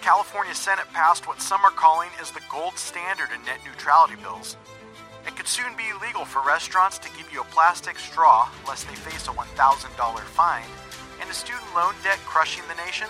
California 0.00 0.54
Senate 0.54 0.86
passed 0.94 1.26
what 1.26 1.42
some 1.42 1.62
are 1.62 1.70
calling 1.70 2.08
is 2.22 2.30
the 2.30 2.40
gold 2.50 2.76
standard 2.78 3.28
in 3.34 3.44
net 3.44 3.58
neutrality 3.66 4.16
bills. 4.16 4.56
It 5.26 5.36
could 5.36 5.46
soon 5.46 5.76
be 5.76 5.84
illegal 5.90 6.24
for 6.24 6.40
restaurants 6.40 6.98
to 6.98 7.10
give 7.18 7.30
you 7.30 7.42
a 7.42 7.44
plastic 7.44 7.98
straw 7.98 8.48
lest 8.66 8.88
they 8.88 8.94
face 8.94 9.28
a 9.28 9.30
$1,000 9.30 10.20
fine, 10.20 10.64
and 11.20 11.28
a 11.28 11.34
student 11.34 11.66
loan 11.74 11.92
debt 12.02 12.18
crushing 12.24 12.64
the 12.66 12.82
nation? 12.82 13.08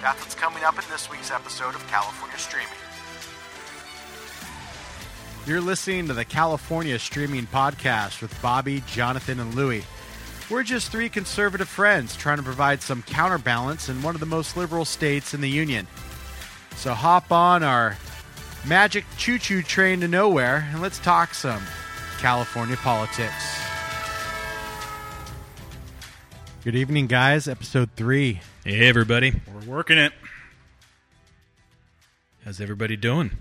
That's 0.00 0.20
what's 0.20 0.36
coming 0.36 0.62
up 0.62 0.78
in 0.78 0.84
this 0.88 1.10
week's 1.10 1.32
episode 1.32 1.74
of 1.74 1.84
California 1.88 2.38
Streaming. 2.38 2.68
You're 5.46 5.60
listening 5.60 6.06
to 6.06 6.14
the 6.14 6.24
California 6.24 6.98
Streaming 7.00 7.48
Podcast 7.48 8.22
with 8.22 8.40
Bobby, 8.40 8.84
Jonathan, 8.86 9.40
and 9.40 9.54
Louie. 9.54 9.84
We're 10.48 10.62
just 10.62 10.92
three 10.92 11.08
conservative 11.08 11.68
friends 11.68 12.16
trying 12.16 12.36
to 12.36 12.42
provide 12.42 12.82
some 12.82 13.02
counterbalance 13.02 13.88
in 13.88 14.02
one 14.02 14.14
of 14.14 14.20
the 14.20 14.26
most 14.26 14.56
liberal 14.56 14.84
states 14.84 15.34
in 15.34 15.40
the 15.40 15.48
Union. 15.50 15.88
So 16.80 16.94
hop 16.94 17.30
on 17.30 17.62
our 17.62 17.98
magic 18.66 19.04
choo 19.18 19.38
choo 19.38 19.60
train 19.62 20.00
to 20.00 20.08
nowhere 20.08 20.66
and 20.72 20.80
let's 20.80 20.98
talk 20.98 21.34
some 21.34 21.62
California 22.18 22.78
politics. 22.78 23.60
Good 26.64 26.74
evening, 26.74 27.06
guys. 27.06 27.48
Episode 27.48 27.90
three. 27.96 28.40
Hey, 28.64 28.88
everybody. 28.88 29.34
We're 29.52 29.70
working 29.70 29.98
it. 29.98 30.14
How's 32.46 32.62
everybody 32.62 32.96
doing? 32.96 33.32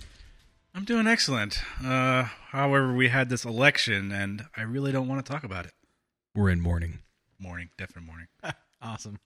I'm 0.76 0.84
doing 0.84 1.08
excellent. 1.08 1.62
Uh, 1.82 2.24
however, 2.50 2.94
we 2.94 3.08
had 3.08 3.30
this 3.30 3.46
election, 3.46 4.12
and 4.12 4.48
I 4.58 4.64
really 4.64 4.92
don't 4.92 5.08
want 5.08 5.26
to 5.26 5.32
talk 5.32 5.46
about 5.46 5.66
it. 5.66 5.72
We're 6.36 6.50
in 6.50 6.60
mourning. 6.60 7.00
Morning, 7.40 7.70
definite 7.78 8.06
morning. 8.06 8.28
Awesome. 8.82 9.20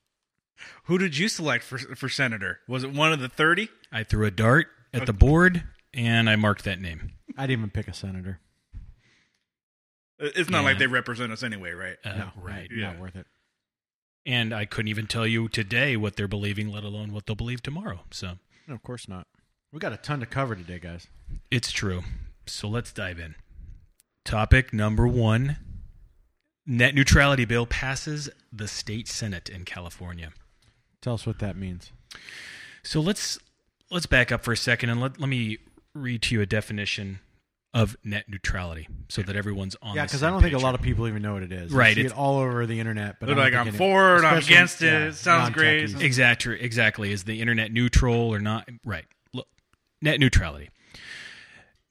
Who 0.85 0.97
did 0.97 1.17
you 1.17 1.27
select 1.27 1.63
for 1.63 1.77
for 1.77 2.09
senator? 2.09 2.59
Was 2.67 2.83
it 2.83 2.91
one 2.93 3.11
of 3.13 3.19
the 3.19 3.29
thirty? 3.29 3.69
I 3.91 4.03
threw 4.03 4.25
a 4.25 4.31
dart 4.31 4.67
at 4.93 5.05
the 5.05 5.13
board 5.13 5.63
and 5.93 6.29
I 6.29 6.35
marked 6.35 6.63
that 6.65 6.79
name. 6.79 7.11
I 7.37 7.43
didn't 7.47 7.59
even 7.59 7.69
pick 7.71 7.87
a 7.87 7.93
senator. 7.93 8.39
It's 10.19 10.49
not 10.49 10.59
Yeah. 10.59 10.65
like 10.65 10.77
they 10.79 10.87
represent 10.87 11.31
us 11.31 11.43
anyway, 11.43 11.71
right? 11.71 11.97
Uh, 12.03 12.13
no, 12.15 12.31
right. 12.37 12.69
Yeah. 12.71 12.91
Not 12.91 12.99
worth 12.99 13.15
it. 13.15 13.27
And 14.25 14.53
I 14.53 14.65
couldn't 14.65 14.87
even 14.87 15.07
tell 15.07 15.27
you 15.27 15.49
today 15.49 15.97
what 15.97 16.15
they're 16.15 16.27
believing, 16.29 16.69
let 16.71 16.83
alone 16.83 17.11
what 17.11 17.25
they'll 17.25 17.35
believe 17.35 17.61
tomorrow. 17.61 18.01
So 18.11 18.37
No, 18.67 18.75
of 18.75 18.83
course 18.83 19.07
not. 19.09 19.27
We 19.73 19.79
got 19.79 19.91
a 19.91 19.97
ton 19.97 20.19
to 20.21 20.25
cover 20.25 20.55
today, 20.55 20.79
guys. 20.79 21.07
it's 21.51 21.71
true. 21.71 22.03
So 22.45 22.67
let's 22.69 22.93
dive 22.93 23.19
in. 23.19 23.35
Topic 24.23 24.71
number 24.71 25.07
one 25.07 25.57
Net 26.65 26.95
neutrality 26.95 27.43
bill 27.43 27.65
passes 27.65 28.29
the 28.49 28.69
state 28.69 29.09
senate 29.09 29.49
in 29.49 29.65
California. 29.65 30.31
Tell 31.03 31.13
us 31.13 31.27
what 31.27 31.37
that 31.39 31.55
means. 31.55 31.91
So 32.81 32.99
let's 33.01 33.37
let's 33.91 34.05
back 34.07 34.31
up 34.31 34.43
for 34.43 34.53
a 34.53 34.57
second 34.57 34.89
and 34.89 34.99
let, 34.99 35.19
let 35.19 35.29
me 35.29 35.59
read 35.93 36.23
to 36.23 36.35
you 36.35 36.41
a 36.41 36.45
definition 36.47 37.19
of 37.73 37.95
net 38.03 38.25
neutrality 38.29 38.87
so 39.09 39.21
that 39.21 39.35
everyone's 39.35 39.75
on 39.81 39.95
Yeah, 39.95 40.05
because 40.05 40.23
I 40.23 40.29
don't 40.29 40.41
think 40.41 40.53
a 40.55 40.59
lot 40.59 40.75
of 40.75 40.81
people 40.81 41.07
even 41.07 41.21
know 41.21 41.33
what 41.33 41.43
it 41.43 41.51
is. 41.51 41.71
You 41.71 41.77
Right, 41.77 41.93
see 41.95 42.01
it's- 42.01 42.11
it 42.13 42.17
all 42.17 42.37
over 42.39 42.65
the 42.65 42.79
internet. 42.79 43.19
But 43.19 43.25
They're 43.27 43.35
like, 43.35 43.53
I'm 43.53 43.71
for 43.73 44.17
it, 44.17 44.23
I'm 44.25 44.37
against 44.37 44.81
it, 44.81 44.93
it 44.93 45.15
sounds 45.15 45.53
great. 45.53 45.93
Exactly, 46.01 46.59
exactly. 46.61 47.11
Is 47.11 47.25
the 47.25 47.41
internet 47.41 47.71
neutral 47.71 48.15
or 48.33 48.39
not? 48.39 48.69
Right. 48.85 49.05
Look, 49.33 49.47
net 50.01 50.19
neutrality. 50.19 50.69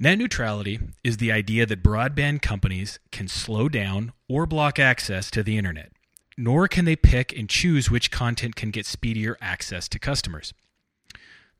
Net 0.00 0.18
neutrality 0.18 0.80
is 1.04 1.18
the 1.18 1.30
idea 1.30 1.64
that 1.66 1.82
broadband 1.82 2.42
companies 2.42 2.98
can 3.12 3.28
slow 3.28 3.68
down 3.68 4.12
or 4.28 4.46
block 4.46 4.78
access 4.80 5.30
to 5.30 5.42
the 5.44 5.56
internet, 5.56 5.91
nor 6.36 6.68
can 6.68 6.84
they 6.84 6.96
pick 6.96 7.36
and 7.36 7.48
choose 7.48 7.90
which 7.90 8.10
content 8.10 8.56
can 8.56 8.70
get 8.70 8.86
speedier 8.86 9.36
access 9.40 9.88
to 9.88 9.98
customers. 9.98 10.52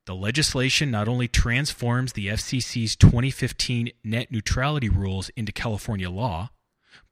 The 0.04 0.14
legislation 0.14 0.90
not 0.90 1.06
only 1.06 1.28
transforms 1.28 2.12
the 2.12 2.26
FCC's 2.26 2.96
2015 2.96 3.90
net 4.02 4.32
neutrality 4.32 4.88
rules 4.88 5.28
into 5.36 5.52
California 5.52 6.10
law, 6.10 6.50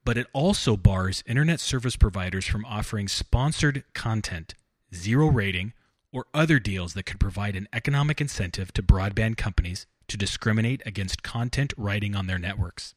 but 0.05 0.19
it 0.19 0.27
also 0.33 0.77
bars 0.77 1.23
internet 1.27 1.61
service 1.61 1.97
providers 1.97 2.47
from 2.47 2.65
offering 2.65 3.07
sponsored 3.07 3.85
content, 3.95 4.55
zero 4.93 5.29
rating, 5.29 5.73
or 6.13 6.27
other 6.35 6.59
deals 6.59 6.95
that 6.95 7.05
could 7.05 7.21
provide 7.21 7.55
an 7.55 7.69
economic 7.73 8.21
incentive 8.21 8.73
to 8.73 8.83
broadband 8.83 9.37
companies 9.37 9.87
to 10.09 10.17
discriminate 10.17 10.83
against 10.85 11.23
content 11.23 11.73
writing 11.77 12.17
on 12.17 12.27
their 12.27 12.39
networks. 12.39 12.95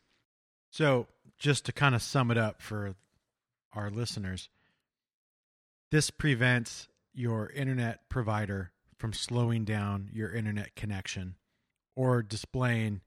So, 0.72 1.07
just 1.38 1.66
to 1.66 1.72
kind 1.72 1.94
of 1.94 2.02
sum 2.02 2.31
it 2.31 2.38
up 2.38 2.62
for 2.62 2.96
our 3.73 3.91
listeners, 3.91 4.50
this 5.93 6.09
prevents 6.09 6.87
your 7.13 7.51
internet 7.51 8.09
provider 8.09 8.71
from 8.97 9.13
slowing 9.13 9.63
down 9.63 10.09
your 10.11 10.33
internet 10.33 10.75
connection 10.75 11.35
or 11.95 12.23
displaying 12.23 12.99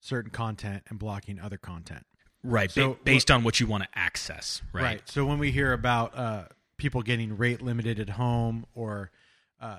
certain 0.00 0.30
content 0.30 0.82
and 0.90 0.98
blocking 0.98 1.40
other 1.40 1.56
content. 1.56 2.04
Right, 2.44 2.70
So 2.70 2.98
based 3.04 3.30
on 3.30 3.42
what 3.42 3.58
you 3.58 3.66
want 3.66 3.84
to 3.84 3.88
access, 3.94 4.60
right? 4.70 5.00
So 5.06 5.24
when 5.24 5.38
we 5.38 5.50
hear 5.50 5.72
about 5.72 6.14
uh, 6.14 6.44
people 6.76 7.00
getting 7.00 7.38
rate 7.38 7.62
limited 7.62 7.98
at 7.98 8.10
home 8.10 8.66
or 8.74 9.10
uh, 9.58 9.78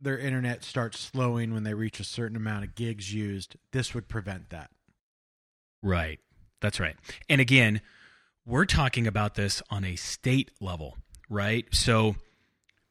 their 0.00 0.16
internet 0.16 0.64
starts 0.64 0.98
slowing 0.98 1.52
when 1.52 1.64
they 1.64 1.74
reach 1.74 2.00
a 2.00 2.04
certain 2.04 2.36
amount 2.38 2.64
of 2.64 2.76
gigs 2.76 3.12
used, 3.12 3.56
this 3.72 3.94
would 3.94 4.08
prevent 4.08 4.48
that. 4.48 4.70
Right. 5.82 6.18
That's 6.62 6.80
right. 6.80 6.96
And 7.28 7.42
again, 7.42 7.82
we're 8.46 8.64
talking 8.64 9.06
about 9.06 9.34
this 9.34 9.62
on 9.70 9.84
a 9.84 9.96
state 9.96 10.50
level, 10.58 10.96
right? 11.28 11.66
So 11.72 12.16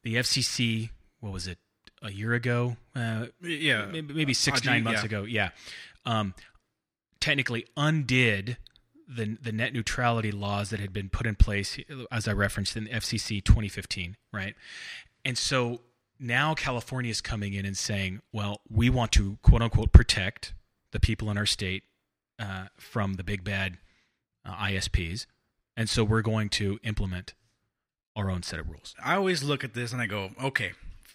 the 0.03 0.15
FCC, 0.15 0.89
what 1.19 1.33
was 1.33 1.47
it, 1.47 1.57
a 2.01 2.11
year 2.11 2.33
ago? 2.33 2.77
Uh, 2.95 3.27
Yeah, 3.41 3.85
maybe, 3.85 4.13
maybe 4.13 4.33
six, 4.33 4.61
RG, 4.61 4.65
nine 4.65 4.83
months 4.83 5.01
yeah. 5.01 5.05
ago. 5.05 5.23
Yeah. 5.23 5.49
Um, 6.05 6.35
technically 7.19 7.65
undid 7.75 8.57
the, 9.07 9.37
the 9.41 9.51
net 9.51 9.73
neutrality 9.73 10.31
laws 10.31 10.69
that 10.69 10.79
had 10.79 10.93
been 10.93 11.09
put 11.09 11.25
in 11.25 11.35
place, 11.35 11.77
as 12.11 12.27
I 12.27 12.33
referenced 12.33 12.75
in 12.75 12.85
the 12.85 12.89
FCC 12.91 13.43
2015, 13.43 14.17
right? 14.31 14.55
And 15.25 15.37
so 15.37 15.81
now 16.19 16.53
California 16.53 17.11
is 17.11 17.21
coming 17.21 17.53
in 17.53 17.65
and 17.65 17.77
saying, 17.77 18.21
well, 18.31 18.61
we 18.69 18.89
want 18.89 19.11
to 19.13 19.37
quote 19.41 19.61
unquote 19.61 19.91
protect 19.91 20.53
the 20.91 20.99
people 20.99 21.29
in 21.29 21.37
our 21.37 21.45
state 21.45 21.83
uh, 22.39 22.67
from 22.77 23.15
the 23.15 23.23
big 23.23 23.43
bad 23.43 23.77
uh, 24.45 24.55
ISPs. 24.55 25.25
And 25.75 25.89
so 25.89 26.03
we're 26.03 26.21
going 26.21 26.49
to 26.49 26.79
implement 26.83 27.33
our 28.17 28.29
own 28.31 28.43
set 28.43 28.59
of 28.59 28.67
rules. 28.67 28.95
I 29.01 29.15
always 29.15 29.43
look 29.43 29.63
at 29.63 29.75
this 29.75 29.93
and 29.93 30.01
I 30.01 30.07
go, 30.07 30.31
okay, 30.43 30.71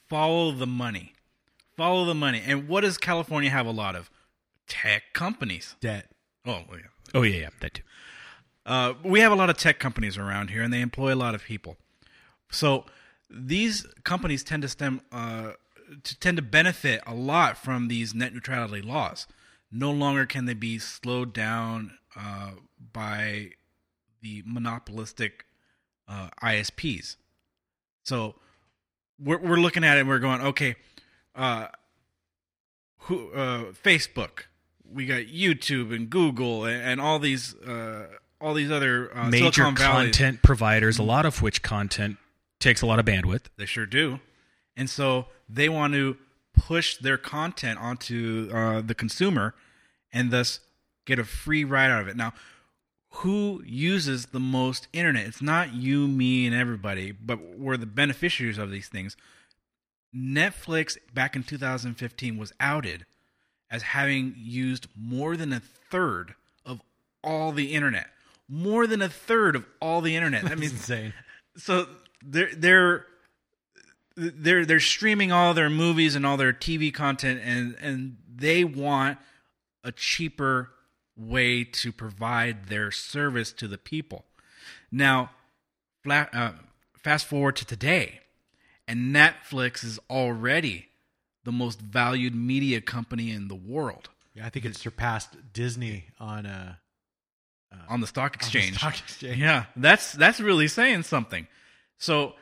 follow 0.08 0.52
the 0.52 0.66
money, 0.66 1.12
follow 1.76 2.04
the 2.04 2.14
money. 2.14 2.40
And 2.46 2.68
what 2.68 2.82
does 2.82 2.96
California 2.96 3.50
have 3.50 3.66
a 3.66 3.72
lot 3.72 3.96
of? 3.96 4.08
Tech 4.68 5.02
companies. 5.12 5.74
Debt. 5.80 6.06
Oh, 6.46 6.62
yeah. 6.70 6.78
Oh, 7.12 7.22
yeah, 7.22 7.40
yeah, 7.40 7.48
that 7.60 7.74
too. 7.74 7.82
Uh, 8.64 8.94
we 9.02 9.20
have 9.20 9.32
a 9.32 9.34
lot 9.34 9.50
of 9.50 9.58
tech 9.58 9.80
companies 9.80 10.16
around 10.16 10.48
here, 10.48 10.62
and 10.62 10.72
they 10.72 10.80
employ 10.80 11.12
a 11.12 11.16
lot 11.16 11.34
of 11.34 11.42
people. 11.42 11.76
So 12.50 12.84
these 13.28 13.84
companies 14.04 14.44
tend 14.44 14.62
to 14.62 14.68
stem 14.68 15.00
uh, 15.10 15.52
to 16.04 16.20
tend 16.20 16.36
to 16.36 16.42
benefit 16.42 17.02
a 17.06 17.14
lot 17.14 17.58
from 17.58 17.88
these 17.88 18.14
net 18.14 18.32
neutrality 18.32 18.80
laws. 18.80 19.26
No 19.70 19.90
longer 19.90 20.26
can 20.26 20.44
they 20.44 20.54
be 20.54 20.78
slowed 20.78 21.32
down 21.32 21.98
uh, 22.16 22.52
by 22.92 23.50
the 24.22 24.42
monopolistic 24.46 25.44
uh, 26.08 26.28
ISPs. 26.42 27.16
So 28.04 28.34
we're 29.18 29.38
we're 29.38 29.56
looking 29.56 29.84
at 29.84 29.96
it 29.96 30.00
and 30.00 30.08
we're 30.08 30.18
going, 30.18 30.40
okay, 30.40 30.76
uh, 31.34 31.68
who 32.98 33.30
uh, 33.32 33.64
Facebook, 33.84 34.44
we 34.90 35.06
got 35.06 35.22
YouTube 35.24 35.94
and 35.94 36.10
Google 36.10 36.64
and, 36.64 36.82
and 36.82 37.00
all 37.00 37.18
these 37.18 37.54
uh, 37.54 38.06
all 38.40 38.54
these 38.54 38.70
other 38.70 39.16
uh, 39.16 39.28
Major 39.28 39.70
content 39.72 40.42
providers, 40.42 40.98
a 40.98 41.02
lot 41.02 41.24
of 41.24 41.42
which 41.42 41.62
content 41.62 42.16
takes 42.58 42.82
a 42.82 42.86
lot 42.86 42.98
of 42.98 43.04
bandwidth. 43.04 43.44
They 43.56 43.66
sure 43.66 43.86
do. 43.86 44.20
And 44.76 44.88
so 44.88 45.26
they 45.48 45.68
want 45.68 45.94
to 45.94 46.16
push 46.54 46.96
their 46.96 47.16
content 47.16 47.78
onto 47.78 48.50
uh, 48.52 48.80
the 48.80 48.94
consumer 48.94 49.54
and 50.12 50.30
thus 50.30 50.60
get 51.06 51.18
a 51.18 51.24
free 51.24 51.64
ride 51.64 51.90
out 51.90 52.02
of 52.02 52.08
it. 52.08 52.16
Now, 52.16 52.32
who 53.16 53.62
uses 53.66 54.26
the 54.26 54.40
most 54.40 54.88
internet? 54.92 55.26
It's 55.26 55.42
not 55.42 55.74
you, 55.74 56.08
me, 56.08 56.46
and 56.46 56.54
everybody, 56.54 57.12
but 57.12 57.38
we're 57.58 57.76
the 57.76 57.86
beneficiaries 57.86 58.58
of 58.58 58.70
these 58.70 58.88
things. 58.88 59.16
Netflix 60.14 60.96
back 61.12 61.36
in 61.36 61.42
2015 61.42 62.36
was 62.38 62.52
outed 62.58 63.04
as 63.70 63.82
having 63.82 64.34
used 64.36 64.86
more 64.96 65.36
than 65.36 65.52
a 65.52 65.60
third 65.60 66.34
of 66.66 66.80
all 67.22 67.52
the 67.52 67.72
internet. 67.74 68.08
More 68.48 68.86
than 68.86 69.00
a 69.00 69.08
third 69.08 69.56
of 69.56 69.66
all 69.80 70.00
the 70.00 70.16
internet. 70.16 70.42
That 70.42 70.50
That's 70.50 70.60
means 70.60 70.72
insane. 70.72 71.12
so 71.56 71.86
they're 72.24 72.54
they're 72.54 73.06
they're 74.16 74.66
they're 74.66 74.80
streaming 74.80 75.32
all 75.32 75.54
their 75.54 75.70
movies 75.70 76.14
and 76.14 76.26
all 76.26 76.36
their 76.36 76.52
TV 76.52 76.92
content 76.92 77.40
and 77.44 77.76
and 77.80 78.16
they 78.34 78.64
want 78.64 79.18
a 79.84 79.92
cheaper 79.92 80.70
way 81.16 81.64
to 81.64 81.92
provide 81.92 82.66
their 82.66 82.90
service 82.90 83.52
to 83.52 83.68
the 83.68 83.78
people. 83.78 84.24
Now, 84.90 85.30
flat, 86.02 86.30
uh, 86.34 86.52
fast 86.96 87.26
forward 87.26 87.56
to 87.56 87.64
today, 87.64 88.20
and 88.88 89.14
Netflix 89.14 89.84
is 89.84 89.98
already 90.10 90.88
the 91.44 91.52
most 91.52 91.80
valued 91.80 92.34
media 92.34 92.80
company 92.80 93.30
in 93.30 93.48
the 93.48 93.54
world 93.54 94.08
Yeah, 94.34 94.46
I 94.46 94.48
think 94.50 94.64
it 94.64 94.76
surpassed 94.76 95.30
Disney 95.52 96.04
on 96.20 96.46
uh, 96.46 96.74
on 97.88 98.00
the 98.00 98.06
stock 98.06 98.32
on 98.32 98.38
the 98.38 98.44
exchange. 98.44 98.78
stock 98.78 98.98
exchange. 98.98 99.38
Yeah, 99.38 99.64
that's 99.76 100.12
that's 100.12 100.40
really 100.40 100.68
saying 100.68 101.02
something. 101.04 101.46
So, 101.98 102.34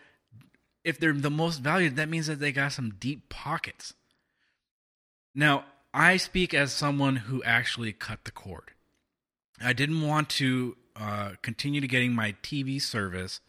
if 0.84 0.98
they're 0.98 1.12
the 1.12 1.30
most 1.30 1.58
valued, 1.58 1.96
that 1.96 2.08
means 2.08 2.26
that 2.26 2.40
they 2.40 2.52
got 2.52 2.72
some 2.72 2.94
deep 2.98 3.28
pockets. 3.28 3.94
Now, 5.34 5.64
I 5.92 6.16
speak 6.16 6.54
as 6.54 6.72
someone 6.72 7.16
who 7.16 7.42
actually 7.42 7.92
cut 7.92 8.24
the 8.24 8.30
cord. 8.30 8.70
I 9.60 9.72
didn't 9.72 10.02
want 10.02 10.28
to 10.30 10.76
uh, 10.96 11.32
continue 11.42 11.80
to 11.80 11.88
getting 11.88 12.12
my 12.12 12.34
TV 12.42 12.80
service 12.80 13.40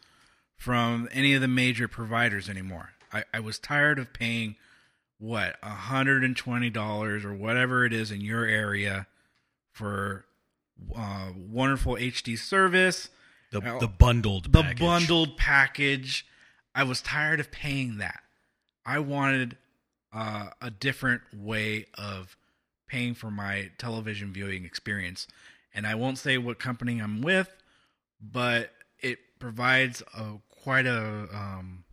from 0.56 1.08
any 1.12 1.34
of 1.34 1.40
the 1.40 1.48
major 1.48 1.88
providers 1.88 2.48
anymore. 2.48 2.90
I, 3.12 3.24
I 3.32 3.40
was 3.40 3.58
tired 3.58 3.98
of 3.98 4.12
paying 4.12 4.56
what 5.18 5.60
$120 5.62 7.24
or 7.24 7.34
whatever 7.34 7.84
it 7.84 7.92
is 7.92 8.10
in 8.10 8.20
your 8.20 8.44
area 8.44 9.06
for 9.70 10.24
uh, 10.96 11.28
wonderful 11.36 11.94
HD 11.94 12.36
service, 12.38 13.08
The 13.52 13.60
the 13.80 13.86
bundled 13.88 14.52
the 14.52 14.62
package. 14.62 14.80
bundled 14.80 15.36
package. 15.36 16.26
I 16.74 16.82
was 16.84 17.00
tired 17.00 17.38
of 17.38 17.50
paying 17.52 17.98
that. 17.98 18.20
I 18.84 18.98
wanted 18.98 19.56
uh, 20.12 20.48
a 20.60 20.70
different 20.70 21.22
way 21.34 21.86
of 21.96 22.36
paying 22.86 23.14
for 23.14 23.30
my 23.30 23.70
television 23.78 24.32
viewing 24.32 24.64
experience. 24.64 25.26
And 25.74 25.86
I 25.86 25.94
won't 25.94 26.18
say 26.18 26.36
what 26.38 26.58
company 26.58 27.00
I'm 27.00 27.22
with, 27.22 27.48
but 28.20 28.72
it 29.00 29.18
provides 29.38 30.02
a 30.16 30.34
quite 30.62 30.86
a 30.86 31.26
um, 31.32 31.84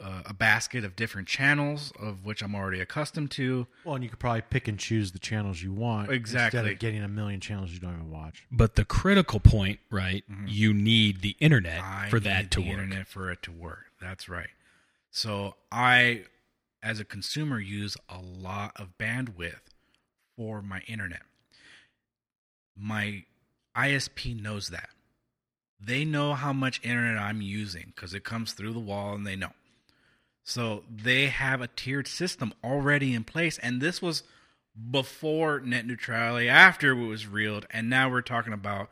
uh, 0.00 0.22
a 0.26 0.32
basket 0.32 0.84
of 0.84 0.94
different 0.94 1.26
channels 1.26 1.92
of 2.00 2.24
which 2.24 2.40
I'm 2.40 2.54
already 2.54 2.80
accustomed 2.80 3.32
to. 3.32 3.66
Well, 3.84 3.96
and 3.96 4.04
you 4.04 4.08
could 4.10 4.20
probably 4.20 4.42
pick 4.42 4.68
and 4.68 4.78
choose 4.78 5.10
the 5.10 5.18
channels 5.18 5.60
you 5.60 5.72
want 5.72 6.12
Exactly. 6.12 6.60
instead 6.60 6.72
of 6.72 6.78
getting 6.78 7.02
a 7.02 7.08
million 7.08 7.40
channels 7.40 7.72
you 7.72 7.80
don't 7.80 7.94
even 7.94 8.10
watch. 8.12 8.44
But 8.52 8.76
the 8.76 8.84
critical 8.84 9.40
point, 9.40 9.80
right? 9.90 10.22
You 10.46 10.72
need 10.72 11.20
the 11.22 11.34
internet 11.40 11.80
Mm-hmm. 11.80 12.06
I 12.06 12.08
for 12.10 12.20
that 12.20 12.52
to 12.52 12.60
the 12.60 12.68
work. 12.70 12.78
internet 12.78 13.08
for 13.08 13.28
it 13.32 13.42
to 13.42 13.50
work. 13.50 13.86
That's 14.00 14.28
right. 14.28 14.50
So 15.10 15.56
I, 15.72 16.22
as 16.82 17.00
a 17.00 17.04
consumer, 17.04 17.58
use 17.58 17.96
a 18.08 18.18
lot 18.18 18.72
of 18.76 18.98
bandwidth 18.98 19.60
for 20.36 20.62
my 20.62 20.80
internet. 20.86 21.22
My 22.76 23.24
ISP 23.76 24.40
knows 24.40 24.68
that. 24.68 24.90
They 25.80 26.04
know 26.04 26.34
how 26.34 26.52
much 26.52 26.80
internet 26.82 27.20
I'm 27.20 27.40
using 27.40 27.92
because 27.94 28.14
it 28.14 28.24
comes 28.24 28.52
through 28.52 28.72
the 28.72 28.78
wall 28.80 29.14
and 29.14 29.26
they 29.26 29.36
know. 29.36 29.52
So 30.42 30.84
they 30.90 31.26
have 31.26 31.60
a 31.60 31.68
tiered 31.68 32.08
system 32.08 32.52
already 32.64 33.14
in 33.14 33.24
place. 33.24 33.58
And 33.58 33.80
this 33.80 34.00
was 34.00 34.22
before 34.90 35.60
net 35.60 35.86
neutrality, 35.86 36.48
after 36.48 36.92
it 36.92 37.06
was 37.06 37.26
reeled. 37.26 37.66
And 37.70 37.90
now 37.90 38.08
we're 38.08 38.22
talking 38.22 38.52
about 38.52 38.90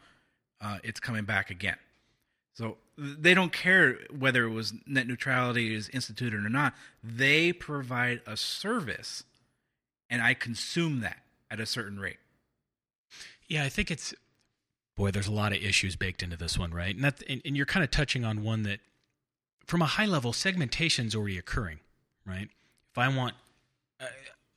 uh, 0.61 0.79
it's 0.85 1.01
coming 1.01 1.25
back 1.25 1.51
again. 1.51 1.77
So 2.57 2.79
they 2.97 3.35
don't 3.35 3.53
care 3.53 3.99
whether 4.11 4.45
it 4.45 4.51
was 4.51 4.73
net 4.87 5.07
neutrality 5.07 5.75
is 5.75 5.91
instituted 5.91 6.43
or 6.43 6.49
not. 6.49 6.73
They 7.05 7.53
provide 7.53 8.23
a 8.27 8.35
service, 8.35 9.25
and 10.09 10.23
I 10.23 10.33
consume 10.33 11.01
that 11.01 11.19
at 11.51 11.61
a 11.61 11.67
certain 11.67 12.01
rate. 12.01 12.17
Yeah, 13.47 13.63
I 13.63 13.69
think 13.69 13.91
it's 13.91 14.15
boy. 14.97 15.11
There's 15.11 15.27
a 15.27 15.33
lot 15.33 15.53
of 15.53 15.63
issues 15.63 15.97
baked 15.97 16.23
into 16.23 16.39
this 16.39 16.59
one, 16.59 16.73
right? 16.73 16.95
And 16.95 17.05
that, 17.05 17.23
and, 17.29 17.43
and 17.45 17.59
you're 17.59 17.67
kind 17.67 17.85
of 17.85 17.91
touching 17.91 18.25
on 18.25 18.43
one 18.43 18.63
that, 18.63 18.81
from 19.67 19.83
a 19.83 19.87
high 19.87 20.07
level, 20.07 20.33
segmentation's 20.33 21.15
already 21.15 21.37
occurring, 21.37 21.81
right? 22.25 22.49
If 22.91 22.99
I 22.99 23.15
want 23.15 23.35
uh, 24.01 24.07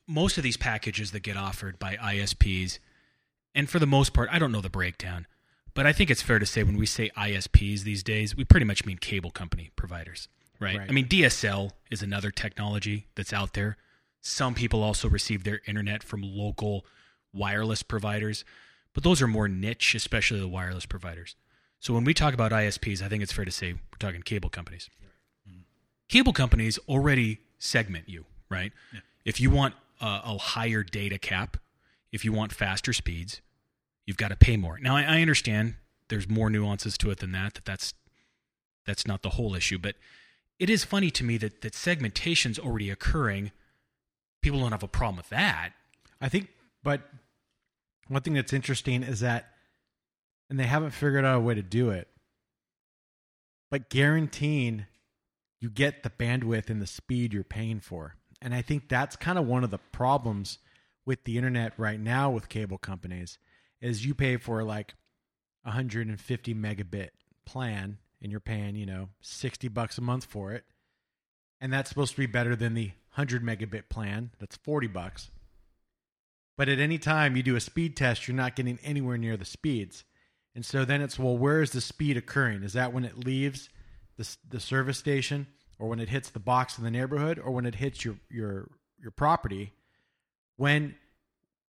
most 0.08 0.38
of 0.38 0.42
these 0.42 0.56
packages 0.56 1.10
that 1.10 1.20
get 1.20 1.36
offered 1.36 1.78
by 1.78 1.96
ISPs, 1.96 2.78
and 3.54 3.68
for 3.68 3.78
the 3.78 3.86
most 3.86 4.14
part, 4.14 4.30
I 4.32 4.38
don't 4.38 4.52
know 4.52 4.62
the 4.62 4.70
breakdown, 4.70 5.26
but 5.74 5.86
I 5.86 5.92
think 5.92 6.10
it's 6.10 6.22
fair 6.22 6.38
to 6.38 6.46
say 6.46 6.62
when 6.62 6.76
we 6.76 6.86
say 6.86 7.10
ISPs 7.16 7.82
these 7.82 8.02
days, 8.02 8.36
we 8.36 8.44
pretty 8.44 8.66
much 8.66 8.84
mean 8.84 8.98
cable 8.98 9.30
company 9.30 9.70
providers, 9.76 10.28
right? 10.58 10.78
Right. 10.78 10.88
I 10.88 10.92
mean, 10.92 11.06
DSL 11.06 11.72
is 11.90 12.02
another 12.02 12.30
technology 12.30 13.06
that's 13.14 13.32
out 13.32 13.54
there. 13.54 13.76
Some 14.20 14.54
people 14.54 14.82
also 14.82 15.08
receive 15.08 15.44
their 15.44 15.60
internet 15.66 16.02
from 16.02 16.22
local 16.22 16.84
wireless 17.32 17.82
providers, 17.82 18.44
but 18.92 19.02
those 19.04 19.22
are 19.22 19.28
more 19.28 19.48
niche, 19.48 19.94
especially 19.94 20.40
the 20.40 20.48
wireless 20.48 20.86
providers. 20.86 21.36
So 21.78 21.94
when 21.94 22.04
we 22.04 22.12
talk 22.12 22.34
about 22.34 22.52
ISPs, 22.52 23.02
I 23.02 23.08
think 23.08 23.22
it's 23.22 23.32
fair 23.32 23.46
to 23.46 23.50
say 23.50 23.72
we're 23.72 23.98
talking 23.98 24.20
cable 24.22 24.50
companies. 24.50 24.90
Cable 26.08 26.32
companies 26.32 26.78
already 26.88 27.38
segment 27.58 28.08
you, 28.08 28.26
right? 28.50 28.72
If 29.24 29.40
you 29.40 29.48
want 29.48 29.74
a, 30.00 30.20
a 30.24 30.38
higher 30.38 30.82
data 30.82 31.18
cap, 31.18 31.56
if 32.12 32.24
you 32.24 32.32
want 32.32 32.52
faster 32.52 32.92
speeds, 32.92 33.40
you've 34.06 34.16
got 34.16 34.28
to 34.28 34.36
pay 34.36 34.56
more. 34.56 34.78
Now 34.78 34.96
I, 34.96 35.02
I 35.02 35.20
understand 35.20 35.74
there's 36.08 36.28
more 36.28 36.50
nuances 36.50 36.98
to 36.98 37.10
it 37.10 37.18
than 37.18 37.32
that. 37.32 37.54
That 37.54 37.64
that's 37.64 37.94
that's 38.86 39.06
not 39.06 39.22
the 39.22 39.30
whole 39.30 39.54
issue, 39.54 39.78
but 39.78 39.96
it 40.58 40.68
is 40.68 40.84
funny 40.84 41.10
to 41.12 41.24
me 41.24 41.36
that 41.38 41.62
that 41.62 41.72
segmentation's 41.72 42.58
already 42.58 42.90
occurring. 42.90 43.52
People 44.42 44.60
don't 44.60 44.72
have 44.72 44.82
a 44.82 44.88
problem 44.88 45.16
with 45.16 45.28
that. 45.30 45.72
I 46.20 46.28
think, 46.28 46.48
but 46.82 47.02
one 48.08 48.22
thing 48.22 48.34
that's 48.34 48.52
interesting 48.52 49.02
is 49.02 49.20
that, 49.20 49.52
and 50.48 50.58
they 50.58 50.66
haven't 50.66 50.90
figured 50.90 51.24
out 51.24 51.36
a 51.36 51.40
way 51.40 51.54
to 51.54 51.62
do 51.62 51.90
it, 51.90 52.08
but 53.70 53.88
guaranteeing 53.88 54.86
you 55.60 55.70
get 55.70 56.02
the 56.02 56.10
bandwidth 56.10 56.68
and 56.68 56.82
the 56.82 56.86
speed 56.86 57.32
you're 57.32 57.44
paying 57.44 57.80
for. 57.80 58.16
And 58.42 58.54
I 58.54 58.62
think 58.62 58.88
that's 58.88 59.16
kind 59.16 59.38
of 59.38 59.46
one 59.46 59.62
of 59.62 59.70
the 59.70 59.78
problems 59.78 60.58
with 61.04 61.24
the 61.24 61.36
internet 61.36 61.72
right 61.78 62.00
now 62.00 62.30
with 62.30 62.48
cable 62.48 62.78
companies 62.78 63.38
is 63.80 64.04
you 64.04 64.14
pay 64.14 64.36
for 64.36 64.62
like 64.62 64.94
150 65.62 66.54
megabit 66.54 67.10
plan 67.44 67.98
and 68.22 68.30
you're 68.30 68.40
paying, 68.40 68.76
you 68.76 68.86
know, 68.86 69.08
60 69.20 69.68
bucks 69.68 69.98
a 69.98 70.02
month 70.02 70.24
for 70.24 70.52
it. 70.52 70.64
And 71.60 71.72
that's 71.72 71.88
supposed 71.88 72.12
to 72.12 72.20
be 72.20 72.26
better 72.26 72.56
than 72.56 72.74
the 72.74 72.92
100 73.14 73.42
megabit 73.42 73.88
plan. 73.88 74.30
That's 74.38 74.56
40 74.56 74.86
bucks. 74.88 75.30
But 76.56 76.68
at 76.68 76.78
any 76.78 76.98
time 76.98 77.36
you 77.36 77.42
do 77.42 77.56
a 77.56 77.60
speed 77.60 77.96
test, 77.96 78.28
you're 78.28 78.36
not 78.36 78.56
getting 78.56 78.78
anywhere 78.82 79.16
near 79.16 79.36
the 79.36 79.44
speeds. 79.44 80.04
And 80.54 80.64
so 80.64 80.84
then 80.84 81.00
it's, 81.00 81.18
well, 81.18 81.36
where 81.36 81.62
is 81.62 81.70
the 81.70 81.80
speed 81.80 82.16
occurring? 82.16 82.62
Is 82.62 82.72
that 82.74 82.92
when 82.92 83.04
it 83.04 83.24
leaves 83.24 83.68
the, 84.16 84.28
the 84.48 84.60
service 84.60 84.98
station 84.98 85.46
or 85.78 85.88
when 85.88 86.00
it 86.00 86.08
hits 86.08 86.30
the 86.30 86.40
box 86.40 86.76
in 86.76 86.84
the 86.84 86.90
neighborhood 86.90 87.38
or 87.38 87.52
when 87.52 87.66
it 87.66 87.76
hits 87.76 88.04
your, 88.04 88.16
your, 88.28 88.68
your 89.00 89.10
property? 89.10 89.72
When, 90.56 90.96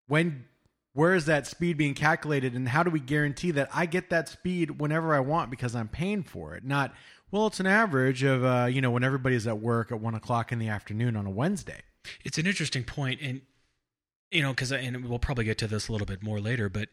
when, 0.08 0.46
where 0.92 1.14
is 1.14 1.26
that 1.26 1.46
speed 1.46 1.76
being 1.76 1.94
calculated 1.94 2.54
and 2.54 2.68
how 2.68 2.82
do 2.82 2.90
we 2.90 3.00
guarantee 3.00 3.50
that 3.52 3.68
I 3.72 3.86
get 3.86 4.10
that 4.10 4.28
speed 4.28 4.80
whenever 4.80 5.14
I 5.14 5.20
want 5.20 5.50
because 5.50 5.74
I'm 5.74 5.88
paying 5.88 6.22
for 6.22 6.54
it? 6.54 6.64
Not, 6.64 6.92
well, 7.30 7.46
it's 7.46 7.60
an 7.60 7.66
average 7.66 8.22
of, 8.24 8.44
uh, 8.44 8.66
you 8.70 8.80
know, 8.80 8.90
when 8.90 9.04
everybody's 9.04 9.46
at 9.46 9.60
work 9.60 9.92
at 9.92 10.00
one 10.00 10.14
o'clock 10.14 10.50
in 10.52 10.58
the 10.58 10.68
afternoon 10.68 11.14
on 11.16 11.26
a 11.26 11.30
Wednesday. 11.30 11.82
It's 12.24 12.38
an 12.38 12.46
interesting 12.46 12.82
point, 12.82 13.20
and 13.22 13.42
you 14.30 14.42
know, 14.42 14.50
because 14.50 14.72
and 14.72 15.04
we'll 15.04 15.18
probably 15.18 15.44
get 15.44 15.58
to 15.58 15.66
this 15.66 15.88
a 15.88 15.92
little 15.92 16.06
bit 16.06 16.22
more 16.22 16.40
later, 16.40 16.68
but 16.68 16.88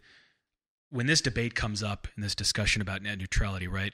when 0.89 1.05
this 1.05 1.21
debate 1.21 1.55
comes 1.55 1.81
up 1.81 2.07
in 2.15 2.23
this 2.23 2.35
discussion 2.35 2.81
about 2.81 3.01
net 3.01 3.17
neutrality, 3.17 3.67
right? 3.67 3.93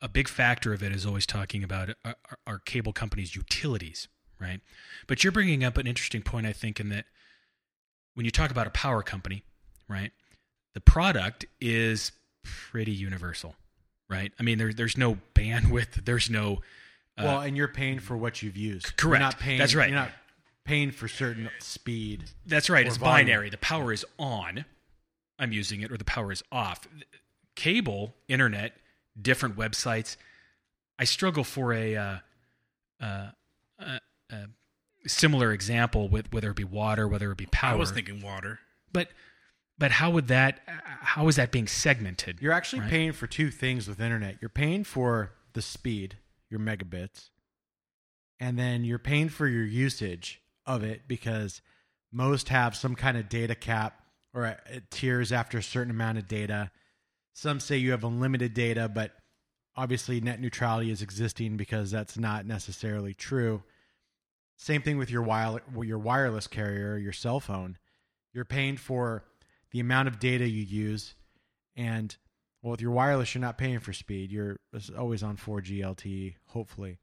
A 0.00 0.08
big 0.08 0.28
factor 0.28 0.72
of 0.72 0.82
it 0.82 0.92
is 0.92 1.04
always 1.06 1.26
talking 1.26 1.64
about 1.64 1.90
our, 2.04 2.14
our- 2.30 2.38
our 2.46 2.58
cable 2.58 2.92
companies' 2.92 3.34
utilities, 3.34 4.06
right? 4.40 4.60
But 5.06 5.24
you're 5.24 5.32
bringing 5.32 5.64
up 5.64 5.76
an 5.76 5.86
interesting 5.86 6.22
point, 6.22 6.46
I 6.46 6.52
think, 6.52 6.78
in 6.78 6.88
that 6.90 7.06
when 8.14 8.24
you 8.24 8.30
talk 8.30 8.50
about 8.50 8.66
a 8.66 8.70
power 8.70 9.02
company, 9.02 9.44
right, 9.88 10.12
the 10.72 10.80
product 10.80 11.46
is 11.60 12.12
pretty 12.42 12.92
universal, 12.92 13.54
right? 14.08 14.32
I 14.38 14.42
mean, 14.42 14.58
there, 14.58 14.72
there's 14.72 14.96
no 14.96 15.18
bandwidth, 15.34 16.04
there's 16.04 16.30
no 16.30 16.60
well, 17.16 17.40
and 17.40 17.56
you're 17.56 17.68
paying 17.68 18.00
for 18.00 18.16
what 18.16 18.42
you've 18.42 18.56
used. 18.56 18.96
correct. 18.96 19.02
You're 19.02 19.18
not 19.18 19.38
paying. 19.38 19.58
That's 19.58 19.74
right. 19.74 19.88
You're 19.88 19.98
not 19.98 20.10
paying 20.64 20.90
for 20.90 21.06
certain 21.06 21.48
speed. 21.60 22.24
That's 22.46 22.68
right. 22.68 22.86
It's 22.86 22.96
volume. 22.96 23.26
binary. 23.26 23.50
The 23.50 23.58
power 23.58 23.92
is 23.92 24.04
on. 24.18 24.64
I'm 25.38 25.52
using 25.52 25.82
it, 25.82 25.92
or 25.92 25.96
the 25.96 26.04
power 26.04 26.32
is 26.32 26.42
off. 26.50 26.88
Cable, 27.54 28.14
internet, 28.28 28.72
different 29.20 29.56
websites. 29.56 30.16
I 30.98 31.04
struggle 31.04 31.44
for 31.44 31.72
a 31.72 31.96
uh, 31.96 32.16
uh, 33.00 33.26
uh, 33.78 33.98
uh, 34.32 34.36
similar 35.06 35.52
example 35.52 36.08
with 36.08 36.32
whether 36.32 36.50
it 36.50 36.56
be 36.56 36.64
water, 36.64 37.06
whether 37.08 37.30
it 37.30 37.38
be 37.38 37.46
power. 37.46 37.72
I 37.74 37.76
was 37.76 37.90
thinking 37.90 38.20
water. 38.22 38.58
but 38.92 39.08
but 39.76 39.90
how 39.90 40.10
would 40.10 40.28
that? 40.28 40.60
How 41.00 41.26
is 41.28 41.36
that 41.36 41.50
being 41.50 41.66
segmented? 41.66 42.40
You're 42.40 42.52
actually 42.52 42.80
Right. 42.82 42.90
paying 42.90 43.12
for 43.12 43.26
two 43.26 43.50
things 43.50 43.88
with 43.88 44.00
internet. 44.00 44.38
You're 44.40 44.48
paying 44.48 44.84
for 44.84 45.32
the 45.52 45.62
speed, 45.62 46.18
your 46.48 46.60
megabits, 46.60 47.30
and 48.38 48.58
then 48.58 48.84
you're 48.84 48.98
paying 49.00 49.28
for 49.28 49.48
your 49.48 49.64
usage 49.64 50.40
of 50.64 50.82
it 50.84 51.08
because 51.08 51.60
most 52.12 52.48
have 52.50 52.76
some 52.76 52.94
kind 52.94 53.16
of 53.16 53.28
data 53.28 53.54
cap 53.56 54.00
or 54.32 54.46
uh, 54.46 54.54
it 54.70 54.90
tiers 54.90 55.32
after 55.32 55.58
a 55.58 55.62
certain 55.62 55.90
amount 55.90 56.18
of 56.18 56.28
data. 56.28 56.70
Some 57.32 57.58
say 57.58 57.76
you 57.76 57.90
have 57.90 58.04
unlimited 58.04 58.54
data, 58.54 58.88
but 58.88 59.12
obviously 59.76 60.20
net 60.20 60.40
neutrality 60.40 60.90
is 60.92 61.02
existing 61.02 61.56
because 61.56 61.90
that's 61.90 62.16
not 62.16 62.46
necessarily 62.46 63.12
true. 63.12 63.64
Same 64.56 64.82
thing 64.82 64.98
with 64.98 65.10
your 65.10 65.22
wire, 65.22 65.60
your 65.82 65.98
wireless 65.98 66.46
carrier, 66.46 66.96
your 66.96 67.12
cell 67.12 67.40
phone. 67.40 67.76
You're 68.32 68.44
paying 68.44 68.76
for 68.76 69.24
the 69.70 69.80
amount 69.80 70.08
of 70.08 70.18
data 70.18 70.48
you 70.48 70.62
use, 70.62 71.14
and 71.76 72.16
well, 72.62 72.72
with 72.72 72.80
your 72.80 72.92
wireless, 72.92 73.34
you're 73.34 73.42
not 73.42 73.58
paying 73.58 73.80
for 73.80 73.92
speed. 73.92 74.32
You're 74.32 74.58
always 74.96 75.22
on 75.22 75.36
4G 75.36 75.80
LTE, 75.80 76.34
hopefully. 76.46 76.98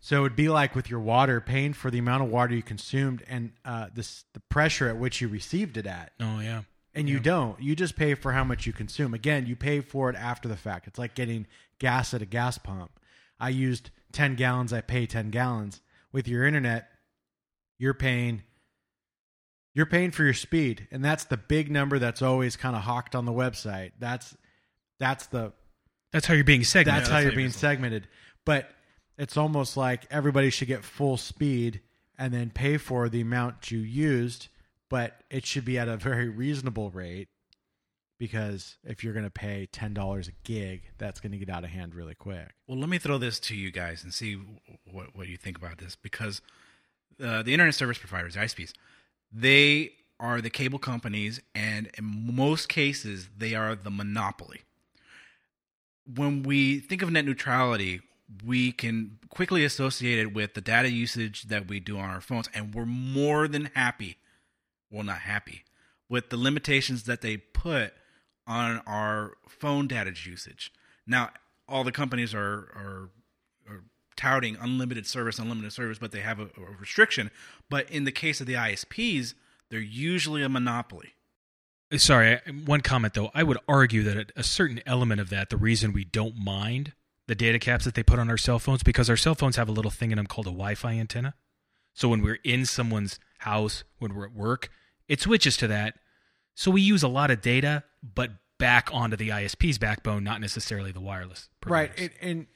So 0.00 0.24
it'd 0.24 0.36
be 0.36 0.48
like 0.48 0.74
with 0.74 0.90
your 0.90 1.00
water, 1.00 1.40
paying 1.40 1.72
for 1.72 1.90
the 1.90 1.98
amount 1.98 2.22
of 2.22 2.30
water 2.30 2.54
you 2.54 2.62
consumed 2.62 3.22
and 3.26 3.52
uh, 3.64 3.86
this 3.94 4.24
the 4.34 4.40
pressure 4.50 4.88
at 4.88 4.98
which 4.98 5.20
you 5.20 5.28
received 5.28 5.76
it 5.76 5.86
at. 5.86 6.12
Oh 6.20 6.40
yeah. 6.40 6.62
And 6.94 7.08
you 7.08 7.18
don't. 7.18 7.60
You 7.60 7.74
just 7.74 7.96
pay 7.96 8.14
for 8.14 8.32
how 8.32 8.44
much 8.44 8.66
you 8.66 8.72
consume. 8.72 9.14
Again, 9.14 9.46
you 9.46 9.56
pay 9.56 9.80
for 9.80 10.10
it 10.10 10.16
after 10.16 10.46
the 10.48 10.56
fact. 10.56 10.86
It's 10.86 10.98
like 10.98 11.14
getting 11.14 11.46
gas 11.78 12.14
at 12.14 12.22
a 12.22 12.26
gas 12.26 12.56
pump. 12.56 13.00
I 13.40 13.48
used 13.48 13.90
10 14.12 14.36
gallons, 14.36 14.72
I 14.72 14.80
pay 14.80 15.06
10 15.06 15.30
gallons. 15.30 15.80
With 16.14 16.28
your 16.28 16.46
internet, 16.46 16.88
you're 17.78 17.92
paying 17.92 18.42
you're 19.74 19.86
paying 19.86 20.12
for 20.12 20.22
your 20.22 20.34
speed, 20.34 20.86
and 20.92 21.04
that's 21.04 21.24
the 21.24 21.36
big 21.36 21.70
number 21.70 21.98
that's 21.98 22.22
always 22.22 22.56
kind 22.56 22.76
of 22.76 22.82
hawked 22.82 23.16
on 23.16 23.24
the 23.24 23.32
website. 23.32 23.90
That's 23.98 24.36
that's 25.00 25.26
the 25.26 25.52
That's 26.12 26.26
how 26.26 26.34
you're 26.34 26.44
being 26.44 26.64
segmented. 26.64 27.02
that's 27.02 27.10
how 27.10 27.18
you're 27.18 27.32
being 27.32 27.50
segmented. 27.50 28.06
But 28.46 28.70
it's 29.18 29.36
almost 29.36 29.76
like 29.76 30.06
everybody 30.10 30.50
should 30.50 30.68
get 30.68 30.84
full 30.84 31.16
speed 31.16 31.80
and 32.16 32.32
then 32.32 32.50
pay 32.50 32.76
for 32.76 33.08
the 33.08 33.20
amount 33.20 33.72
you 33.72 33.80
used, 33.80 34.48
but 34.88 35.20
it 35.30 35.44
should 35.44 35.64
be 35.64 35.78
at 35.78 35.88
a 35.88 35.96
very 35.96 36.28
reasonable 36.28 36.90
rate 36.90 37.28
because 38.18 38.76
if 38.84 39.02
you're 39.02 39.12
going 39.12 39.24
to 39.24 39.30
pay 39.30 39.68
$10 39.72 40.28
a 40.28 40.32
gig, 40.44 40.82
that's 40.98 41.20
going 41.20 41.32
to 41.32 41.38
get 41.38 41.50
out 41.50 41.64
of 41.64 41.70
hand 41.70 41.94
really 41.94 42.14
quick. 42.14 42.54
Well, 42.66 42.78
let 42.78 42.88
me 42.88 42.98
throw 42.98 43.18
this 43.18 43.40
to 43.40 43.56
you 43.56 43.70
guys 43.70 44.04
and 44.04 44.14
see 44.14 44.38
what 44.90 45.16
what 45.16 45.28
you 45.28 45.36
think 45.36 45.58
about 45.58 45.78
this 45.78 45.96
because 45.96 46.40
uh, 47.22 47.42
the 47.42 47.52
internet 47.52 47.74
service 47.74 47.98
providers, 47.98 48.34
the 48.34 48.40
ISPs, 48.40 48.72
they 49.32 49.92
are 50.20 50.40
the 50.40 50.50
cable 50.50 50.78
companies, 50.78 51.40
and 51.54 51.90
in 51.98 52.34
most 52.34 52.68
cases, 52.68 53.28
they 53.36 53.54
are 53.54 53.74
the 53.74 53.90
monopoly. 53.90 54.62
When 56.06 56.42
we 56.42 56.78
think 56.78 57.02
of 57.02 57.10
net 57.10 57.24
neutrality, 57.24 58.00
we 58.44 58.72
can 58.72 59.18
quickly 59.28 59.64
associate 59.64 60.18
it 60.18 60.32
with 60.32 60.54
the 60.54 60.60
data 60.60 60.90
usage 60.90 61.44
that 61.44 61.68
we 61.68 61.80
do 61.80 61.98
on 61.98 62.10
our 62.10 62.20
phones, 62.20 62.48
and 62.54 62.74
we're 62.74 62.86
more 62.86 63.48
than 63.48 63.70
happy, 63.74 64.18
well, 64.90 65.02
not 65.02 65.18
happy, 65.18 65.64
with 66.08 66.30
the 66.30 66.36
limitations 66.36 67.04
that 67.04 67.20
they 67.20 67.36
put 67.36 67.92
on 68.46 68.82
our 68.86 69.32
phone 69.48 69.86
data 69.86 70.12
usage. 70.24 70.72
Now, 71.06 71.30
all 71.68 71.84
the 71.84 71.92
companies 71.92 72.34
are 72.34 72.70
are, 72.74 73.10
are 73.68 73.84
touting 74.16 74.56
unlimited 74.60 75.06
service, 75.06 75.38
unlimited 75.38 75.72
service, 75.72 75.98
but 75.98 76.12
they 76.12 76.20
have 76.20 76.40
a, 76.40 76.44
a 76.44 76.76
restriction. 76.78 77.30
But 77.68 77.90
in 77.90 78.04
the 78.04 78.12
case 78.12 78.40
of 78.40 78.46
the 78.46 78.54
ISPs, 78.54 79.34
they're 79.70 79.80
usually 79.80 80.42
a 80.42 80.48
monopoly. 80.48 81.14
Uh, 81.92 81.98
sorry, 81.98 82.40
one 82.64 82.80
comment 82.80 83.14
though. 83.14 83.30
I 83.34 83.42
would 83.42 83.58
argue 83.68 84.02
that 84.04 84.32
a 84.36 84.42
certain 84.42 84.80
element 84.86 85.20
of 85.20 85.30
that, 85.30 85.50
the 85.50 85.56
reason 85.56 85.92
we 85.92 86.04
don't 86.04 86.36
mind 86.36 86.92
the 87.26 87.34
data 87.34 87.58
caps 87.58 87.84
that 87.84 87.94
they 87.94 88.02
put 88.02 88.18
on 88.18 88.28
our 88.28 88.36
cell 88.36 88.58
phones, 88.58 88.82
because 88.82 89.08
our 89.08 89.16
cell 89.16 89.34
phones 89.34 89.56
have 89.56 89.68
a 89.68 89.72
little 89.72 89.90
thing 89.90 90.10
in 90.10 90.16
them 90.16 90.26
called 90.26 90.46
a 90.46 90.50
Wi-Fi 90.50 90.92
antenna. 90.92 91.34
So 91.94 92.08
when 92.08 92.22
we're 92.22 92.38
in 92.44 92.66
someone's 92.66 93.18
house, 93.38 93.84
when 93.98 94.14
we're 94.14 94.26
at 94.26 94.34
work, 94.34 94.68
it 95.08 95.20
switches 95.20 95.56
to 95.58 95.68
that. 95.68 95.94
So 96.54 96.70
we 96.70 96.80
use 96.82 97.02
a 97.02 97.08
lot 97.08 97.30
of 97.30 97.40
data, 97.40 97.84
but 98.02 98.30
back 98.58 98.88
onto 98.92 99.16
the 99.16 99.30
ISP's 99.30 99.78
backbone, 99.78 100.22
not 100.24 100.40
necessarily 100.40 100.92
the 100.92 101.00
wireless. 101.00 101.48
Providers. 101.60 101.96
Right. 102.00 102.10
And, 102.20 102.30
and 102.30 102.46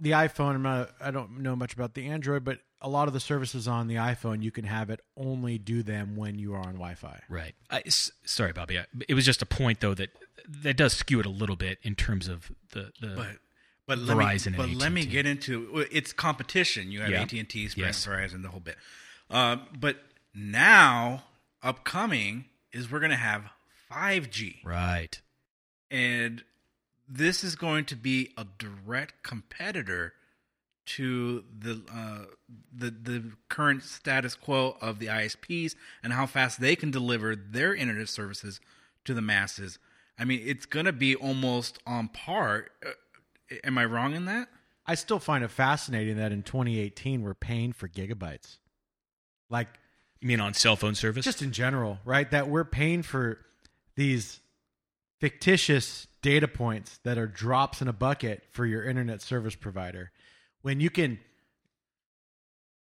the 0.00 0.10
iPhone, 0.10 0.54
I'm 0.56 0.62
not, 0.62 0.90
I 1.00 1.10
don't 1.10 1.38
know 1.40 1.54
much 1.54 1.72
about 1.74 1.94
the 1.94 2.06
Android, 2.08 2.44
but 2.44 2.58
a 2.80 2.88
lot 2.88 3.06
of 3.08 3.14
the 3.14 3.20
services 3.20 3.68
on 3.68 3.86
the 3.86 3.94
iPhone, 3.94 4.42
you 4.42 4.50
can 4.50 4.64
have 4.64 4.90
it 4.90 5.00
only 5.16 5.56
do 5.56 5.82
them 5.82 6.16
when 6.16 6.38
you 6.38 6.52
are 6.54 6.58
on 6.58 6.74
Wi-Fi. 6.74 7.20
Right. 7.28 7.54
I, 7.70 7.82
s- 7.86 8.10
sorry, 8.24 8.52
Bobby. 8.52 8.78
I, 8.78 8.86
it 9.08 9.14
was 9.14 9.24
just 9.24 9.40
a 9.40 9.46
point 9.46 9.80
though 9.80 9.94
that 9.94 10.10
that 10.46 10.76
does 10.76 10.92
skew 10.92 11.20
it 11.20 11.26
a 11.26 11.30
little 11.30 11.56
bit 11.56 11.78
in 11.82 11.94
terms 11.94 12.28
of 12.28 12.50
the 12.72 12.90
the. 13.00 13.14
But 13.16 13.28
but 13.86 13.98
Verizon 14.00 14.16
let 14.18 14.46
and 14.46 14.56
me, 14.72 14.74
but 14.74 14.80
let 14.82 14.92
me 14.92 15.00
AT&T. 15.02 15.12
get 15.12 15.24
into 15.26 15.86
it's 15.90 16.12
competition. 16.12 16.90
You 16.90 17.00
have 17.02 17.10
Yeah. 17.10 17.22
AT 17.22 17.32
and 17.32 17.48
T, 17.48 17.68
Sprint, 17.68 17.86
Yes. 17.86 18.06
Verizon, 18.06 18.42
the 18.42 18.48
whole 18.50 18.60
bit. 18.60 18.76
Uh, 19.30 19.56
but 19.78 19.96
now 20.34 21.22
upcoming 21.62 22.44
is 22.74 22.90
we're 22.90 23.00
going 23.00 23.10
to 23.10 23.16
have 23.16 23.44
five 23.88 24.30
G, 24.30 24.60
right. 24.64 25.20
and 25.90 26.42
this 27.08 27.42
is 27.44 27.54
going 27.54 27.84
to 27.86 27.96
be 27.96 28.32
a 28.36 28.46
direct 28.58 29.22
competitor 29.22 30.12
to 30.86 31.44
the 31.58 31.80
uh, 31.92 32.24
the 32.76 32.90
the 32.90 33.32
current 33.48 33.82
status 33.82 34.34
quo 34.34 34.76
of 34.80 34.98
the 34.98 35.06
ISPs 35.06 35.74
and 36.02 36.12
how 36.12 36.26
fast 36.26 36.60
they 36.60 36.76
can 36.76 36.90
deliver 36.90 37.34
their 37.34 37.74
internet 37.74 38.08
services 38.08 38.60
to 39.04 39.14
the 39.14 39.22
masses. 39.22 39.78
I 40.18 40.24
mean, 40.24 40.42
it's 40.44 40.66
going 40.66 40.86
to 40.86 40.92
be 40.92 41.14
almost 41.14 41.78
on 41.86 42.08
par. 42.08 42.66
Uh, 42.84 42.90
am 43.64 43.78
I 43.78 43.84
wrong 43.84 44.14
in 44.14 44.26
that? 44.26 44.48
I 44.86 44.94
still 44.94 45.18
find 45.18 45.42
it 45.42 45.50
fascinating 45.50 46.18
that 46.18 46.32
in 46.32 46.42
2018 46.42 47.22
we're 47.22 47.34
paying 47.34 47.72
for 47.72 47.88
gigabytes. 47.88 48.58
Like 49.48 49.68
You 50.24 50.28
mean 50.28 50.40
on 50.40 50.54
cell 50.54 50.74
phone 50.74 50.94
service? 50.94 51.22
just 51.22 51.42
in 51.42 51.52
general, 51.52 51.98
right? 52.06 52.30
That 52.30 52.48
we're 52.48 52.64
paying 52.64 53.02
for 53.02 53.40
these 53.94 54.40
fictitious 55.20 56.06
data 56.22 56.48
points 56.48 56.98
that 57.04 57.18
are 57.18 57.26
drops 57.26 57.82
in 57.82 57.88
a 57.88 57.92
bucket 57.92 58.42
for 58.50 58.64
your 58.64 58.82
internet 58.84 59.20
service 59.20 59.54
provider 59.54 60.12
when 60.62 60.80
you 60.80 60.88
can 60.88 61.18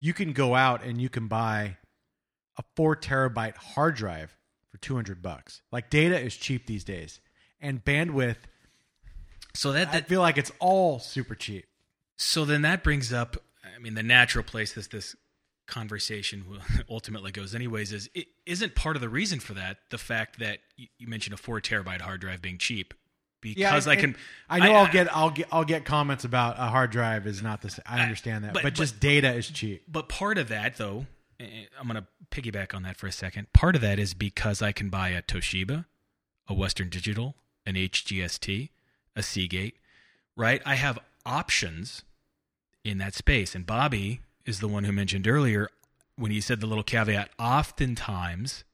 you 0.03 0.13
can 0.13 0.35
go 0.35 0.55
out 0.55 0.85
and 0.85 1.01
you 1.01 1.09
can 1.09 1.29
buy 1.29 1.79
a 2.59 2.63
4 2.77 2.95
terabyte 2.97 3.57
hard 3.57 3.95
drive 3.95 4.37
for 4.69 4.77
200 4.77 5.23
bucks. 5.23 5.63
Like 5.73 5.89
data 5.89 6.21
is 6.21 6.37
cheap 6.37 6.67
these 6.67 6.85
days 6.85 7.21
and 7.59 7.83
bandwidth 7.83 8.37
so 9.55 9.73
that, 9.73 9.89
I 9.89 9.93
that 9.93 10.09
feel 10.09 10.21
like 10.21 10.37
it's 10.37 10.53
all 10.59 10.99
super 10.99 11.35
cheap. 11.35 11.65
so 12.19 12.45
then 12.45 12.61
that 12.63 12.85
brings 12.85 13.15
up. 13.15 13.39
I 13.65 13.79
mean, 13.79 13.95
the 13.95 14.03
natural 14.03 14.45
place 14.45 14.75
this 14.75 14.89
this 14.89 15.17
conversation 15.71 16.45
ultimately 16.91 17.33
goes, 17.33 17.55
anyways, 17.55 17.93
is 17.93 18.11
it 18.15 18.27
isn't 18.47 18.75
part 18.75 18.97
of 18.97 19.03
the 19.03 19.09
reason 19.09 19.41
for 19.41 19.55
that 19.55 19.79
the 19.91 19.99
fact 19.99 20.39
that 20.39 20.59
you, 20.77 20.89
you 20.99 21.07
mentioned 21.07 21.35
a 21.35 21.37
four 21.37 21.61
terabyte 21.61 22.01
hard 22.03 22.21
drive 22.21 22.43
being 22.43 22.59
cheap 22.59 22.93
because 23.41 23.87
I 23.87 23.97
can. 23.97 24.17
I 24.49 24.59
know 24.59 24.75
I, 24.75 24.83
will 24.83 24.93
get 24.93 25.17
I'll 25.17 25.31
get 25.31 25.49
I'll 25.51 25.65
get 25.65 25.85
comments 25.85 26.25
about 26.25 26.57
a 26.59 26.67
hard 26.67 26.91
drive 26.91 27.27
is 27.27 27.43
not 27.43 27.63
the 27.63 27.71
same. 27.71 27.85
I 27.87 28.01
understand 28.03 28.45
that, 28.45 28.53
but- 28.53 28.63
but, 28.63 28.75
just 28.75 29.01
data 29.01 29.33
is 29.33 29.49
cheap. 29.49 29.85
But 29.89 30.09
part 30.09 30.37
of 30.37 30.49
that, 30.49 30.77
though, 30.77 31.07
eh, 31.39 31.47
I'm 31.79 31.89
going 31.89 32.03
to 32.03 32.07
piggyback 32.31 32.75
on 32.75 32.83
that 32.83 32.97
for 32.97 33.07
a 33.07 33.13
second. 33.13 33.53
Part 33.53 33.75
of 33.77 33.81
that 33.83 33.99
is 33.99 34.13
because 34.15 34.61
I 34.61 34.73
can 34.73 34.91
buy 34.91 35.11
a 35.11 35.23
Toshiba, 35.23 35.87
a 36.49 36.55
Western 36.55 36.91
Digital, 36.91 37.35
an 37.65 37.77
HGST, 37.77 38.69
a 39.17 39.23
Seagate, 39.23 39.77
right? 40.37 40.61
I 40.67 40.75
have 40.75 40.99
options 41.25 42.03
in 42.85 42.99
that 42.99 43.15
space. 43.15 43.55
And 43.55 43.67
Bobby 43.67 44.21
is 44.51 44.61
the 44.61 44.69
one 44.69 44.85
who 44.85 44.93
mentioned 44.93 45.29
earlier 45.29 45.69
when 46.17 46.33
he 46.33 46.41
said 46.41 46.61
the 46.61 46.67
little 46.67 46.85
caveat 46.85 47.31
oftentimes, 47.39 48.65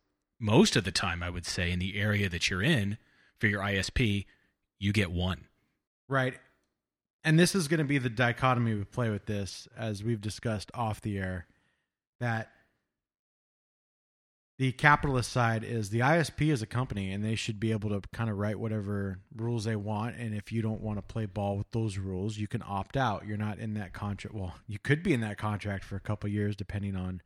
most 0.41 0.75
of 0.75 0.85
the 0.85 0.91
time, 0.91 1.23
I 1.23 1.31
would 1.31 1.47
say, 1.47 1.71
in 1.71 1.79
the 1.79 2.01
area 2.01 2.29
that 2.31 2.51
you're 2.51 2.63
in 2.63 2.99
for 3.39 3.47
your 3.47 3.61
ISP, 3.61 4.25
you 4.79 4.93
get 4.93 5.13
one. 5.13 5.45
Right. 6.09 6.35
And 7.23 7.39
this 7.39 7.55
is 7.55 7.69
going 7.69 7.79
to 7.79 7.85
be 7.85 7.99
the 7.99 8.09
dichotomy 8.09 8.75
we 8.75 8.85
play 8.85 9.11
with 9.11 9.27
this, 9.27 9.69
as 9.77 10.03
we've 10.03 10.21
discussed 10.21 10.71
off 10.75 11.03
the 11.03 11.19
air, 11.19 11.47
that 12.21 12.51
the 14.59 14.73
capitalist 14.73 15.31
side 15.31 15.65
is 15.65 15.91
the 15.91 16.01
ISP 16.01 16.51
is 16.51 16.63
a 16.63 16.67
company 16.67 17.13
and 17.13 17.23
they 17.23 17.35
should 17.35 17.61
be 17.61 17.73
able 17.73 17.91
to 17.91 18.01
kind 18.13 18.31
of 18.31 18.39
write 18.39 18.59
whatever 18.59 19.19
rules 19.35 19.65
they 19.65 19.77
want. 19.77 20.17
And 20.17 20.35
if 20.35 20.51
you 20.51 20.63
don't 20.63 20.81
want 20.81 20.99
to 20.99 21.03
play 21.03 21.27
ball 21.27 21.59
with 21.59 21.71
those 21.73 21.99
rules, 21.99 22.39
you 22.39 22.49
can 22.49 22.63
opt 22.67 22.97
out. 22.97 23.27
You're 23.27 23.37
not 23.37 23.59
in 23.59 23.75
that 23.75 23.93
contract. 23.93 24.35
Well, 24.35 24.55
you 24.67 24.79
could 24.79 25.03
be 25.03 25.13
in 25.13 25.21
that 25.21 25.37
contract 25.37 25.85
for 25.85 25.97
a 25.97 26.01
couple 26.01 26.31
years, 26.31 26.57
depending 26.57 26.97
on 26.97 27.21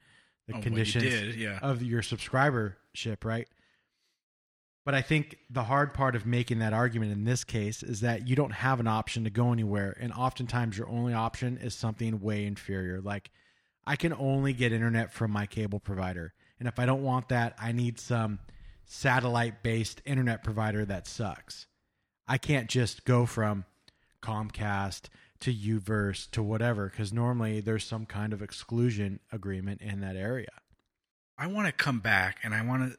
the 0.49 0.55
Oh, 0.55 0.57
what 0.57 0.65
you 0.65 0.71
conditions 0.71 1.05
did, 1.05 1.35
yeah. 1.37 1.61
of 1.63 1.83
your 1.83 2.03
subscribership, 2.03 3.25
right? 3.25 3.47
But 4.85 4.95
I 4.97 5.03
think 5.03 5.37
the 5.49 5.65
hard 5.65 5.95
part 5.95 6.17
of 6.17 6.27
making 6.27 6.59
that 6.61 6.73
argument 6.73 7.13
in 7.13 7.23
this 7.23 7.45
case 7.45 7.85
is 7.85 8.01
that 8.01 8.27
you 8.27 8.35
don't 8.35 8.51
have 8.55 8.81
an 8.81 8.89
option 8.89 9.23
to 9.23 9.31
go 9.31 9.53
anywhere. 9.53 9.97
And 10.01 10.13
oftentimes 10.13 10.77
your 10.77 10.89
only 10.89 11.13
option 11.13 11.59
is 11.59 11.75
something 11.75 12.19
way 12.21 12.45
inferior. 12.45 13.01
Like 13.01 13.31
I 13.87 13.95
can 13.95 14.13
only 14.15 14.53
get 14.53 14.73
internet 14.73 15.13
from 15.13 15.31
my 15.31 15.47
cable 15.47 15.79
provider. 15.79 16.33
And 16.61 16.69
if 16.69 16.79
I 16.79 16.87
don't 16.87 17.03
want 17.03 17.31
that, 17.31 17.57
I 17.61 17.73
need 17.73 17.99
some 17.99 18.39
satellite 18.85 19.63
based 19.63 20.03
internet 20.05 20.45
provider 20.45 20.85
that 20.85 21.09
sucks. 21.09 21.67
I 22.29 22.39
can't 22.39 22.69
just 22.69 23.05
go 23.05 23.27
from 23.27 23.65
Comcast 24.23 25.09
to 25.41 25.53
Uverse 25.53 26.31
to 26.31 26.43
whatever 26.43 26.89
because 26.89 27.13
normally 27.13 27.61
there's 27.61 27.85
some 27.85 28.07
kind 28.07 28.33
of 28.33 28.43
exclusion 28.43 29.19
agreement 29.33 29.81
in 29.81 30.01
that 30.01 30.15
area. 30.15 30.53
I 31.39 31.47
want 31.47 31.67
to 31.67 31.73
come 31.73 32.01
back 32.01 32.39
and 32.45 32.55
I 32.55 32.63
want 32.63 32.93
to 32.93 32.99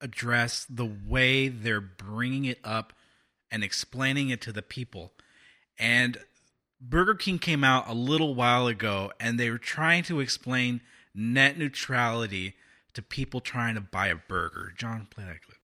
address 0.00 0.64
the 0.70 0.90
way 1.06 1.48
they're 1.48 1.80
bringing 1.80 2.44
it 2.44 2.58
up 2.62 2.92
and 3.50 3.64
explaining 3.64 4.30
it 4.30 4.40
to 4.42 4.52
the 4.52 4.62
people. 4.62 5.12
And 5.78 6.16
Burger 6.80 7.16
King 7.16 7.40
came 7.40 7.64
out 7.64 7.88
a 7.88 7.94
little 7.94 8.34
while 8.34 8.68
ago 8.68 9.12
and 9.18 9.38
they 9.38 9.50
were 9.50 9.58
trying 9.58 10.04
to 10.04 10.20
explain 10.20 10.80
net 11.12 11.58
neutrality 11.58 12.54
to 12.94 13.02
people 13.02 13.40
trying 13.40 13.74
to 13.74 13.80
buy 13.80 14.08
a 14.08 14.16
burger. 14.16 14.72
John, 14.76 15.06
play 15.10 15.24
that 15.24 15.42
clip. 15.42 15.56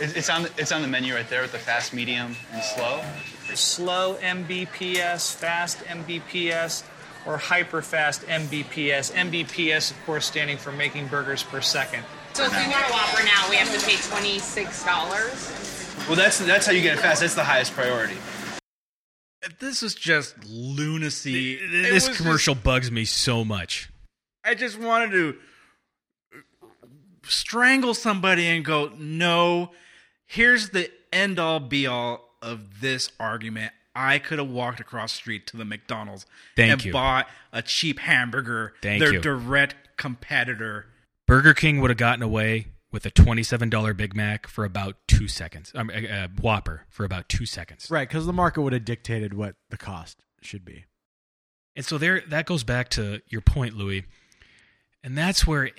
It's 0.00 0.14
it's 0.14 0.30
on 0.30 0.44
the, 0.44 0.50
it's 0.56 0.72
on 0.72 0.82
the 0.82 0.88
menu 0.88 1.14
right 1.14 1.28
there 1.28 1.42
with 1.42 1.52
the 1.52 1.58
fast, 1.58 1.92
medium, 1.92 2.34
and 2.52 2.62
slow. 2.62 3.02
slow 3.54 4.14
MBPS, 4.16 5.34
fast 5.34 5.78
MBPS, 5.84 6.82
or 7.26 7.36
hyper 7.36 7.82
fast 7.82 8.22
MBPS. 8.22 9.12
MBPS, 9.12 9.90
of 9.90 10.06
course, 10.06 10.24
standing 10.26 10.56
for 10.56 10.72
making 10.72 11.06
burgers 11.08 11.42
per 11.42 11.60
second. 11.60 12.02
So 12.32 12.44
if 12.44 12.50
we 12.50 12.56
want 12.72 12.84
a 12.88 12.92
Whopper 12.92 13.22
now, 13.24 13.48
we 13.50 13.56
have 13.56 13.72
to 13.78 13.86
pay 13.86 13.96
twenty-six 13.96 14.84
dollars. 14.84 15.94
Well, 16.08 16.16
that's 16.16 16.38
that's 16.38 16.66
how 16.66 16.72
you 16.72 16.80
get 16.82 16.96
it 16.96 17.00
fast. 17.00 17.20
That's 17.20 17.34
the 17.34 17.44
highest 17.44 17.72
priority. 17.74 18.16
This 19.60 19.82
is 19.82 19.94
just 19.94 20.34
lunacy. 20.48 21.54
It 21.54 21.92
This 21.92 22.16
commercial 22.16 22.54
just- 22.54 22.64
bugs 22.64 22.90
me 22.90 23.04
so 23.04 23.44
much. 23.44 23.90
I 24.42 24.54
just 24.54 24.78
wanted 24.78 25.10
to 25.12 25.36
strangle 27.28 27.94
somebody 27.94 28.46
and 28.46 28.64
go, 28.64 28.92
no, 28.96 29.70
here's 30.26 30.70
the 30.70 30.90
end 31.12 31.38
all 31.38 31.60
be 31.60 31.86
all 31.86 32.30
of 32.42 32.80
this 32.80 33.10
argument. 33.18 33.72
I 33.94 34.18
could 34.18 34.38
have 34.38 34.50
walked 34.50 34.80
across 34.80 35.12
the 35.12 35.18
street 35.18 35.46
to 35.48 35.56
the 35.56 35.64
McDonald's 35.64 36.26
Thank 36.56 36.72
and 36.72 36.84
you. 36.84 36.92
bought 36.92 37.28
a 37.52 37.62
cheap 37.62 38.00
hamburger, 38.00 38.74
Thank 38.82 39.00
their 39.00 39.14
you. 39.14 39.20
direct 39.20 39.96
competitor. 39.96 40.86
Burger 41.26 41.54
King 41.54 41.80
would 41.80 41.90
have 41.90 41.96
gotten 41.96 42.22
away 42.22 42.66
with 42.90 43.06
a 43.06 43.10
twenty-seven 43.10 43.70
dollar 43.70 43.94
Big 43.94 44.14
Mac 44.14 44.46
for 44.46 44.64
about 44.64 44.96
two 45.06 45.28
seconds. 45.28 45.72
Um, 45.74 45.90
a, 45.94 46.06
a 46.06 46.28
Whopper 46.40 46.86
for 46.88 47.04
about 47.04 47.28
two 47.28 47.46
seconds. 47.46 47.88
Right, 47.90 48.08
because 48.08 48.26
the 48.26 48.32
market 48.32 48.62
would 48.62 48.72
have 48.72 48.84
dictated 48.84 49.34
what 49.34 49.54
the 49.70 49.76
cost 49.76 50.18
should 50.42 50.64
be. 50.64 50.84
And 51.76 51.84
so 51.84 51.96
there, 51.98 52.22
that 52.28 52.46
goes 52.46 52.62
back 52.62 52.88
to 52.90 53.20
your 53.28 53.40
point, 53.40 53.74
Louis. 53.74 54.04
And 55.02 55.18
that's 55.18 55.46
where, 55.46 55.70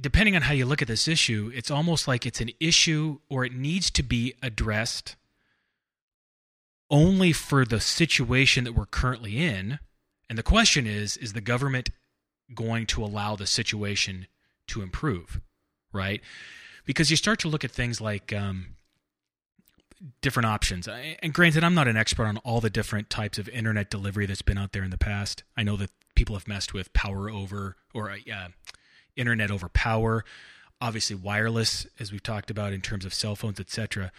depending 0.00 0.34
on 0.34 0.42
how 0.42 0.52
you 0.52 0.66
look 0.66 0.82
at 0.82 0.88
this 0.88 1.06
issue, 1.06 1.50
it's 1.54 1.70
almost 1.70 2.08
like 2.08 2.26
it's 2.26 2.40
an 2.40 2.50
issue 2.60 3.18
or 3.28 3.44
it 3.44 3.54
needs 3.54 3.90
to 3.92 4.02
be 4.02 4.34
addressed 4.42 5.16
only 6.90 7.32
for 7.32 7.64
the 7.64 7.80
situation 7.80 8.64
that 8.64 8.74
we're 8.74 8.86
currently 8.86 9.38
in. 9.38 9.78
And 10.28 10.38
the 10.38 10.42
question 10.42 10.86
is 10.86 11.16
is 11.16 11.32
the 11.32 11.40
government 11.40 11.90
going 12.54 12.86
to 12.86 13.04
allow 13.04 13.36
the 13.36 13.46
situation 13.46 14.26
to 14.68 14.82
improve? 14.82 15.40
Right? 15.92 16.20
Because 16.84 17.10
you 17.10 17.16
start 17.16 17.38
to 17.40 17.48
look 17.48 17.64
at 17.64 17.70
things 17.70 18.00
like 18.00 18.32
um, 18.32 18.74
different 20.20 20.46
options. 20.46 20.88
And 20.88 21.32
granted, 21.32 21.64
I'm 21.64 21.74
not 21.74 21.88
an 21.88 21.96
expert 21.96 22.26
on 22.26 22.38
all 22.38 22.60
the 22.60 22.68
different 22.68 23.08
types 23.08 23.38
of 23.38 23.48
internet 23.48 23.90
delivery 23.90 24.26
that's 24.26 24.42
been 24.42 24.58
out 24.58 24.72
there 24.72 24.82
in 24.82 24.90
the 24.90 24.98
past. 24.98 25.44
I 25.56 25.62
know 25.62 25.76
that 25.76 25.90
people 26.14 26.34
have 26.34 26.48
messed 26.48 26.74
with 26.74 26.92
power 26.92 27.30
over 27.30 27.76
or 27.94 28.10
uh, 28.10 28.48
internet 29.16 29.50
over 29.50 29.68
power, 29.68 30.24
obviously 30.80 31.16
wireless, 31.16 31.86
as 31.98 32.12
we've 32.12 32.22
talked 32.22 32.50
about 32.50 32.72
in 32.72 32.80
terms 32.80 33.04
of 33.04 33.14
cell 33.14 33.36
phones, 33.36 33.60
etc. 33.60 34.12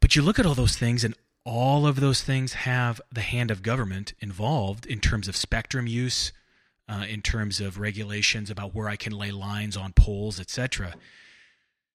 But 0.00 0.16
you 0.16 0.22
look 0.22 0.38
at 0.38 0.46
all 0.46 0.54
those 0.54 0.76
things, 0.76 1.04
and 1.04 1.14
all 1.44 1.86
of 1.86 2.00
those 2.00 2.22
things 2.22 2.52
have 2.52 3.00
the 3.12 3.20
hand 3.20 3.50
of 3.50 3.62
government 3.62 4.14
involved 4.20 4.86
in 4.86 5.00
terms 5.00 5.28
of 5.28 5.36
spectrum 5.36 5.86
use, 5.86 6.32
uh, 6.88 7.04
in 7.08 7.22
terms 7.22 7.60
of 7.60 7.78
regulations 7.78 8.50
about 8.50 8.74
where 8.74 8.88
I 8.88 8.96
can 8.96 9.12
lay 9.12 9.30
lines 9.30 9.76
on 9.76 9.92
poles, 9.92 10.40
etc. 10.40 10.94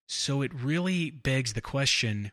So 0.06 0.42
it 0.42 0.52
really 0.54 1.10
begs 1.10 1.52
the 1.52 1.60
question 1.60 2.32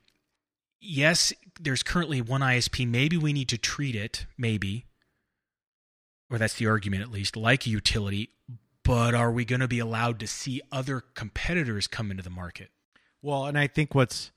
yes, 0.83 1.31
there's 1.59 1.81
currently 1.81 2.21
one 2.21 2.41
ISP. 2.41 2.87
Maybe 2.87 3.17
we 3.17 3.33
need 3.33 3.47
to 3.49 3.57
treat 3.57 3.95
it, 3.95 4.25
maybe, 4.37 4.85
or 6.29 6.37
that's 6.37 6.55
the 6.55 6.67
argument 6.67 7.03
at 7.03 7.11
least, 7.11 7.37
like 7.37 7.65
a 7.65 7.69
utility. 7.69 8.29
But 8.83 9.15
are 9.15 9.31
we 9.31 9.45
going 9.45 9.61
to 9.61 9.67
be 9.67 9.79
allowed 9.79 10.19
to 10.19 10.27
see 10.27 10.61
other 10.71 11.01
competitors 11.01 11.87
come 11.87 12.11
into 12.11 12.23
the 12.23 12.29
market? 12.29 12.69
Well, 13.21 13.45
and 13.45 13.57
I 13.57 13.67
think 13.67 13.95
what's 13.95 14.31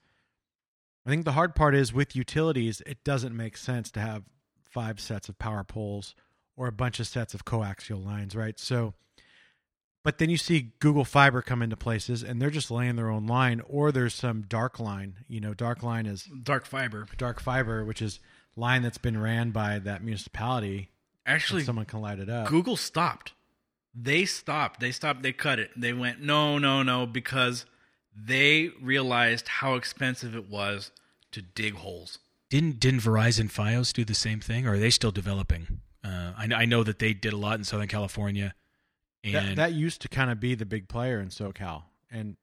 I 1.05 1.09
think 1.09 1.25
the 1.25 1.33
hard 1.33 1.55
part 1.55 1.75
is 1.75 1.93
with 1.93 2.15
utilities, 2.15 2.81
it 2.85 3.03
doesn't 3.03 3.35
make 3.35 3.57
sense 3.57 3.91
to 3.91 3.99
have 3.99 4.23
five 4.61 4.99
sets 4.99 5.29
of 5.29 5.39
power 5.39 5.63
poles 5.63 6.15
or 6.55 6.67
a 6.67 6.71
bunch 6.71 6.99
of 6.99 7.07
sets 7.07 7.33
of 7.33 7.45
coaxial 7.45 8.03
lines, 8.05 8.35
right? 8.35 8.57
So 8.59 8.93
but 10.03 10.19
then 10.19 10.29
you 10.29 10.37
see 10.37 10.71
Google 10.79 11.03
Fiber 11.03 11.41
come 11.41 11.61
into 11.61 11.75
places 11.75 12.23
and 12.23 12.41
they're 12.41 12.49
just 12.49 12.71
laying 12.71 12.95
their 12.95 13.09
own 13.09 13.27
line 13.27 13.61
or 13.67 13.91
there's 13.91 14.13
some 14.13 14.43
dark 14.43 14.79
line. 14.79 15.17
You 15.27 15.41
know, 15.41 15.53
dark 15.53 15.83
line 15.83 16.05
is 16.05 16.23
Dark 16.43 16.65
fiber. 16.65 17.07
dark 17.17 17.41
fiber, 17.41 17.83
which 17.83 18.01
is 18.01 18.21
line 18.55 18.83
that's 18.83 18.97
been 18.97 19.19
ran 19.21 19.51
by 19.51 19.79
that 19.79 20.01
municipality. 20.01 20.91
Actually, 21.25 21.63
someone 21.63 21.83
can 21.83 21.99
light 21.99 22.19
it 22.19 22.29
up. 22.29 22.47
Google 22.47 22.77
stopped. 22.77 23.33
They 23.99 24.25
stopped. 24.25 24.79
They 24.79 24.91
stopped. 24.91 25.23
They 25.23 25.33
cut 25.33 25.57
it. 25.57 25.71
They 25.75 25.93
went, 25.93 26.21
no, 26.21 26.59
no, 26.59 26.83
no, 26.83 27.07
because 27.07 27.65
they 28.15 28.69
realized 28.81 29.47
how 29.47 29.75
expensive 29.75 30.35
it 30.35 30.49
was 30.49 30.91
to 31.31 31.41
dig 31.41 31.75
holes. 31.75 32.19
Didn't 32.49 32.79
didn't 32.79 33.01
Verizon 33.01 33.51
FiOS 33.51 33.91
do 33.91 34.05
the 34.05 34.13
same 34.13 34.39
thing, 34.39 34.67
or 34.67 34.73
are 34.73 34.79
they 34.79 34.89
still 34.89 35.11
developing? 35.11 35.81
Uh, 36.03 36.31
I, 36.37 36.47
I 36.55 36.65
know 36.65 36.83
that 36.83 36.99
they 36.99 37.13
did 37.13 37.33
a 37.33 37.37
lot 37.37 37.57
in 37.57 37.63
Southern 37.63 37.87
California, 37.87 38.53
and 39.23 39.35
that, 39.35 39.55
that 39.57 39.73
used 39.73 40.01
to 40.03 40.07
kind 40.07 40.31
of 40.31 40.39
be 40.39 40.55
the 40.55 40.65
big 40.65 40.87
player 40.87 41.19
in 41.19 41.27
SoCal, 41.29 41.83
and 42.09 42.37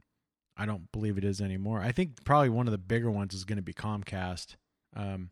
I 0.56 0.66
don't 0.66 0.90
believe 0.92 1.16
it 1.16 1.24
is 1.24 1.40
anymore. 1.40 1.80
I 1.80 1.92
think 1.92 2.24
probably 2.24 2.50
one 2.50 2.66
of 2.66 2.72
the 2.72 2.78
bigger 2.78 3.10
ones 3.10 3.32
is 3.32 3.44
going 3.44 3.56
to 3.56 3.62
be 3.62 3.72
Comcast, 3.72 4.56
um, 4.94 5.30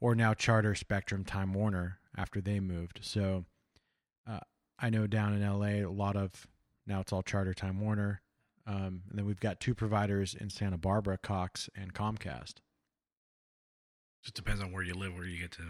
or 0.00 0.14
now 0.14 0.34
Charter, 0.34 0.74
Spectrum, 0.74 1.24
Time 1.24 1.52
Warner 1.54 1.98
after 2.16 2.40
they 2.40 2.58
moved. 2.58 2.98
So 3.02 3.44
I 4.78 4.90
know 4.90 5.06
down 5.06 5.34
in 5.34 5.46
LA, 5.46 5.86
a 5.86 5.90
lot 5.90 6.16
of 6.16 6.46
now 6.86 7.00
it's 7.00 7.12
all 7.12 7.22
Charter, 7.22 7.54
Time 7.54 7.80
Warner, 7.80 8.22
um, 8.66 9.02
and 9.08 9.18
then 9.18 9.26
we've 9.26 9.40
got 9.40 9.60
two 9.60 9.74
providers 9.74 10.34
in 10.38 10.50
Santa 10.50 10.78
Barbara, 10.78 11.18
Cox 11.18 11.68
and 11.74 11.92
Comcast. 11.94 12.54
Just 14.22 14.34
depends 14.34 14.62
on 14.62 14.72
where 14.72 14.82
you 14.82 14.94
live, 14.94 15.14
where 15.14 15.24
you 15.24 15.38
get 15.38 15.52
to. 15.52 15.62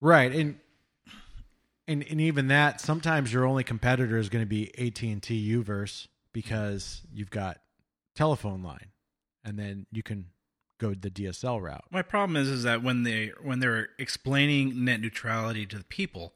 Right, 0.00 0.32
and 0.32 0.58
and 1.88 2.04
and 2.08 2.20
even 2.20 2.48
that, 2.48 2.80
sometimes 2.80 3.32
your 3.32 3.44
only 3.44 3.64
competitor 3.64 4.16
is 4.18 4.28
going 4.28 4.44
to 4.44 4.48
be 4.48 4.70
AT 4.78 5.02
and 5.02 5.22
T 5.22 5.52
Uverse 5.52 6.08
because 6.32 7.02
you've 7.12 7.30
got 7.30 7.58
telephone 8.14 8.62
line, 8.62 8.90
and 9.44 9.58
then 9.58 9.86
you 9.90 10.02
can 10.02 10.26
go 10.78 10.94
the 10.94 11.10
DSL 11.10 11.62
route. 11.62 11.84
My 11.90 12.02
problem 12.02 12.36
is, 12.36 12.48
is 12.48 12.62
that 12.64 12.82
when 12.82 13.04
they 13.04 13.32
when 13.42 13.60
they're 13.60 13.90
explaining 13.98 14.84
net 14.84 15.00
neutrality 15.00 15.66
to 15.66 15.78
the 15.78 15.84
people, 15.84 16.34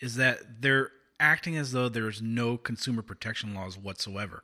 is 0.00 0.16
that 0.16 0.62
they're 0.62 0.90
acting 1.20 1.56
as 1.56 1.72
though 1.72 1.88
there's 1.88 2.22
no 2.22 2.56
consumer 2.56 3.02
protection 3.02 3.54
laws 3.54 3.78
whatsoever. 3.78 4.42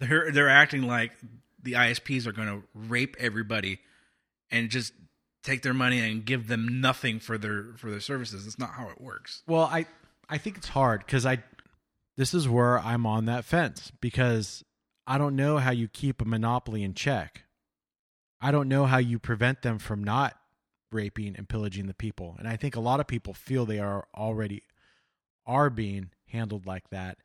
They're 0.00 0.30
they're 0.32 0.48
acting 0.48 0.82
like 0.82 1.12
the 1.62 1.72
ISPs 1.72 2.26
are 2.26 2.32
going 2.32 2.48
to 2.48 2.62
rape 2.74 3.16
everybody 3.18 3.78
and 4.50 4.68
just 4.68 4.92
take 5.42 5.62
their 5.62 5.74
money 5.74 5.98
and 5.98 6.24
give 6.24 6.48
them 6.48 6.80
nothing 6.80 7.20
for 7.20 7.38
their 7.38 7.74
for 7.76 7.90
their 7.90 8.00
services. 8.00 8.44
That's 8.44 8.58
not 8.58 8.70
how 8.70 8.88
it 8.88 9.00
works. 9.00 9.42
Well, 9.46 9.62
I 9.64 9.86
I 10.28 10.38
think 10.38 10.56
it's 10.56 10.68
hard 10.68 11.00
because 11.06 11.24
I 11.24 11.42
this 12.16 12.34
is 12.34 12.48
where 12.48 12.78
I'm 12.78 13.06
on 13.06 13.26
that 13.26 13.44
fence 13.44 13.92
because 14.00 14.64
I 15.06 15.18
don't 15.18 15.36
know 15.36 15.58
how 15.58 15.70
you 15.70 15.88
keep 15.88 16.20
a 16.20 16.24
monopoly 16.24 16.82
in 16.82 16.94
check. 16.94 17.44
I 18.40 18.50
don't 18.50 18.68
know 18.68 18.86
how 18.86 18.98
you 18.98 19.18
prevent 19.18 19.62
them 19.62 19.78
from 19.78 20.02
not 20.02 20.36
raping 20.90 21.36
and 21.36 21.48
pillaging 21.48 21.86
the 21.86 21.94
people. 21.94 22.36
And 22.38 22.46
I 22.46 22.56
think 22.56 22.76
a 22.76 22.80
lot 22.80 23.00
of 23.00 23.06
people 23.06 23.34
feel 23.34 23.64
they 23.64 23.78
are 23.78 24.06
already 24.14 24.62
are 25.46 25.70
being 25.70 26.10
handled 26.26 26.66
like 26.66 26.88
that, 26.90 27.18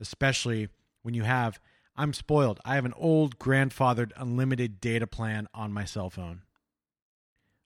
especially 0.00 0.68
when 1.02 1.14
you 1.14 1.22
have 1.22 1.58
I'm 1.94 2.12
spoiled. 2.12 2.60
I 2.64 2.76
have 2.76 2.84
an 2.84 2.94
old 2.96 3.38
grandfathered 3.38 4.12
unlimited 4.16 4.80
data 4.80 5.06
plan 5.06 5.46
on 5.52 5.72
my 5.72 5.84
cell 5.84 6.08
phone. 6.08 6.42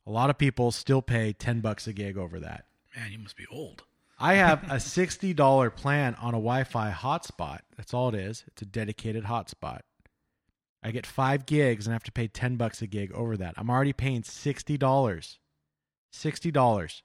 A 0.07 0.11
lot 0.11 0.31
of 0.31 0.39
people 0.39 0.73
still 0.73 1.03
pay 1.03 1.33
10 1.33 1.61
bucks 1.61 1.87
a 1.87 1.93
gig 1.93 2.17
over 2.17 2.41
that. 2.41 2.65
Man, 2.97 3.13
you 3.13 3.19
must 3.19 3.37
be 3.37 3.47
old. 3.51 3.85
I 4.19 4.35
have 4.35 4.65
a 4.65 4.77
$60 4.77 5.77
plan 5.77 6.15
on 6.17 6.35
a 6.35 6.39
Wi 6.39 6.65
Fi 6.65 6.91
hotspot. 6.91 7.61
That's 7.77 7.95
all 7.95 8.09
it 8.09 8.15
is. 8.15 8.45
It's 8.49 8.63
a 8.63 8.67
dedicated 8.67 9.25
hotspot. 9.25 9.81
I 10.83 10.91
get 10.93 11.07
five 11.07 11.47
gigs 11.47 11.87
and 11.87 11.93
I 11.93 11.97
have 11.97 12.05
to 12.05 12.13
pay 12.13 12.29
10 12.29 12.57
bucks 12.57 12.83
a 12.83 12.87
gig 12.87 13.13
over 13.13 13.37
that. 13.37 13.55
I'm 13.57 13.71
already 13.71 13.93
paying 13.93 14.23
$60. 14.23 14.79
$60. 16.13 17.03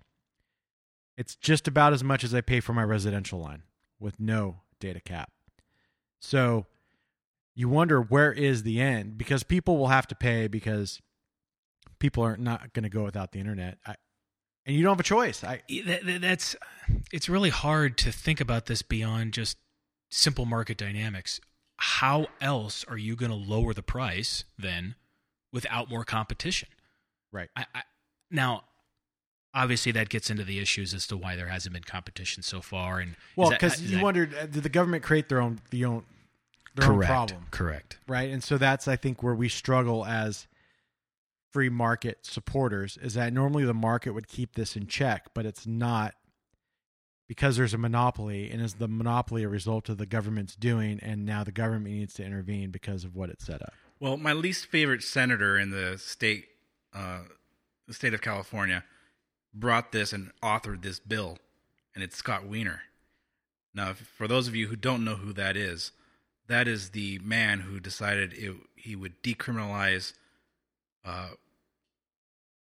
It's 1.21 1.36
just 1.36 1.67
about 1.67 1.93
as 1.93 2.03
much 2.03 2.23
as 2.23 2.34
I 2.34 2.41
pay 2.41 2.60
for 2.62 2.73
my 2.73 2.84
residential 2.84 3.39
line 3.39 3.62
with 3.99 4.19
no 4.19 4.62
data 4.79 4.99
cap. 4.99 5.31
So 6.19 6.65
you 7.53 7.69
wonder 7.69 8.01
where 8.01 8.31
is 8.31 8.63
the 8.63 8.81
end 8.81 9.19
because 9.19 9.43
people 9.43 9.77
will 9.77 9.89
have 9.89 10.07
to 10.07 10.15
pay 10.15 10.47
because 10.47 10.99
people 11.99 12.23
are 12.25 12.38
not 12.38 12.73
going 12.73 12.81
to 12.81 12.89
go 12.89 13.03
without 13.03 13.34
the 13.34 13.39
internet. 13.39 13.77
I, 13.86 13.97
and 14.65 14.75
you 14.75 14.81
don't 14.81 14.93
have 14.93 14.99
a 14.99 15.03
choice. 15.03 15.43
I 15.43 15.62
that, 15.86 16.03
that- 16.07 16.21
that's 16.21 16.55
it's 17.12 17.29
really 17.29 17.51
hard 17.51 17.99
to 17.99 18.12
think 18.12 18.41
about 18.41 18.65
this 18.65 18.81
beyond 18.81 19.34
just 19.34 19.57
simple 20.10 20.45
market 20.45 20.75
dynamics. 20.75 21.39
How 21.77 22.29
else 22.41 22.84
are 22.88 22.97
you 22.97 23.15
going 23.15 23.31
to 23.31 23.38
lower 23.38 23.75
the 23.75 23.84
price 23.84 24.43
then 24.57 24.95
without 25.53 25.88
more 25.88 26.03
competition? 26.03 26.69
right. 27.31 27.49
I, 27.55 27.65
I, 27.75 27.81
now, 28.31 28.63
obviously 29.53 29.91
that 29.93 30.09
gets 30.09 30.29
into 30.29 30.43
the 30.43 30.59
issues 30.59 30.93
as 30.93 31.07
to 31.07 31.17
why 31.17 31.35
there 31.35 31.47
hasn't 31.47 31.73
been 31.73 31.83
competition 31.83 32.43
so 32.43 32.61
far. 32.61 32.99
And 32.99 33.15
Well, 33.35 33.49
because 33.49 33.81
you 33.81 33.97
that 33.97 34.03
wondered, 34.03 34.33
uh, 34.33 34.45
did 34.45 34.63
the 34.63 34.69
government 34.69 35.03
create 35.03 35.29
their 35.29 35.41
own 35.41 35.59
the 35.69 35.85
own 35.85 36.03
their 36.75 36.91
own 36.91 37.01
problem, 37.01 37.47
correct. 37.51 37.97
right? 38.07 38.29
And 38.29 38.43
so 38.43 38.57
that's 38.57 38.87
I 38.87 38.95
think 38.95 39.21
where 39.21 39.35
we 39.35 39.49
struggle 39.49 40.05
as 40.05 40.47
free 41.51 41.69
market 41.69 42.19
supporters 42.25 42.97
is 43.01 43.13
that 43.15 43.33
normally 43.33 43.65
the 43.65 43.73
market 43.73 44.11
would 44.13 44.27
keep 44.27 44.55
this 44.55 44.75
in 44.75 44.87
check, 44.87 45.33
but 45.33 45.45
it's 45.45 45.67
not 45.67 46.15
because 47.27 47.55
there's 47.55 47.73
a 47.73 47.77
monopoly, 47.77 48.51
and 48.51 48.61
is 48.61 48.73
the 48.73 48.89
monopoly 48.89 49.43
a 49.43 49.49
result 49.49 49.87
of 49.87 49.97
the 49.97 50.05
government's 50.05 50.53
doing, 50.53 50.99
and 51.01 51.25
now 51.25 51.43
the 51.45 51.51
government 51.51 51.95
needs 51.95 52.13
to 52.13 52.25
intervene 52.25 52.71
because 52.71 53.05
of 53.05 53.15
what 53.15 53.29
it 53.29 53.41
set 53.41 53.61
up. 53.61 53.73
Well, 54.01 54.17
my 54.17 54.33
least 54.33 54.65
favorite 54.65 55.01
senator 55.01 55.57
in 55.57 55.69
the 55.69 55.97
state, 55.97 56.45
uh, 56.93 57.19
the 57.87 57.93
state 57.93 58.13
of 58.13 58.21
California, 58.21 58.83
brought 59.53 59.91
this 59.91 60.13
and 60.13 60.31
authored 60.41 60.81
this 60.81 60.99
bill, 60.99 61.37
and 61.93 62.03
it's 62.03 62.15
Scott 62.15 62.45
Wiener. 62.45 62.81
Now, 63.73 63.93
for 63.93 64.27
those 64.27 64.47
of 64.47 64.55
you 64.55 64.67
who 64.67 64.75
don't 64.75 65.03
know 65.03 65.15
who 65.15 65.33
that 65.33 65.55
is, 65.55 65.91
that 66.47 66.67
is 66.67 66.89
the 66.89 67.19
man 67.19 67.61
who 67.61 67.79
decided 67.79 68.33
it, 68.33 68.55
he 68.75 68.95
would 68.95 69.21
decriminalize 69.23 70.13
uh, 71.05 71.29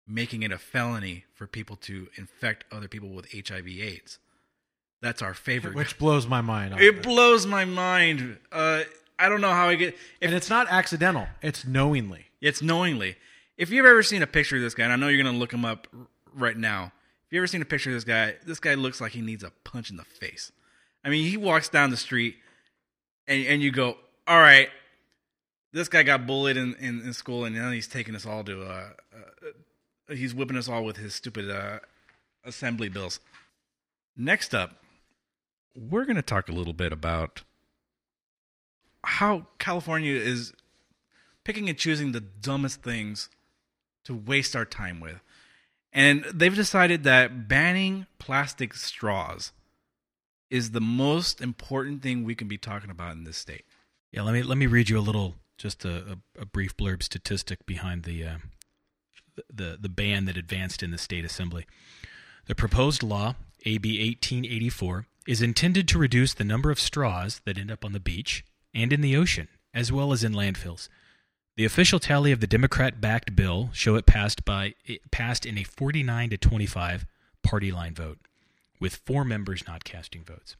making 0.06 0.42
it 0.42 0.50
a 0.50 0.58
felony 0.58 1.24
for 1.32 1.46
people 1.46 1.76
to 1.76 2.08
infect 2.16 2.64
other 2.72 2.88
people 2.88 3.10
with 3.10 3.30
HIV/AIDS. 3.32 4.18
That's 5.00 5.22
our 5.22 5.34
favorite. 5.34 5.74
Which 5.74 5.98
blows 5.98 6.26
my 6.26 6.40
mind. 6.40 6.74
it 6.80 7.02
blows 7.02 7.46
my 7.46 7.64
mind. 7.64 8.38
Uh, 8.50 8.82
I 9.18 9.28
don't 9.28 9.40
know 9.40 9.52
how 9.52 9.68
I 9.68 9.76
get. 9.76 9.94
If 10.20 10.28
and 10.28 10.34
it's 10.34 10.50
not 10.50 10.66
accidental; 10.70 11.28
it's 11.42 11.64
knowingly. 11.64 12.26
it's 12.40 12.62
knowingly. 12.62 13.16
If 13.56 13.70
you've 13.70 13.86
ever 13.86 14.02
seen 14.02 14.22
a 14.22 14.26
picture 14.26 14.56
of 14.56 14.62
this 14.62 14.74
guy, 14.74 14.84
and 14.84 14.92
I 14.92 14.96
know 14.96 15.08
you're 15.08 15.22
going 15.22 15.34
to 15.34 15.38
look 15.38 15.52
him 15.52 15.64
up 15.64 15.88
right 16.38 16.56
now. 16.56 16.92
If 17.26 17.32
you've 17.32 17.40
ever 17.40 17.46
seen 17.46 17.62
a 17.62 17.66
picture 17.66 17.90
of 17.90 17.96
this 17.96 18.04
guy, 18.04 18.36
this 18.46 18.60
guy 18.60 18.74
looks 18.74 19.00
like 19.00 19.12
he 19.12 19.20
needs 19.20 19.44
a 19.44 19.52
punch 19.64 19.90
in 19.90 19.96
the 19.96 20.04
face. 20.04 20.50
I 21.04 21.10
mean, 21.10 21.28
he 21.28 21.36
walks 21.36 21.68
down 21.68 21.90
the 21.90 21.96
street, 21.96 22.36
and 23.26 23.44
and 23.46 23.62
you 23.62 23.70
go, 23.70 23.96
all 24.26 24.40
right, 24.40 24.68
this 25.72 25.88
guy 25.88 26.02
got 26.02 26.26
bullied 26.26 26.56
in, 26.56 26.74
in, 26.76 27.00
in 27.00 27.12
school, 27.12 27.44
and 27.44 27.54
now 27.54 27.70
he's 27.70 27.88
taking 27.88 28.14
us 28.14 28.26
all 28.26 28.42
to, 28.44 28.62
uh, 28.62 28.88
uh, 29.14 30.14
he's 30.14 30.34
whipping 30.34 30.56
us 30.56 30.68
all 30.68 30.84
with 30.84 30.96
his 30.96 31.14
stupid 31.14 31.50
uh, 31.50 31.80
assembly 32.44 32.88
bills. 32.88 33.20
Next 34.16 34.54
up, 34.54 34.82
we're 35.76 36.04
going 36.04 36.16
to 36.16 36.22
talk 36.22 36.48
a 36.48 36.52
little 36.52 36.72
bit 36.72 36.92
about 36.92 37.42
how 39.04 39.46
California 39.58 40.14
is 40.14 40.52
picking 41.44 41.68
and 41.68 41.78
choosing 41.78 42.12
the 42.12 42.20
dumbest 42.20 42.82
things 42.82 43.28
to 44.04 44.14
waste 44.14 44.56
our 44.56 44.64
time 44.64 45.00
with. 45.00 45.20
And 45.98 46.24
they've 46.32 46.54
decided 46.54 47.02
that 47.02 47.48
banning 47.48 48.06
plastic 48.20 48.72
straws 48.74 49.50
is 50.48 50.70
the 50.70 50.80
most 50.80 51.40
important 51.40 52.02
thing 52.02 52.22
we 52.22 52.36
can 52.36 52.46
be 52.46 52.56
talking 52.56 52.88
about 52.88 53.16
in 53.16 53.24
this 53.24 53.36
state. 53.36 53.64
Yeah, 54.12 54.22
let 54.22 54.32
me 54.32 54.44
let 54.44 54.58
me 54.58 54.68
read 54.68 54.88
you 54.88 54.96
a 54.96 55.00
little, 55.00 55.34
just 55.56 55.84
a, 55.84 56.18
a, 56.38 56.42
a 56.42 56.46
brief 56.46 56.76
blurb 56.76 57.02
statistic 57.02 57.66
behind 57.66 58.04
the, 58.04 58.24
uh, 58.24 58.36
the 59.52 59.76
the 59.80 59.88
ban 59.88 60.26
that 60.26 60.36
advanced 60.36 60.84
in 60.84 60.92
the 60.92 60.98
state 60.98 61.24
assembly. 61.24 61.66
The 62.46 62.54
proposed 62.54 63.02
law, 63.02 63.34
AB 63.66 63.88
1884, 63.98 65.04
is 65.26 65.42
intended 65.42 65.88
to 65.88 65.98
reduce 65.98 66.32
the 66.32 66.44
number 66.44 66.70
of 66.70 66.78
straws 66.78 67.40
that 67.44 67.58
end 67.58 67.72
up 67.72 67.84
on 67.84 67.90
the 67.90 67.98
beach 67.98 68.44
and 68.72 68.92
in 68.92 69.00
the 69.00 69.16
ocean, 69.16 69.48
as 69.74 69.90
well 69.90 70.12
as 70.12 70.22
in 70.22 70.32
landfills. 70.32 70.88
The 71.58 71.64
official 71.64 71.98
tally 71.98 72.30
of 72.30 72.38
the 72.38 72.46
Democrat-backed 72.46 73.34
bill 73.34 73.70
show 73.72 73.96
it 73.96 74.06
passed 74.06 74.44
by 74.44 74.74
it 74.84 75.10
passed 75.10 75.44
in 75.44 75.58
a 75.58 75.64
49 75.64 76.30
to 76.30 76.38
25 76.38 77.04
party 77.42 77.72
line 77.72 77.94
vote, 77.94 78.18
with 78.78 79.00
four 79.04 79.24
members 79.24 79.66
not 79.66 79.82
casting 79.82 80.22
votes. 80.22 80.54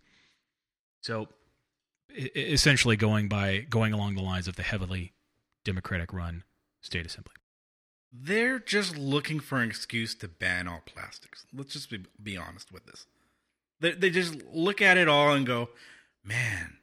So 1.01 1.29
essentially 2.35 2.97
going 2.97 3.29
by 3.29 3.59
going 3.71 3.93
along 3.93 4.17
the 4.17 4.23
lines 4.23 4.49
of 4.49 4.57
the 4.57 4.65
heavily 4.65 5.13
democratic 5.63 6.13
run 6.13 6.43
state 6.81 7.07
assembly 7.07 7.35
They're 8.13 8.59
just 8.59 8.99
looking 8.99 9.39
for 9.39 9.63
an 9.63 9.69
excuse 9.69 10.17
to 10.17 10.27
ban 10.27 10.67
all 10.67 10.83
plastics. 10.85 11.47
Let's 11.55 11.75
just 11.75 11.91
be, 11.91 12.07
be 12.21 12.37
honest 12.37 12.73
with 12.73 12.87
this. 12.87 13.07
They, 13.79 13.93
they 13.93 14.11
just 14.11 14.35
look 14.53 14.83
at 14.83 14.97
it 14.97 15.07
all 15.07 15.33
and 15.33 15.47
go, 15.47 15.69
man, 16.25 16.79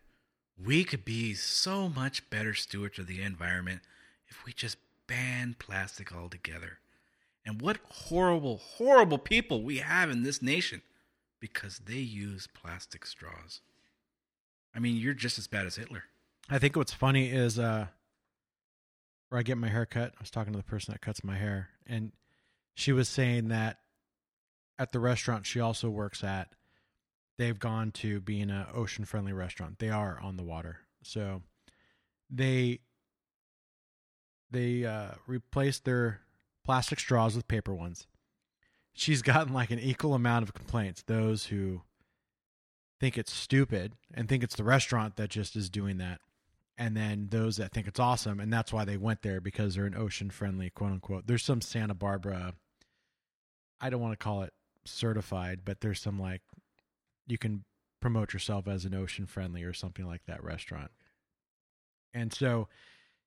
we 0.58 0.86
could 0.86 1.04
be 1.04 1.34
so 1.34 1.90
much 1.90 2.30
better 2.30 2.54
stewards 2.54 2.98
of 2.98 3.08
the 3.08 3.22
environment 3.22 3.82
if 4.28 4.46
we 4.46 4.54
just 4.54 4.78
ban 5.08 5.56
plastic 5.60 6.14
altogether. 6.16 6.80
And 7.46 7.62
what 7.62 7.78
horrible, 7.90 8.58
horrible 8.58 9.20
people 9.20 9.62
we 9.62 9.78
have 9.78 10.10
in 10.10 10.24
this 10.24 10.42
nation 10.42 10.82
because 11.40 11.80
they 11.86 11.94
use 11.94 12.48
plastic 12.48 13.06
straws. 13.06 13.62
I 14.76 14.80
mean, 14.80 14.98
you're 14.98 15.14
just 15.14 15.38
as 15.38 15.48
bad 15.48 15.68
as 15.68 15.76
Hitler. 15.76 16.04
I 16.50 16.60
think 16.60 16.76
what's 16.76 16.94
funny 16.94 17.30
is 17.30 17.58
uh 17.58 17.88
where 19.30 19.40
I 19.40 19.44
get 19.44 19.58
my 19.58 19.70
hair 19.70 19.86
cut, 19.86 20.14
I 20.18 20.22
was 20.22 20.30
talking 20.30 20.54
to 20.54 20.58
the 20.58 20.64
person 20.64 20.92
that 20.92 21.02
cuts 21.02 21.24
my 21.24 21.36
hair, 21.36 21.70
and 21.88 22.12
she 22.76 22.92
was 22.92 23.10
saying 23.10 23.48
that 23.48 23.80
at 24.78 24.92
the 24.92 25.00
restaurant 25.00 25.46
she 25.46 25.60
also 25.60 25.90
works 25.90 26.24
at, 26.24 26.50
they've 27.38 27.58
gone 27.58 27.92
to 27.92 28.22
being 28.22 28.50
a 28.50 28.68
ocean 28.74 29.06
friendly 29.06 29.34
restaurant. 29.34 29.80
They 29.80 29.90
are 29.90 30.20
on 30.22 30.38
the 30.38 30.44
water. 30.44 30.80
So 31.04 31.42
they 32.30 32.80
they 34.52 34.86
uh 34.86 35.12
replaced 35.28 35.86
their 35.86 36.22
plastic 36.64 37.00
straws 37.00 37.36
with 37.36 37.48
paper 37.48 37.74
ones. 37.74 38.08
She's 38.94 39.22
gotten 39.24 39.54
like 39.54 39.72
an 39.72 39.80
equal 39.80 40.14
amount 40.14 40.44
of 40.44 40.54
complaints. 40.54 41.04
Those 41.04 41.46
who 41.46 41.82
think 43.00 43.18
it's 43.18 43.34
stupid 43.34 43.94
and 44.14 44.28
think 44.28 44.44
it's 44.44 44.56
the 44.56 44.64
restaurant 44.64 45.18
that 45.18 45.30
just 45.30 45.56
is 45.56 45.70
doing 45.70 45.98
that. 45.98 46.20
And 46.78 46.96
then 46.96 47.28
those 47.30 47.56
that 47.58 47.72
think 47.72 47.88
it's 47.88 48.02
awesome, 48.02 48.42
and 48.42 48.52
that's 48.52 48.74
why 48.74 48.84
they 48.84 48.98
went 48.98 49.22
there 49.22 49.40
because 49.40 49.76
they're 49.76 49.86
an 49.86 49.96
ocean 49.96 50.30
friendly, 50.30 50.70
quote 50.70 50.92
unquote. 50.92 51.26
There's 51.26 51.44
some 51.44 51.62
Santa 51.62 51.94
Barbara, 51.94 52.54
I 53.80 53.90
don't 53.90 54.02
want 54.02 54.12
to 54.12 54.24
call 54.24 54.44
it 54.44 54.54
certified, 54.84 55.62
but 55.64 55.80
there's 55.80 56.02
some 56.02 56.20
like 56.20 56.42
you 57.28 57.38
can 57.38 57.64
promote 58.02 58.34
yourself 58.34 58.68
as 58.68 58.86
an 58.86 58.94
ocean 58.94 59.26
friendly 59.26 59.64
or 59.64 59.74
something 59.74 60.06
like 60.06 60.26
that 60.28 60.44
restaurant. 60.44 60.92
And 62.14 62.34
so 62.34 62.68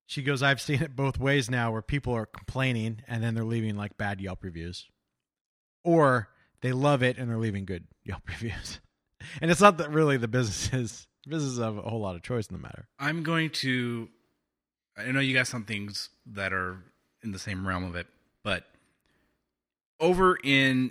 she 0.08 0.22
goes, 0.22 0.42
I've 0.42 0.60
seen 0.60 0.82
it 0.82 0.96
both 0.96 1.20
ways 1.20 1.50
now 1.50 1.70
where 1.70 1.82
people 1.82 2.14
are 2.14 2.24
complaining 2.24 3.02
and 3.06 3.22
then 3.22 3.34
they're 3.34 3.44
leaving 3.44 3.76
like 3.76 3.98
bad 3.98 4.22
Yelp 4.22 4.42
reviews. 4.42 4.86
Or 5.84 6.30
they 6.62 6.72
love 6.72 7.02
it 7.02 7.18
and 7.18 7.28
they're 7.28 7.36
leaving 7.36 7.66
good 7.66 7.84
Yelp 8.04 8.26
reviews. 8.26 8.80
And 9.42 9.50
it's 9.50 9.60
not 9.60 9.76
that 9.76 9.90
really 9.90 10.16
the 10.16 10.26
businesses 10.26 11.06
businesses 11.28 11.58
have 11.58 11.76
a 11.76 11.82
whole 11.82 12.00
lot 12.00 12.16
of 12.16 12.22
choice 12.22 12.46
in 12.46 12.56
the 12.56 12.62
matter. 12.62 12.88
I'm 12.98 13.22
going 13.22 13.50
to. 13.50 14.08
I 14.96 15.12
know 15.12 15.20
you 15.20 15.34
got 15.34 15.46
some 15.46 15.64
things 15.64 16.08
that 16.24 16.54
are 16.54 16.78
in 17.22 17.32
the 17.32 17.38
same 17.38 17.68
realm 17.68 17.84
of 17.84 17.94
it, 17.94 18.06
but 18.42 18.64
over 20.00 20.38
in 20.42 20.90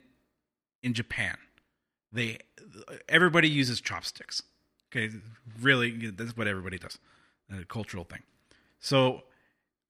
in 0.83 0.93
Japan, 0.93 1.37
they 2.11 2.37
everybody 3.09 3.49
uses 3.49 3.81
chopsticks. 3.81 4.43
Okay, 4.91 5.09
really, 5.59 6.11
that's 6.11 6.37
what 6.37 6.47
everybody 6.47 6.77
does. 6.77 6.99
A 7.51 7.65
cultural 7.65 8.03
thing. 8.03 8.21
So, 8.79 9.23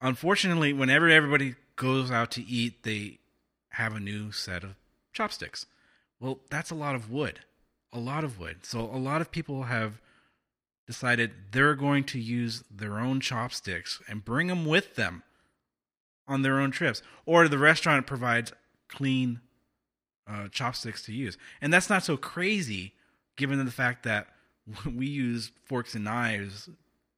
unfortunately, 0.02 0.74
whenever 0.74 1.10
everybody 1.10 1.56
goes 1.76 2.12
out 2.12 2.32
to 2.32 2.46
eat, 2.46 2.84
they 2.84 3.20
have 3.72 3.96
a 3.96 4.00
new 4.00 4.32
set 4.32 4.64
of 4.64 4.76
chopsticks. 5.14 5.66
Well, 6.20 6.40
that's 6.50 6.72
a 6.72 6.76
lot 6.76 6.96
of 6.96 7.12
wood. 7.12 7.40
A 7.94 8.00
lot 8.00 8.24
of 8.24 8.40
wood. 8.40 8.66
So, 8.66 8.82
a 8.82 8.98
lot 8.98 9.22
of 9.22 9.32
people 9.32 9.64
have 9.64 10.02
decided 10.86 11.32
they're 11.52 11.76
going 11.76 12.06
to 12.06 12.20
use 12.20 12.64
their 12.72 13.00
own 13.00 13.20
chopsticks 13.20 14.02
and 14.08 14.24
bring 14.24 14.48
them 14.48 14.66
with 14.66 14.96
them 14.96 15.24
on 16.28 16.42
their 16.42 16.60
own 16.60 16.72
trips. 16.72 17.02
Or 17.26 17.48
the 17.48 17.58
restaurant 17.58 18.08
provides 18.08 18.54
clean 18.88 19.42
uh, 20.28 20.48
chopsticks 20.50 21.04
to 21.04 21.14
use. 21.14 21.38
And 21.62 21.74
that's 21.74 21.90
not 21.90 22.04
so 22.04 22.18
crazy 22.18 22.94
given 23.36 23.64
the 23.64 23.72
fact 23.72 24.04
that 24.04 24.28
we 24.86 25.08
use 25.08 25.52
forks 25.66 25.96
and 25.96 26.06
knives 26.06 26.70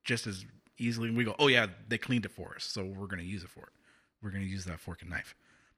just 0.04 0.28
as 0.28 0.46
easily. 0.80 1.12
We 1.12 1.24
go, 1.24 1.36
oh, 1.40 1.48
yeah, 1.48 1.68
they 1.88 1.98
cleaned 1.98 2.26
it 2.26 2.32
for 2.32 2.54
us, 2.56 2.64
so 2.64 2.84
we're 2.84 3.08
going 3.08 3.20
to 3.20 3.26
use 3.26 3.44
it 3.44 3.50
for 3.50 3.62
it. 3.62 3.74
We're 4.22 4.32
going 4.32 4.44
to 4.44 4.50
use 4.50 4.66
that 4.66 4.80
fork 4.80 5.02
and 5.02 5.10
knife. 5.10 5.36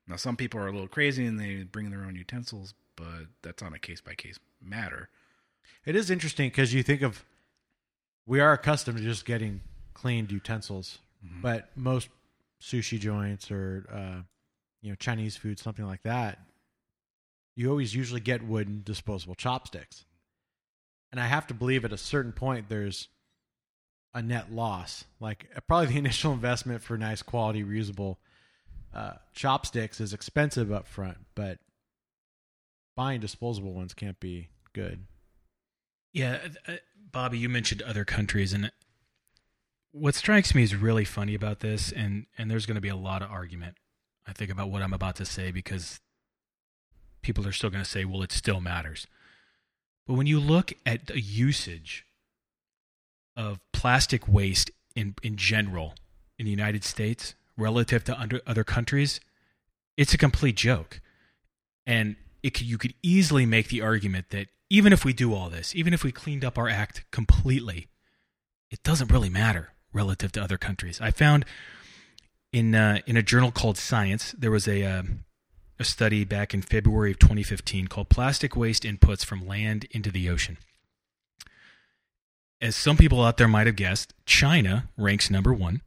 Now, 0.08 0.16
some 0.16 0.36
people 0.36 0.60
are 0.60 0.68
a 0.68 0.72
little 0.72 0.88
crazy 0.88 1.26
and 1.26 1.40
they 1.40 1.64
bring 1.64 1.90
their 1.90 2.04
own 2.04 2.16
utensils, 2.16 2.74
but 2.96 3.28
that's 3.42 3.62
on 3.62 3.74
a 3.74 3.80
case 3.80 4.02
by 4.02 4.16
case 4.16 4.40
matter. 4.62 5.10
It 5.86 5.96
is 5.96 6.10
interesting 6.10 6.50
because 6.50 6.74
you 6.74 6.84
think 6.84 7.02
of 7.02 7.24
we 8.26 8.40
are 8.40 8.54
accustomed 8.54 8.98
to 8.98 9.04
just 9.04 9.26
getting 9.26 9.62
cleaned 9.94 10.32
utensils, 10.32 11.00
but 11.42 11.70
most 11.76 12.10
sushi 12.62 13.00
joints 13.00 13.52
or 13.52 13.86
uh, 13.92 14.22
you 14.82 14.90
know 14.90 14.96
Chinese 14.96 15.36
food, 15.38 15.60
something 15.60 15.86
like 15.86 16.04
that, 16.04 16.40
you 17.56 17.70
always 17.70 17.96
usually 17.96 18.20
get 18.20 18.46
wooden 18.46 18.82
disposable 18.84 19.36
chopsticks. 19.36 20.06
And 21.12 21.20
I 21.20 21.28
have 21.28 21.48
to 21.48 21.54
believe 21.54 21.84
at 21.84 21.92
a 21.92 21.98
certain 21.98 22.32
point 22.32 22.70
there's 22.70 23.10
a 24.14 24.22
net 24.22 24.52
loss. 24.52 25.06
Like 25.20 25.48
uh, 25.56 25.60
probably 25.62 25.88
the 25.88 25.98
initial 26.00 26.34
investment 26.34 26.82
for 26.82 26.98
nice 26.98 27.22
quality 27.22 27.64
reusable 27.64 28.18
uh, 28.94 29.14
chopsticks 29.34 30.00
is 30.00 30.14
expensive 30.14 30.72
up 30.72 30.88
front, 30.88 31.18
but 31.36 31.60
buying 32.96 33.22
disposable 33.22 33.74
ones 33.74 33.94
can't 33.94 34.20
be 34.20 34.50
good. 34.74 35.06
Yeah, 36.14 36.40
uh, 36.68 36.74
Bobby, 37.12 37.38
you 37.38 37.50
mentioned 37.50 37.82
other 37.82 38.04
countries, 38.04 38.52
and 38.54 38.72
what 39.92 40.16
strikes 40.16 40.54
me 40.54 40.64
is 40.64 40.76
really 40.76 41.06
funny 41.06 41.34
about 41.34 41.62
this, 41.62 41.92
and 41.92 42.26
and 42.38 42.52
there's 42.52 42.66
going 42.66 42.76
to 42.76 42.82
be 42.82 42.90
a 42.90 42.96
lot 42.96 43.22
of 43.22 43.32
argument, 43.32 43.78
I 44.28 44.34
think, 44.34 44.52
about 44.52 44.70
what 44.70 44.82
I'm 44.82 44.94
about 44.94 45.16
to 45.18 45.26
say 45.26 45.52
because 45.52 46.02
people 47.22 47.48
are 47.48 47.52
still 47.52 47.70
going 47.70 47.84
to 47.84 47.90
say, 47.90 48.04
well, 48.04 48.24
it 48.24 48.32
still 48.32 48.60
matters. 48.60 49.08
But 50.06 50.16
when 50.16 50.28
you 50.28 50.40
look 50.40 50.74
at 50.86 51.08
the 51.08 51.20
usage 51.20 52.06
of 53.36 53.60
plastic 53.72 54.28
waste 54.28 54.72
in 54.96 55.16
in 55.24 55.36
general 55.38 55.96
in 56.38 56.46
the 56.46 56.52
United 56.52 56.84
States 56.84 57.36
relative 57.58 58.04
to 58.06 58.20
under, 58.20 58.42
other 58.48 58.64
countries, 58.64 59.20
it's 59.98 60.14
a 60.14 60.18
complete 60.18 60.56
joke, 60.56 61.00
and 61.86 62.16
it 62.42 62.52
could, 62.56 62.66
you 62.66 62.78
could 62.78 62.94
easily 63.04 63.46
make 63.46 63.68
the 63.68 63.82
argument 63.82 64.30
that 64.32 64.48
even 64.70 64.94
if 64.94 65.06
we 65.06 65.14
do 65.14 65.34
all 65.34 65.50
this, 65.50 65.76
even 65.76 65.94
if 65.94 66.04
we 66.04 66.12
cleaned 66.12 66.44
up 66.44 66.58
our 66.58 66.70
act 66.70 67.04
completely, 67.12 67.90
it 68.72 68.82
doesn't 68.84 69.12
really 69.12 69.30
matter 69.30 69.74
relative 69.94 70.32
to 70.32 70.42
other 70.42 70.58
countries. 70.58 71.00
I 71.02 71.12
found 71.12 71.46
in 72.52 72.74
uh, 72.74 73.00
in 73.06 73.18
a 73.18 73.22
journal 73.22 73.52
called 73.52 73.78
Science 73.78 74.34
there 74.38 74.52
was 74.52 74.68
a 74.68 74.84
uh, 74.84 75.04
a 75.80 75.84
study 75.84 76.24
back 76.24 76.54
in 76.54 76.62
February 76.62 77.12
of 77.12 77.20
2015 77.20 77.88
called 77.88 78.10
"Plastic 78.10 78.56
Waste 78.56 78.84
Inputs 78.84 79.26
from 79.26 79.46
Land 79.46 79.86
into 79.92 80.12
the 80.12 80.30
Ocean." 80.30 80.58
As 82.62 82.76
some 82.76 82.96
people 82.96 83.24
out 83.24 83.38
there 83.38 83.48
might 83.48 83.66
have 83.66 83.76
guessed, 83.76 84.14
China 84.26 84.90
ranks 84.96 85.32
number 85.32 85.54
one. 85.54 85.82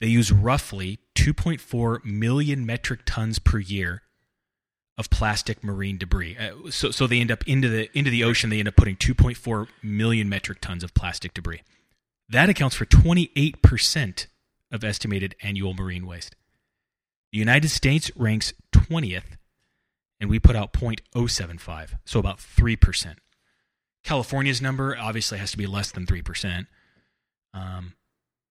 They 0.00 0.06
use 0.06 0.30
roughly 0.30 1.00
2.4 1.16 2.04
million 2.04 2.64
metric 2.64 3.00
tons 3.04 3.38
per 3.38 3.58
year 3.58 4.02
of 4.96 5.10
plastic 5.10 5.64
marine 5.64 5.98
debris. 5.98 6.36
Uh, 6.36 6.70
so, 6.70 6.90
so 6.90 7.06
they 7.06 7.20
end 7.20 7.32
up 7.32 7.46
into 7.48 7.68
the 7.68 7.96
into 7.98 8.10
the 8.10 8.22
ocean. 8.22 8.50
They 8.50 8.60
end 8.60 8.68
up 8.68 8.76
putting 8.76 8.96
2.4 8.96 9.66
million 9.82 10.28
metric 10.28 10.60
tons 10.60 10.84
of 10.84 10.94
plastic 10.94 11.34
debris. 11.34 11.62
That 12.28 12.48
accounts 12.48 12.76
for 12.76 12.84
28 12.84 13.60
percent 13.62 14.28
of 14.70 14.84
estimated 14.84 15.34
annual 15.42 15.74
marine 15.74 16.06
waste. 16.06 16.36
The 17.32 17.38
United 17.38 17.70
States 17.70 18.12
ranks 18.14 18.52
20th, 18.72 19.36
and 20.20 20.30
we 20.30 20.38
put 20.38 20.54
out 20.54 20.72
0.075, 20.72 21.98
so 22.04 22.20
about 22.20 22.38
three 22.38 22.76
percent. 22.76 23.18
California's 24.04 24.62
number 24.62 24.96
obviously 24.96 25.38
has 25.38 25.50
to 25.50 25.58
be 25.58 25.66
less 25.66 25.90
than 25.90 26.06
three 26.06 26.22
percent. 26.22 26.68
Um, 27.52 27.94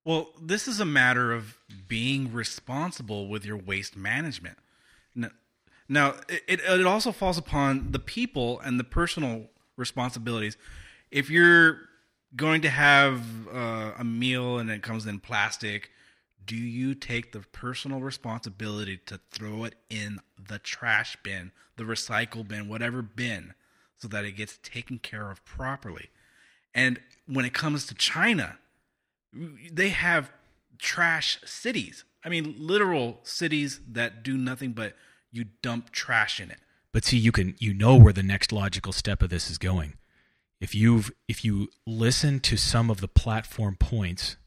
Well, 0.06 0.32
this 0.42 0.68
is 0.68 0.80
a 0.80 0.86
matter 0.86 1.32
of 1.32 1.58
being 1.88 2.34
responsible 2.34 3.28
with 3.28 3.46
your 3.46 3.58
waste 3.58 3.96
management. 3.96 4.58
Now, 5.90 6.16
it, 6.30 6.62
it 6.62 6.86
also 6.86 7.12
falls 7.12 7.38
upon 7.38 7.92
the 7.92 8.00
people 8.00 8.60
and 8.62 8.80
the 8.80 8.84
personal 8.86 9.50
responsibilities. 9.76 10.58
If 11.12 11.30
you're 11.30 11.82
going 12.36 12.62
to 12.62 12.70
have 12.70 13.22
uh, 13.54 13.92
a 13.98 14.04
meal 14.04 14.58
and 14.58 14.72
it 14.72 14.82
comes 14.82 15.06
in 15.06 15.20
plastic, 15.20 15.92
do 16.46 16.56
you 16.56 16.96
take 16.96 17.32
the 17.32 17.42
personal 17.42 18.00
responsibility 18.00 18.98
to 19.06 19.20
throw 19.30 19.66
it 19.66 19.76
in 19.90 20.20
the 20.48 20.58
trash 20.58 21.18
bin, 21.22 21.52
the 21.76 21.84
recycle 21.84 22.48
bin, 22.48 22.68
whatever 22.68 23.02
bin, 23.02 23.54
so 23.98 24.08
that 24.08 24.26
it 24.26 24.34
gets 24.34 24.58
taken 24.62 25.00
care 25.00 25.32
of 25.32 25.44
properly? 25.46 26.10
And 26.74 27.00
when 27.28 27.46
it 27.46 27.54
comes 27.54 27.86
to 27.88 27.96
China, 27.96 28.58
they 29.72 29.90
have 29.90 30.32
trash 30.78 31.40
cities. 31.46 32.04
I 32.24 32.30
mean, 32.30 32.56
literal 32.58 33.20
cities 33.24 33.82
that 33.88 34.24
do 34.24 34.38
nothing 34.38 34.72
but 34.72 34.96
you 35.32 35.46
dump 35.62 35.92
trash 35.92 36.40
in 36.40 36.52
it. 36.52 36.60
But 36.94 37.06
see, 37.06 37.18
you 37.18 37.32
can 37.32 37.56
you 37.60 37.74
know 37.74 37.96
where 37.96 38.14
the 38.14 38.24
next 38.24 38.52
logical 38.52 38.94
step 38.94 39.22
of 39.22 39.30
this 39.30 39.50
is 39.50 39.58
going. 39.58 39.94
If 40.62 40.76
you've 40.76 41.12
if 41.28 41.44
you 41.44 41.70
listen 41.86 42.40
to 42.42 42.56
some 42.56 42.90
of 42.90 43.02
the 43.02 43.08
platform 43.08 43.76
points 43.76 44.38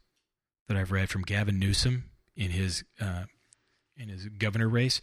that 0.69 0.77
I've 0.77 0.93
read 0.93 1.11
from 1.11 1.23
Gavin 1.23 1.59
Newsom 1.59 2.05
in 2.37 2.51
his 2.51 2.85
uh, 3.01 3.25
in 3.97 4.09
his 4.09 4.27
governor 4.27 4.69
race, 4.69 5.01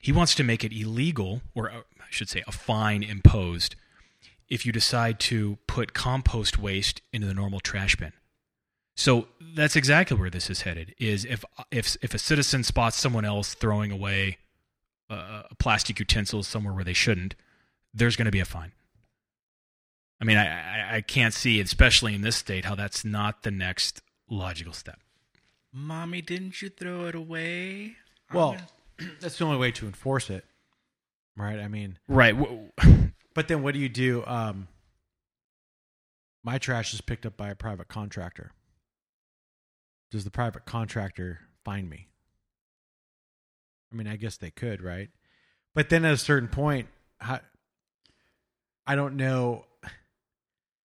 he 0.00 0.12
wants 0.12 0.34
to 0.36 0.42
make 0.42 0.64
it 0.64 0.72
illegal, 0.72 1.42
or 1.54 1.70
uh, 1.70 1.76
I 2.00 2.10
should 2.10 2.28
say, 2.28 2.42
a 2.46 2.52
fine 2.52 3.02
imposed 3.02 3.76
if 4.48 4.66
you 4.66 4.72
decide 4.72 5.20
to 5.20 5.58
put 5.66 5.94
compost 5.94 6.58
waste 6.58 7.02
into 7.12 7.26
the 7.26 7.34
normal 7.34 7.60
trash 7.60 7.94
bin. 7.96 8.12
So 8.96 9.28
that's 9.54 9.76
exactly 9.76 10.16
where 10.16 10.30
this 10.30 10.50
is 10.50 10.62
headed. 10.62 10.94
Is 10.98 11.24
if 11.24 11.44
if 11.70 11.96
if 12.02 12.14
a 12.14 12.18
citizen 12.18 12.64
spots 12.64 12.96
someone 12.96 13.24
else 13.24 13.54
throwing 13.54 13.92
away 13.92 14.38
uh, 15.08 15.44
plastic 15.58 15.98
utensils 15.98 16.48
somewhere 16.48 16.74
where 16.74 16.84
they 16.84 16.92
shouldn't, 16.92 17.34
there's 17.94 18.16
going 18.16 18.26
to 18.26 18.32
be 18.32 18.40
a 18.40 18.44
fine. 18.44 18.72
I 20.20 20.24
mean, 20.24 20.36
I, 20.36 20.46
I 20.46 20.96
I 20.96 21.00
can't 21.02 21.32
see, 21.32 21.60
especially 21.60 22.14
in 22.14 22.22
this 22.22 22.36
state, 22.36 22.64
how 22.64 22.74
that's 22.74 23.04
not 23.04 23.42
the 23.42 23.50
next 23.50 24.02
logical 24.28 24.72
step. 24.72 24.98
Mommy, 25.72 26.20
didn't 26.20 26.60
you 26.60 26.68
throw 26.68 27.06
it 27.06 27.14
away? 27.14 27.96
Well, 28.32 28.56
that's 29.20 29.38
the 29.38 29.44
only 29.44 29.58
way 29.58 29.70
to 29.72 29.86
enforce 29.86 30.30
it, 30.30 30.44
right? 31.36 31.58
I 31.58 31.68
mean, 31.68 31.98
Right. 32.08 32.36
but 33.34 33.48
then 33.48 33.62
what 33.62 33.74
do 33.74 33.80
you 33.80 33.88
do? 33.88 34.24
Um, 34.26 34.68
my 36.42 36.58
trash 36.58 36.94
is 36.94 37.00
picked 37.00 37.26
up 37.26 37.36
by 37.36 37.50
a 37.50 37.54
private 37.54 37.88
contractor. 37.88 38.52
Does 40.10 40.24
the 40.24 40.30
private 40.30 40.64
contractor 40.64 41.40
find 41.64 41.88
me? 41.88 42.08
I 43.92 43.96
mean, 43.96 44.06
I 44.06 44.16
guess 44.16 44.36
they 44.36 44.50
could, 44.50 44.82
right? 44.82 45.08
But 45.74 45.88
then 45.88 46.04
at 46.04 46.12
a 46.14 46.18
certain 46.18 46.48
point, 46.48 46.88
how, 47.18 47.40
I 48.86 48.94
don't 48.96 49.16
know. 49.16 49.66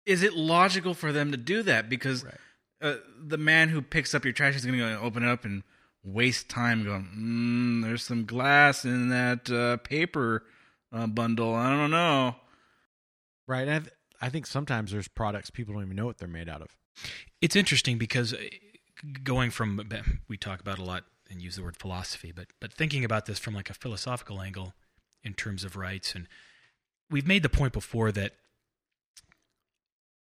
Is 0.07 0.23
it 0.23 0.35
logical 0.35 0.93
for 0.93 1.13
them 1.13 1.31
to 1.31 1.37
do 1.39 1.63
that? 1.63 1.89
Because 1.89 2.25
Right. 2.25 2.35
uh, 2.83 2.97
the 3.19 3.39
man 3.39 3.71
who 3.71 3.81
picks 3.81 4.15
up 4.15 4.25
your 4.25 4.33
trash 4.35 4.57
is 4.57 4.67
going 4.67 4.79
to 4.79 4.85
go 4.85 5.01
open 5.01 5.23
it 5.23 5.29
up 5.31 5.45
and 5.47 5.63
waste 6.05 6.49
time 6.49 6.85
going, 6.85 7.09
mm, 7.17 7.83
there's 7.83 8.03
some 8.03 8.25
glass 8.27 8.85
in 8.85 9.09
that 9.09 9.51
uh, 9.51 9.79
paper 9.79 10.45
uh, 10.93 11.07
bundle. 11.07 11.55
I 11.55 11.71
don't 11.71 11.91
know. 11.91 12.37
Right. 13.47 13.63
And 13.69 13.71
I, 13.71 13.79
th- 13.81 13.93
I 14.21 14.29
think 14.29 14.47
sometimes 14.47 14.93
there's 14.93 15.09
products 15.09 15.51
people 15.51 15.75
don't 15.75 15.85
even 15.85 15.97
know 15.97 16.07
what 16.07 16.19
they're 16.19 16.29
made 16.29 16.49
out 16.49 16.63
of. 16.63 16.77
It's 17.41 17.57
interesting 17.57 17.99
because 17.99 18.33
uh, 18.33 18.39
going 19.23 19.51
from 19.51 19.81
we 20.29 20.37
talk 20.37 20.61
about 20.61 20.79
a 20.79 20.85
lot 20.85 21.05
and 21.31 21.43
use 21.43 21.57
the 21.57 21.63
word 21.63 21.77
philosophy, 21.77 22.33
but 22.33 22.47
but 22.61 22.73
thinking 22.73 23.05
about 23.05 23.27
this 23.27 23.39
from 23.39 23.55
like 23.55 23.71
a 23.71 23.75
philosophical 23.75 24.41
angle 24.41 24.75
in 25.23 25.35
terms 25.35 25.65
of 25.65 25.75
rights, 25.77 26.15
and 26.15 26.29
we've 27.11 27.27
made 27.27 27.43
the 27.43 27.49
point 27.49 27.73
before 27.73 28.13
that 28.13 28.33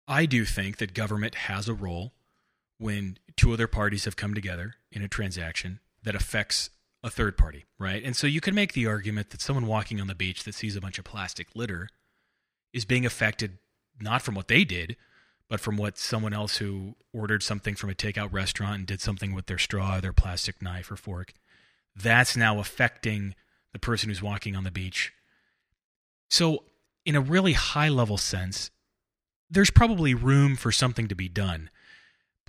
I 0.08 0.26
do 0.26 0.46
think 0.46 0.78
that 0.78 0.94
government 0.94 1.36
has 1.36 1.68
a 1.68 1.74
role 1.74 2.14
when 2.80 3.18
two 3.36 3.54
other 3.54 3.68
parties 3.68 4.06
have 4.06 4.16
come 4.16 4.34
together 4.34 4.74
in 4.92 5.04
a 5.04 5.08
transaction 5.08 5.80
that 6.04 6.16
affects 6.16 6.72
a 7.04 7.10
third 7.10 7.38
party, 7.38 7.66
right? 7.78 8.04
And 8.04 8.16
so 8.16 8.26
you 8.26 8.42
can 8.42 8.56
make 8.56 8.74
the 8.74 8.88
argument 8.88 9.30
that 9.30 9.42
someone 9.42 9.68
walking 9.68 10.02
on 10.02 10.08
the 10.08 10.16
beach 10.16 10.44
that 10.44 10.56
sees 10.56 10.76
a 10.76 10.82
bunch 10.82 10.98
of 10.98 11.06
plastic 11.06 11.48
litter 11.56 11.90
is 12.74 12.86
being 12.86 13.06
affected 13.06 13.58
not 14.02 14.22
from 14.22 14.36
what 14.36 14.48
they 14.48 14.64
did, 14.64 14.96
but 15.50 15.60
from 15.60 15.78
what 15.78 15.98
someone 15.98 16.34
else 16.34 16.58
who 16.58 16.96
ordered 17.14 17.44
something 17.44 17.76
from 17.76 17.90
a 17.90 17.96
takeout 17.96 18.32
restaurant 18.32 18.76
and 18.76 18.88
did 18.88 19.02
something 19.02 19.34
with 19.34 19.48
their 19.48 19.58
straw, 19.58 20.00
their 20.00 20.14
plastic 20.14 20.62
knife 20.62 20.92
or 20.92 20.96
fork, 20.96 21.34
that's 21.96 22.38
now 22.38 22.60
affecting 22.60 23.36
the 23.74 23.80
person 23.80 24.10
who's 24.10 24.22
walking 24.22 24.56
on 24.56 24.64
the 24.64 24.72
beach. 24.72 25.12
So, 26.30 26.64
in 27.06 27.16
a 27.16 27.22
really 27.22 27.54
high 27.54 27.90
level 27.90 28.18
sense, 28.18 28.70
there's 29.50 29.72
probably 29.72 30.14
room 30.14 30.56
for 30.56 30.72
something 30.72 31.08
to 31.08 31.16
be 31.16 31.28
done. 31.28 31.70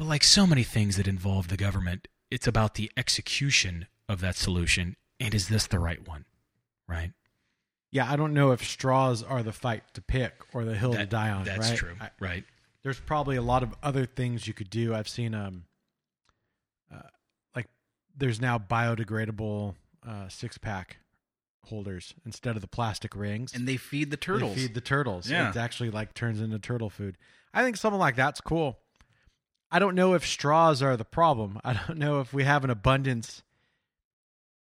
But 0.01 0.09
like 0.09 0.25
so 0.25 0.47
many 0.47 0.63
things 0.63 0.97
that 0.97 1.07
involve 1.07 1.49
the 1.49 1.59
government, 1.59 2.09
it's 2.31 2.47
about 2.47 2.77
the 2.77 2.91
execution 2.97 3.87
of 4.09 4.23
that 4.23 4.35
solution. 4.35 4.97
And 5.21 5.35
is 5.35 5.49
this 5.49 5.67
the 5.67 5.79
right 5.79 6.09
one? 6.09 6.25
Right? 6.89 7.13
Yeah, 7.93 8.11
I 8.11 8.17
don't 8.17 8.33
know 8.33 8.53
if 8.53 8.65
straws 8.67 9.23
are 9.23 9.43
the 9.43 9.53
fight 9.53 9.83
to 9.93 10.01
pick 10.01 10.33
or 10.55 10.65
the 10.65 10.75
hill 10.75 10.95
to 10.95 11.05
die 11.05 11.29
on. 11.29 11.45
That's 11.45 11.69
right? 11.69 11.79
true. 11.79 11.97
I- 12.01 12.11
right. 12.19 12.45
there's 12.83 12.99
probably 12.99 13.37
a 13.37 13.43
lot 13.43 13.63
of 13.63 13.75
other 13.83 14.07
things 14.07 14.49
you 14.49 14.55
could 14.55 14.71
do. 14.71 14.95
I've 14.95 15.07
seen 15.07 15.35
um, 15.35 15.65
uh, 16.91 17.03
like 17.55 17.67
there's 18.17 18.41
now 18.41 18.57
biodegradable 18.59 19.75
uh, 20.09 20.29
six 20.31 20.57
pack 20.57 20.97
holders 21.67 22.15
instead 22.25 22.57
of 22.57 22.63
the 22.63 22.69
plastic 22.69 23.15
rings. 23.15 23.53
And 23.53 23.69
they 23.69 23.77
feed 23.77 24.11
the 24.11 24.17
They 24.17 24.21
turtles. 24.23 24.55
feed 24.55 24.73
the 24.73 24.81
turtles. 24.81 25.29
Yeah. 25.31 25.51
It 25.51 25.57
actually 25.57 25.91
like 25.91 26.15
turns 26.15 26.41
into 26.41 26.59
turtle 26.59 26.89
food. 26.89 27.19
I 27.53 27.63
think 27.63 27.77
something 27.77 28.01
like 28.01 28.17
that's 28.17 28.41
cool. 28.41 28.79
I 29.73 29.79
don't 29.79 29.95
know 29.95 30.15
if 30.15 30.27
straws 30.27 30.83
are 30.83 30.97
the 30.97 31.05
problem. 31.05 31.61
I 31.65 31.75
don't 31.75 31.99
know 31.99 32.21
if 32.21 32.33
we 32.33 32.45
have 32.45 32.65
an 32.65 32.71
abundance 32.71 33.43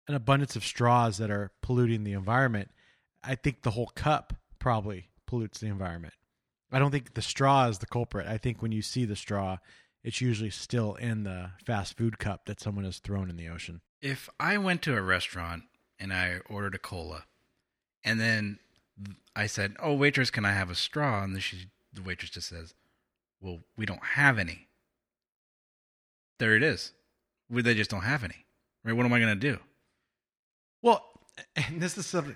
an 0.07 0.13
abundance 0.13 0.55
of 0.55 0.63
straws 0.63 1.17
that 1.17 1.31
are 1.31 1.51
polluting 1.61 2.03
the 2.03 2.13
environment. 2.13 2.69
I 3.23 3.33
think 3.33 3.63
the 3.63 3.71
whole 3.71 3.91
cup 3.95 4.33
probably 4.59 5.09
pollutes 5.25 5.59
the 5.59 5.67
environment. 5.67 6.13
I 6.71 6.77
don't 6.77 6.91
think 6.91 7.15
the 7.15 7.21
straw 7.23 7.67
is 7.67 7.79
the 7.79 7.87
culprit. 7.87 8.27
I 8.27 8.37
think 8.37 8.61
when 8.61 8.71
you 8.71 8.83
see 8.83 9.05
the 9.05 9.15
straw, 9.15 9.57
it's 10.03 10.21
usually 10.21 10.51
still 10.51 10.93
in 10.95 11.23
the 11.23 11.51
fast 11.65 11.97
food 11.97 12.19
cup 12.19 12.45
that 12.45 12.59
someone 12.59 12.85
has 12.85 12.99
thrown 12.99 13.29
in 13.29 13.37
the 13.37 13.49
ocean. 13.49 13.81
if 14.01 14.29
I 14.39 14.59
went 14.59 14.83
to 14.83 14.95
a 14.95 15.01
restaurant 15.01 15.63
and 15.99 16.13
I 16.13 16.41
ordered 16.47 16.75
a 16.75 16.79
cola, 16.79 17.25
and 18.03 18.19
then 18.19 18.59
I 19.35 19.47
said, 19.47 19.75
"Oh, 19.79 19.95
waitress, 19.95 20.29
can 20.29 20.45
I 20.45 20.51
have 20.51 20.69
a 20.69 20.75
straw?" 20.75 21.23
And 21.23 21.41
she, 21.41 21.71
the 21.91 22.03
waitress 22.03 22.29
just 22.29 22.49
says, 22.49 22.75
"Well, 23.41 23.61
we 23.75 23.87
don't 23.87 24.03
have 24.03 24.37
any." 24.37 24.67
There 26.39 26.55
it 26.55 26.63
is. 26.63 26.91
We, 27.49 27.61
they 27.61 27.73
just 27.73 27.89
don't 27.89 28.01
have 28.01 28.23
any. 28.23 28.45
Right? 28.83 28.93
What 28.93 29.05
am 29.05 29.13
I 29.13 29.19
going 29.19 29.39
to 29.39 29.53
do? 29.53 29.59
Well, 30.81 31.03
and 31.55 31.81
this 31.81 31.97
is 31.97 32.05
something. 32.05 32.35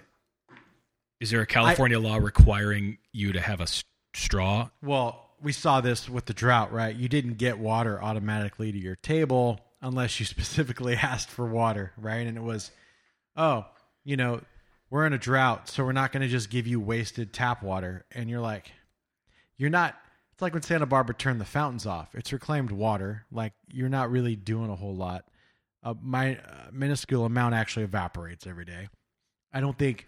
Is 1.19 1.31
there 1.31 1.41
a 1.41 1.45
California 1.45 1.99
law 1.99 2.17
requiring 2.17 2.97
you 3.11 3.33
to 3.33 3.41
have 3.41 3.59
a 3.59 3.63
s- 3.63 3.83
straw? 4.15 4.69
Well, 4.81 5.29
we 5.41 5.51
saw 5.51 5.81
this 5.81 6.09
with 6.09 6.25
the 6.25 6.33
drought, 6.33 6.71
right? 6.71 6.95
You 6.95 7.09
didn't 7.09 7.37
get 7.37 7.59
water 7.59 8.01
automatically 8.01 8.71
to 8.71 8.77
your 8.77 8.95
table 8.95 9.59
unless 9.81 10.19
you 10.19 10.25
specifically 10.25 10.95
asked 10.95 11.29
for 11.29 11.45
water, 11.45 11.91
right? 11.97 12.25
And 12.25 12.37
it 12.37 12.43
was, 12.43 12.71
oh, 13.35 13.65
you 14.05 14.17
know, 14.17 14.41
we're 14.89 15.05
in 15.05 15.13
a 15.13 15.17
drought, 15.17 15.69
so 15.69 15.83
we're 15.83 15.91
not 15.91 16.11
going 16.11 16.21
to 16.21 16.27
just 16.27 16.49
give 16.49 16.65
you 16.65 16.79
wasted 16.79 17.33
tap 17.33 17.61
water. 17.61 18.05
And 18.11 18.29
you're 18.29 18.39
like, 18.39 18.71
you're 19.57 19.69
not. 19.69 19.95
It's 20.39 20.41
like 20.41 20.53
when 20.53 20.61
Santa 20.61 20.85
Barbara 20.85 21.13
turned 21.15 21.41
the 21.41 21.45
fountains 21.45 21.85
off. 21.85 22.15
It's 22.15 22.31
reclaimed 22.31 22.71
water. 22.71 23.25
Like 23.29 23.51
you're 23.73 23.89
not 23.89 24.09
really 24.09 24.37
doing 24.37 24.69
a 24.69 24.75
whole 24.77 24.95
lot. 24.95 25.25
Uh, 25.83 25.95
my 26.01 26.37
uh, 26.37 26.69
minuscule 26.71 27.25
amount 27.25 27.55
actually 27.55 27.83
evaporates 27.83 28.47
every 28.47 28.63
day. 28.63 28.87
I 29.51 29.59
don't 29.59 29.77
think 29.77 30.07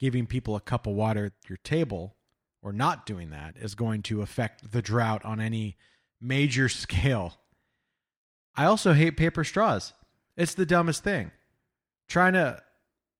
giving 0.00 0.26
people 0.26 0.56
a 0.56 0.62
cup 0.62 0.86
of 0.86 0.94
water 0.94 1.26
at 1.26 1.32
your 1.46 1.58
table 1.58 2.16
or 2.62 2.72
not 2.72 3.04
doing 3.04 3.28
that 3.32 3.58
is 3.58 3.74
going 3.74 4.00
to 4.04 4.22
affect 4.22 4.72
the 4.72 4.80
drought 4.80 5.22
on 5.26 5.42
any 5.42 5.76
major 6.22 6.66
scale. 6.70 7.34
I 8.56 8.64
also 8.64 8.94
hate 8.94 9.18
paper 9.18 9.44
straws. 9.44 9.92
It's 10.38 10.54
the 10.54 10.64
dumbest 10.64 11.04
thing. 11.04 11.32
Trying 12.08 12.32
to 12.32 12.62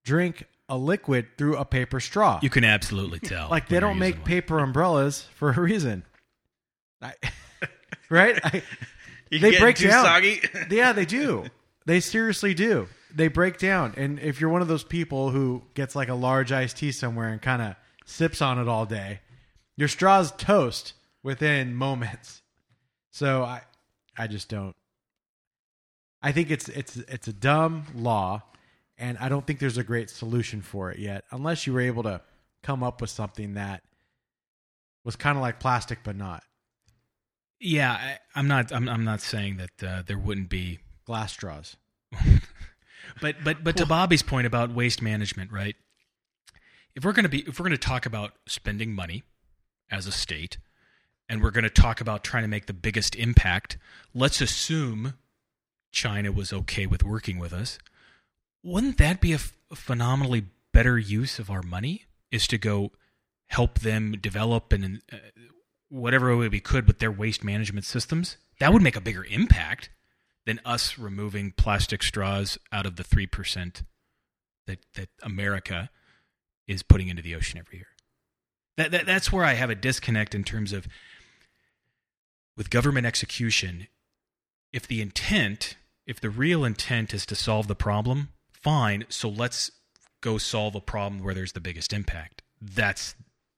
drink 0.06 0.46
a 0.70 0.78
liquid 0.78 1.26
through 1.36 1.58
a 1.58 1.66
paper 1.66 2.00
straw. 2.00 2.38
You 2.40 2.48
can 2.48 2.64
absolutely 2.64 3.18
tell. 3.18 3.48
like 3.50 3.68
they 3.68 3.78
don't 3.78 3.98
make 3.98 4.14
one. 4.14 4.24
paper 4.24 4.58
umbrellas 4.58 5.28
for 5.34 5.50
a 5.50 5.60
reason. 5.60 6.02
I, 7.04 7.14
right? 8.10 8.40
I, 8.42 8.62
they 9.30 9.58
break 9.58 9.78
down. 9.78 10.04
soggy? 10.04 10.40
yeah, 10.70 10.92
they 10.92 11.04
do. 11.04 11.46
They 11.86 12.00
seriously 12.00 12.54
do. 12.54 12.88
They 13.14 13.28
break 13.28 13.58
down. 13.58 13.94
And 13.96 14.18
if 14.18 14.40
you're 14.40 14.50
one 14.50 14.62
of 14.62 14.68
those 14.68 14.84
people 14.84 15.30
who 15.30 15.62
gets 15.74 15.94
like 15.94 16.08
a 16.08 16.14
large 16.14 16.50
iced 16.50 16.78
tea 16.78 16.90
somewhere 16.92 17.28
and 17.28 17.40
kind 17.40 17.62
of 17.62 17.76
sips 18.06 18.42
on 18.42 18.58
it 18.58 18.68
all 18.68 18.86
day, 18.86 19.20
your 19.76 19.88
straw's 19.88 20.32
toast 20.32 20.94
within 21.22 21.74
moments. 21.74 22.42
So 23.10 23.44
I 23.44 23.62
I 24.16 24.26
just 24.26 24.48
don't 24.48 24.74
I 26.24 26.32
think 26.32 26.50
it's 26.50 26.70
it's 26.70 26.96
it's 26.96 27.28
a 27.28 27.32
dumb 27.34 27.84
law 27.94 28.42
and 28.96 29.18
I 29.18 29.28
don't 29.28 29.46
think 29.46 29.58
there's 29.58 29.76
a 29.76 29.84
great 29.84 30.08
solution 30.08 30.62
for 30.62 30.90
it 30.90 30.98
yet 30.98 31.24
unless 31.30 31.66
you 31.66 31.74
were 31.74 31.82
able 31.82 32.02
to 32.04 32.22
come 32.62 32.82
up 32.82 33.02
with 33.02 33.10
something 33.10 33.54
that 33.54 33.82
was 35.04 35.16
kind 35.16 35.36
of 35.36 35.42
like 35.42 35.60
plastic 35.60 35.98
but 36.02 36.16
not 36.16 36.42
Yeah, 37.60 37.92
I, 37.92 38.18
I'm 38.34 38.48
not. 38.48 38.72
I'm, 38.72 38.88
I'm 38.88 39.04
not 39.04 39.20
saying 39.20 39.58
that 39.58 39.86
uh, 39.86 40.02
there 40.06 40.18
wouldn't 40.18 40.48
be 40.48 40.80
glass 41.04 41.32
straws. 41.32 41.76
But 43.20 43.36
but 43.44 43.62
but 43.62 43.76
to 43.76 43.86
Bobby's 43.86 44.22
point 44.22 44.46
about 44.46 44.72
waste 44.72 45.02
management, 45.02 45.52
right? 45.52 45.76
If 46.94 47.04
we're 47.04 47.12
going 47.12 47.24
to 47.24 47.28
be 47.28 47.40
if 47.40 47.58
we're 47.58 47.64
going 47.64 47.72
to 47.72 47.78
talk 47.78 48.06
about 48.06 48.32
spending 48.46 48.92
money 48.92 49.22
as 49.90 50.06
a 50.06 50.12
state 50.12 50.58
and 51.28 51.42
we're 51.42 51.50
going 51.50 51.64
to 51.64 51.70
talk 51.70 52.00
about 52.00 52.24
trying 52.24 52.42
to 52.42 52.48
make 52.48 52.66
the 52.66 52.72
biggest 52.72 53.14
impact, 53.14 53.78
let's 54.14 54.40
assume 54.40 55.14
China 55.92 56.32
was 56.32 56.52
okay 56.52 56.86
with 56.86 57.04
working 57.04 57.38
with 57.38 57.52
us. 57.52 57.78
Wouldn't 58.62 58.98
that 58.98 59.20
be 59.20 59.32
a, 59.32 59.36
f- 59.36 59.56
a 59.70 59.76
phenomenally 59.76 60.46
better 60.72 60.98
use 60.98 61.38
of 61.38 61.50
our 61.50 61.62
money 61.62 62.04
is 62.30 62.46
to 62.48 62.58
go 62.58 62.92
help 63.46 63.80
them 63.80 64.16
develop 64.20 64.72
and 64.72 65.02
uh, 65.12 65.16
whatever 65.94 66.36
way 66.36 66.48
we 66.48 66.60
could 66.60 66.86
with 66.86 66.98
their 66.98 67.12
waste 67.12 67.44
management 67.44 67.84
systems? 67.84 68.36
That 68.58 68.72
would 68.72 68.82
make 68.82 68.96
a 68.96 69.00
bigger 69.00 69.24
impact 69.24 69.90
than 70.46 70.60
us 70.64 70.98
removing 70.98 71.52
plastic 71.52 72.02
straws 72.02 72.58
out 72.72 72.86
of 72.86 72.96
the 72.96 73.04
3% 73.04 73.82
that, 74.66 74.78
that 74.94 75.08
America 75.22 75.90
is 76.66 76.82
putting 76.82 77.08
into 77.08 77.22
the 77.22 77.34
ocean 77.34 77.58
every 77.58 77.78
year. 77.78 77.86
That, 78.76 78.90
that, 78.90 79.06
that's 79.06 79.32
where 79.32 79.44
I 79.44 79.54
have 79.54 79.70
a 79.70 79.74
disconnect 79.74 80.34
in 80.34 80.44
terms 80.44 80.72
of 80.72 80.86
with 82.56 82.70
government 82.70 83.06
execution. 83.06 83.86
If 84.72 84.86
the 84.86 85.00
intent, 85.00 85.76
if 86.06 86.20
the 86.20 86.30
real 86.30 86.64
intent 86.64 87.14
is 87.14 87.24
to 87.26 87.36
solve 87.36 87.68
the 87.68 87.76
problem, 87.76 88.30
fine. 88.52 89.04
So 89.08 89.28
let's 89.28 89.70
go 90.20 90.38
solve 90.38 90.74
a 90.74 90.80
problem 90.80 91.22
where 91.22 91.34
there's 91.34 91.52
the 91.52 91.60
biggest 91.60 91.92
impact. 91.92 92.42
That's 92.60 93.14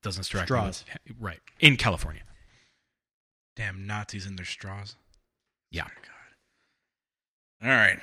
doesn't 0.07 0.23
strike 0.23 0.45
me 0.45 0.47
Straws. 0.47 0.85
as- 0.89 1.15
right 1.21 1.41
in 1.59 1.77
California. 1.77 2.23
Damn 3.57 3.87
Nazis 3.87 4.25
and 4.25 4.39
their 4.39 4.47
straws. 4.47 4.95
Yeah. 5.73 5.89
All 7.63 7.69
right. 7.69 7.99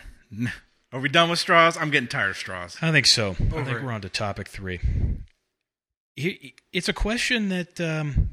Are 0.91 0.99
we 0.99 1.07
done 1.07 1.29
with 1.29 1.39
straws? 1.39 1.77
I'm 1.77 1.91
getting 1.91 2.09
tired 2.09 2.31
of 2.31 2.37
straws. 2.37 2.77
I 2.81 2.91
think 2.91 3.05
so. 3.05 3.31
I 3.31 3.33
think 3.33 3.67
it. 3.69 3.83
we're 3.83 3.91
on 3.91 4.01
to 4.01 4.09
topic 4.09 4.49
three. 4.49 4.79
It's 6.15 6.89
a 6.89 6.93
question 6.93 7.49
that 7.49 7.79
um, 7.79 8.31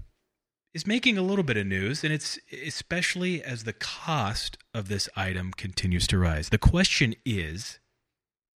is 0.75 0.87
making 0.87 1.17
a 1.17 1.23
little 1.23 1.45
bit 1.45 1.57
of 1.57 1.67
news, 1.67 2.03
and 2.03 2.13
it's 2.13 2.39
especially 2.67 3.43
as 3.43 3.65
the 3.65 3.73
cost 3.73 4.59
of 4.75 4.89
this 4.89 5.09
item 5.15 5.53
continues 5.53 6.07
to 6.09 6.19
rise. 6.19 6.49
The 6.49 6.59
question 6.59 7.15
is 7.25 7.79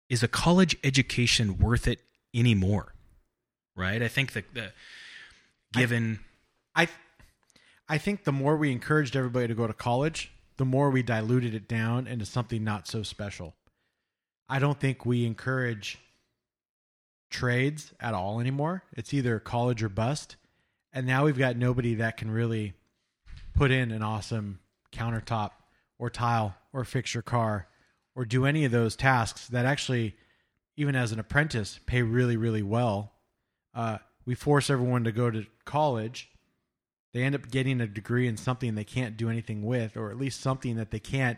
Is 0.09 0.23
a 0.23 0.27
college 0.27 0.75
education 0.83 1.59
worth 1.59 1.87
it 1.87 1.99
anymore? 2.33 2.95
Right? 3.75 4.01
I 4.01 4.07
think 4.07 4.33
that 4.33 4.53
the, 4.53 4.71
given. 5.73 6.19
I 6.75 6.87
I 7.89 7.97
think 7.97 8.23
the 8.23 8.31
more 8.31 8.55
we 8.55 8.71
encouraged 8.71 9.15
everybody 9.15 9.47
to 9.47 9.55
go 9.55 9.67
to 9.67 9.73
college, 9.73 10.31
the 10.57 10.65
more 10.65 10.89
we 10.89 11.03
diluted 11.03 11.53
it 11.53 11.67
down 11.67 12.07
into 12.07 12.25
something 12.25 12.63
not 12.63 12.87
so 12.87 13.03
special. 13.03 13.55
I 14.47 14.59
don't 14.59 14.79
think 14.79 15.05
we 15.05 15.25
encourage 15.25 15.97
trades 17.29 17.93
at 17.99 18.13
all 18.13 18.39
anymore. 18.39 18.83
It's 18.93 19.13
either 19.13 19.39
college 19.39 19.83
or 19.83 19.89
bust. 19.89 20.35
And 20.93 21.07
now 21.07 21.25
we've 21.25 21.37
got 21.37 21.57
nobody 21.57 21.95
that 21.95 22.17
can 22.17 22.29
really 22.29 22.73
put 23.55 23.71
in 23.71 23.91
an 23.91 24.03
awesome 24.03 24.59
countertop 24.91 25.51
or 25.97 26.09
tile 26.09 26.55
or 26.71 26.85
fix 26.85 27.13
your 27.13 27.23
car 27.23 27.67
or 28.15 28.25
do 28.25 28.45
any 28.45 28.63
of 28.65 28.71
those 28.71 28.95
tasks 28.95 29.47
that 29.47 29.65
actually, 29.65 30.15
even 30.77 30.95
as 30.95 31.11
an 31.11 31.19
apprentice, 31.19 31.79
pay 31.87 32.03
really, 32.03 32.37
really 32.37 32.61
well. 32.61 33.11
Uh, 33.73 33.97
we 34.25 34.35
force 34.35 34.69
everyone 34.69 35.03
to 35.03 35.11
go 35.11 35.29
to 35.29 35.45
college 35.65 36.29
they 37.13 37.23
end 37.23 37.35
up 37.35 37.49
getting 37.49 37.79
a 37.79 37.87
degree 37.87 38.27
in 38.27 38.37
something 38.37 38.73
they 38.73 38.83
can't 38.83 39.17
do 39.17 39.29
anything 39.29 39.63
with, 39.63 39.95
or 39.95 40.09
at 40.09 40.17
least 40.17 40.41
something 40.41 40.77
that 40.77 40.89
they 40.89 40.99
can't 40.99 41.37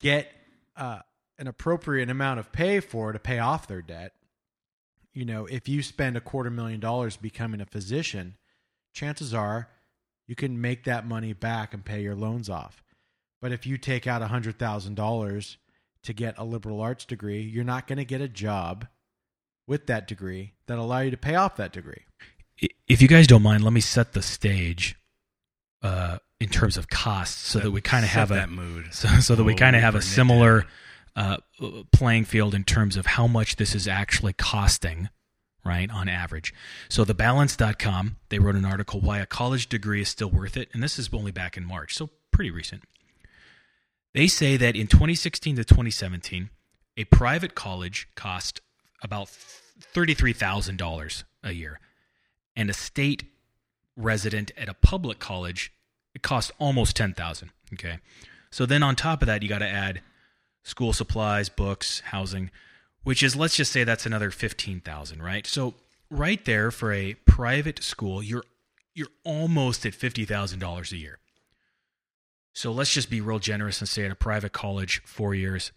get 0.00 0.28
uh, 0.76 0.98
an 1.38 1.46
appropriate 1.46 2.10
amount 2.10 2.40
of 2.40 2.52
pay 2.52 2.80
for 2.80 3.12
to 3.12 3.18
pay 3.18 3.38
off 3.38 3.68
their 3.68 3.80
debt. 3.80 4.12
You 5.14 5.24
know, 5.24 5.46
if 5.46 5.68
you 5.68 5.82
spend 5.82 6.16
a 6.16 6.20
quarter 6.20 6.50
million 6.50 6.80
dollars 6.80 7.16
becoming 7.16 7.60
a 7.60 7.66
physician, 7.66 8.36
chances 8.92 9.32
are 9.32 9.68
you 10.26 10.34
can 10.34 10.60
make 10.60 10.84
that 10.84 11.06
money 11.06 11.32
back 11.32 11.72
and 11.72 11.84
pay 11.84 12.02
your 12.02 12.16
loans 12.16 12.50
off. 12.50 12.82
But 13.40 13.52
if 13.52 13.66
you 13.66 13.78
take 13.78 14.08
out 14.08 14.20
a 14.20 14.28
hundred 14.28 14.58
thousand 14.58 14.96
dollars 14.96 15.58
to 16.02 16.12
get 16.12 16.38
a 16.38 16.44
liberal 16.44 16.80
arts 16.80 17.04
degree, 17.04 17.40
you're 17.40 17.64
not 17.64 17.86
going 17.86 17.98
to 17.98 18.04
get 18.04 18.20
a 18.20 18.28
job 18.28 18.88
with 19.68 19.86
that 19.86 20.08
degree 20.08 20.54
that 20.66 20.78
allow 20.78 21.00
you 21.00 21.10
to 21.10 21.16
pay 21.16 21.34
off 21.34 21.56
that 21.56 21.72
degree. 21.72 22.02
If 22.88 23.00
you 23.00 23.06
guys 23.06 23.26
don't 23.28 23.42
mind, 23.42 23.62
let 23.62 23.72
me 23.72 23.80
set 23.80 24.14
the 24.14 24.22
stage 24.22 24.96
uh, 25.82 26.18
in 26.40 26.48
terms 26.48 26.76
of 26.76 26.88
costs 26.88 27.46
so 27.46 27.60
that 27.60 27.70
we 27.70 27.80
kind 27.80 28.04
of 28.04 28.10
have 28.10 28.30
a 28.32 28.34
that 28.34 28.50
mood. 28.50 28.88
so, 28.92 29.08
so 29.20 29.36
that 29.36 29.44
we 29.44 29.52
Oh, 29.52 29.56
kind 29.56 29.76
of 29.76 29.82
have 29.82 29.94
a 29.94 30.02
similar 30.02 30.66
uh, 31.14 31.36
playing 31.92 32.24
field 32.24 32.54
in 32.54 32.64
terms 32.64 32.96
of 32.96 33.06
how 33.06 33.26
much 33.26 33.56
this 33.56 33.74
is 33.74 33.86
actually 33.86 34.32
costing, 34.32 35.08
right, 35.64 35.90
on 35.90 36.08
average. 36.08 36.52
So, 36.88 37.04
thebalance.com, 37.04 38.16
they 38.30 38.38
wrote 38.38 38.56
an 38.56 38.64
article, 38.64 39.00
Why 39.00 39.18
a 39.18 39.26
College 39.26 39.68
Degree 39.68 40.00
is 40.00 40.08
Still 40.08 40.30
Worth 40.30 40.56
It. 40.56 40.68
And 40.72 40.82
this 40.82 40.98
is 40.98 41.10
only 41.12 41.30
back 41.30 41.56
in 41.56 41.64
March, 41.64 41.94
so 41.94 42.10
pretty 42.32 42.50
recent. 42.50 42.82
They 44.14 44.26
say 44.26 44.56
that 44.56 44.74
in 44.74 44.86
2016 44.86 45.56
to 45.56 45.64
2017, 45.64 46.50
a 46.96 47.04
private 47.04 47.54
college 47.54 48.08
cost 48.16 48.60
about 49.02 49.28
$33,000 49.94 51.24
a 51.44 51.52
year, 51.52 51.80
and 52.56 52.68
a 52.68 52.74
state 52.74 53.24
resident 53.96 54.50
at 54.56 54.68
a 54.68 54.74
public 54.74 55.18
college, 55.18 55.72
it 56.14 56.22
costs 56.22 56.52
almost 56.58 56.96
10000 56.96 57.50
Okay. 57.74 57.98
So 58.50 58.64
then 58.64 58.82
on 58.82 58.96
top 58.96 59.22
of 59.22 59.26
that, 59.26 59.42
you 59.42 59.48
got 59.48 59.58
to 59.58 59.68
add 59.68 60.00
school 60.62 60.92
supplies, 60.92 61.48
books, 61.48 62.00
housing, 62.00 62.50
which 63.02 63.22
is 63.22 63.36
let's 63.36 63.56
just 63.56 63.72
say 63.72 63.84
that's 63.84 64.06
another 64.06 64.30
15,000, 64.30 65.22
right? 65.22 65.46
So 65.46 65.74
right 66.10 66.42
there 66.44 66.70
for 66.70 66.92
a 66.92 67.14
private 67.26 67.82
school, 67.82 68.22
you're 68.22 68.44
you're 68.94 69.08
almost 69.22 69.86
at 69.86 69.92
$50,000 69.92 70.92
a 70.92 70.96
year. 70.96 71.18
So 72.52 72.72
let's 72.72 72.92
just 72.92 73.08
be 73.08 73.20
real 73.20 73.38
generous 73.38 73.80
and 73.80 73.88
say 73.88 74.04
at 74.04 74.10
a 74.10 74.16
private 74.16 74.52
college 74.52 75.00
4 75.04 75.34
years, 75.34 75.70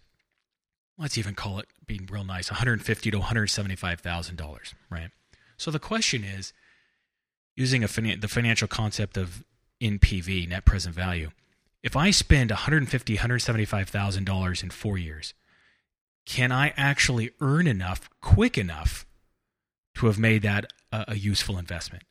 let's 1.02 1.18
even 1.18 1.34
call 1.34 1.58
it 1.58 1.66
being 1.86 2.08
real 2.10 2.24
nice, 2.24 2.50
150 2.50 3.10
to 3.10 3.18
175,000 3.18 4.36
dollars, 4.36 4.74
right? 4.88 5.10
So 5.56 5.70
the 5.70 5.78
question 5.78 6.24
is, 6.24 6.52
using 7.56 7.84
a 7.84 7.88
finan- 7.88 8.20
the 8.20 8.28
financial 8.28 8.68
concept 8.68 9.16
of 9.16 9.44
NPV, 9.80 10.48
net 10.48 10.64
present 10.64 10.94
value, 10.94 11.30
if 11.82 11.96
I 11.96 12.12
spend 12.12 12.50
150, 12.50 13.14
175,000 13.14 14.24
dollars 14.24 14.62
in 14.62 14.70
four 14.70 14.96
years, 14.96 15.34
can 16.24 16.52
I 16.52 16.72
actually 16.76 17.30
earn 17.40 17.66
enough 17.66 18.08
quick 18.20 18.56
enough 18.56 19.04
to 19.96 20.06
have 20.06 20.18
made 20.18 20.42
that 20.42 20.72
a, 20.92 21.04
a 21.08 21.14
useful 21.16 21.58
investment? 21.58 22.04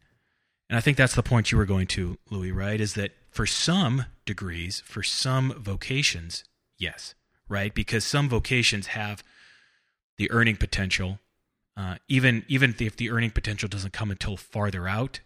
And 0.70 0.78
I 0.78 0.82
think 0.82 0.98
that's 0.98 1.16
the 1.16 1.24
point 1.24 1.52
you 1.52 1.58
were 1.58 1.66
going 1.66 1.88
to, 1.88 2.18
Louis, 2.30 2.52
right? 2.52 2.80
Is 2.80 2.94
that 2.96 3.12
for 3.30 3.46
some 3.46 4.06
degrees, 4.26 4.82
for 4.86 5.02
some 5.04 5.54
vocations, 5.58 6.44
yes, 6.78 7.16
right? 7.52 7.74
Because 7.76 8.04
some 8.06 8.30
vocations 8.30 8.88
have 8.88 9.24
the 10.18 10.32
earning 10.32 10.56
potential. 10.56 11.20
Uh, 11.78 11.96
even 12.08 12.44
even 12.48 12.74
if 12.80 12.96
the 12.96 13.12
earning 13.12 13.32
potential 13.32 13.70
doesn't 13.70 13.94
come 13.94 14.10
until 14.10 14.38
farther 14.38 14.88
out, 14.88 15.20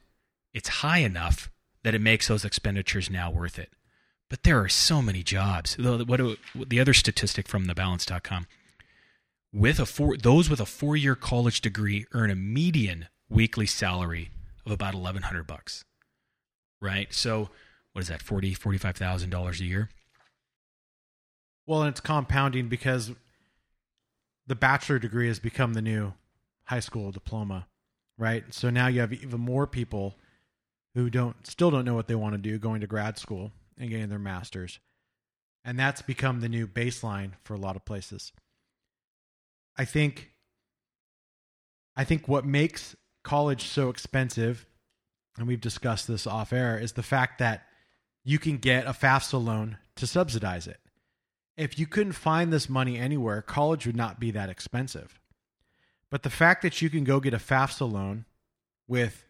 it's 0.53 0.69
high 0.69 0.99
enough 0.99 1.49
that 1.83 1.95
it 1.95 2.01
makes 2.01 2.27
those 2.27 2.43
expenditures 2.43 3.09
now 3.09 3.29
worth 3.31 3.57
it. 3.59 3.69
But 4.29 4.43
there 4.43 4.59
are 4.59 4.69
so 4.69 5.01
many 5.01 5.21
jobs. 5.23 5.75
The- 5.75 6.03
What 6.03 6.69
the 6.69 6.79
other 6.79 6.93
statistic 6.93 7.47
from 7.47 7.65
thebalance.com 7.67 8.47
with 9.53 9.79
a 9.79 9.85
four 9.85 10.17
those 10.17 10.49
with 10.49 10.59
a 10.59 10.65
four 10.65 10.95
year 10.97 11.15
college 11.15 11.61
degree 11.61 12.05
earn 12.11 12.29
a 12.31 12.35
median 12.35 13.07
weekly 13.29 13.65
salary 13.67 14.31
of 14.65 14.71
about 14.71 14.93
eleven 14.95 15.23
hundred 15.23 15.45
bucks. 15.47 15.85
Right? 16.81 17.13
So 17.13 17.49
what 17.93 18.01
is 18.01 18.07
that, 18.09 18.21
forty, 18.21 18.53
forty 18.53 18.77
five 18.77 18.95
thousand 18.97 19.29
dollars 19.29 19.61
a 19.61 19.65
year? 19.65 19.89
Well, 21.67 21.81
and 21.81 21.89
it's 21.89 21.99
compounding 21.99 22.69
because 22.69 23.11
the 24.47 24.55
bachelor 24.55 24.99
degree 24.99 25.27
has 25.27 25.39
become 25.39 25.73
the 25.73 25.81
new 25.81 26.13
high 26.65 26.79
school 26.79 27.11
diploma, 27.11 27.67
right? 28.17 28.43
So 28.53 28.69
now 28.69 28.87
you 28.87 28.99
have 28.99 29.13
even 29.13 29.39
more 29.39 29.65
people 29.65 30.15
who 30.93 31.09
don't 31.09 31.45
still 31.45 31.71
don't 31.71 31.85
know 31.85 31.95
what 31.95 32.07
they 32.07 32.15
want 32.15 32.33
to 32.33 32.37
do 32.37 32.57
going 32.57 32.81
to 32.81 32.87
grad 32.87 33.17
school 33.17 33.51
and 33.77 33.89
getting 33.89 34.09
their 34.09 34.19
masters. 34.19 34.79
And 35.63 35.79
that's 35.79 36.01
become 36.01 36.41
the 36.41 36.49
new 36.49 36.67
baseline 36.67 37.31
for 37.43 37.55
a 37.55 37.59
lot 37.59 37.75
of 37.75 37.85
places. 37.85 38.31
I 39.77 39.85
think 39.85 40.31
I 41.95 42.03
think 42.03 42.27
what 42.27 42.45
makes 42.45 42.95
college 43.23 43.63
so 43.63 43.89
expensive 43.89 44.65
and 45.37 45.47
we've 45.47 45.61
discussed 45.61 46.07
this 46.07 46.27
off 46.27 46.53
air 46.53 46.77
is 46.77 46.93
the 46.93 47.03
fact 47.03 47.39
that 47.39 47.65
you 48.23 48.39
can 48.39 48.57
get 48.57 48.85
a 48.85 48.91
FAFSA 48.91 49.43
loan 49.43 49.77
to 49.95 50.07
subsidize 50.07 50.67
it 50.67 50.79
if 51.57 51.79
you 51.79 51.87
couldn't 51.87 52.13
find 52.13 52.51
this 52.51 52.69
money 52.69 52.97
anywhere, 52.97 53.41
college 53.41 53.85
would 53.85 53.95
not 53.95 54.19
be 54.19 54.31
that 54.31 54.49
expensive. 54.49 55.19
But 56.11 56.23
the 56.23 56.29
fact 56.29 56.61
that 56.61 56.81
you 56.81 56.89
can 56.89 57.03
go 57.03 57.19
get 57.19 57.33
a 57.33 57.37
FAFSA 57.37 57.91
loan 57.91 58.25
with 58.87 59.25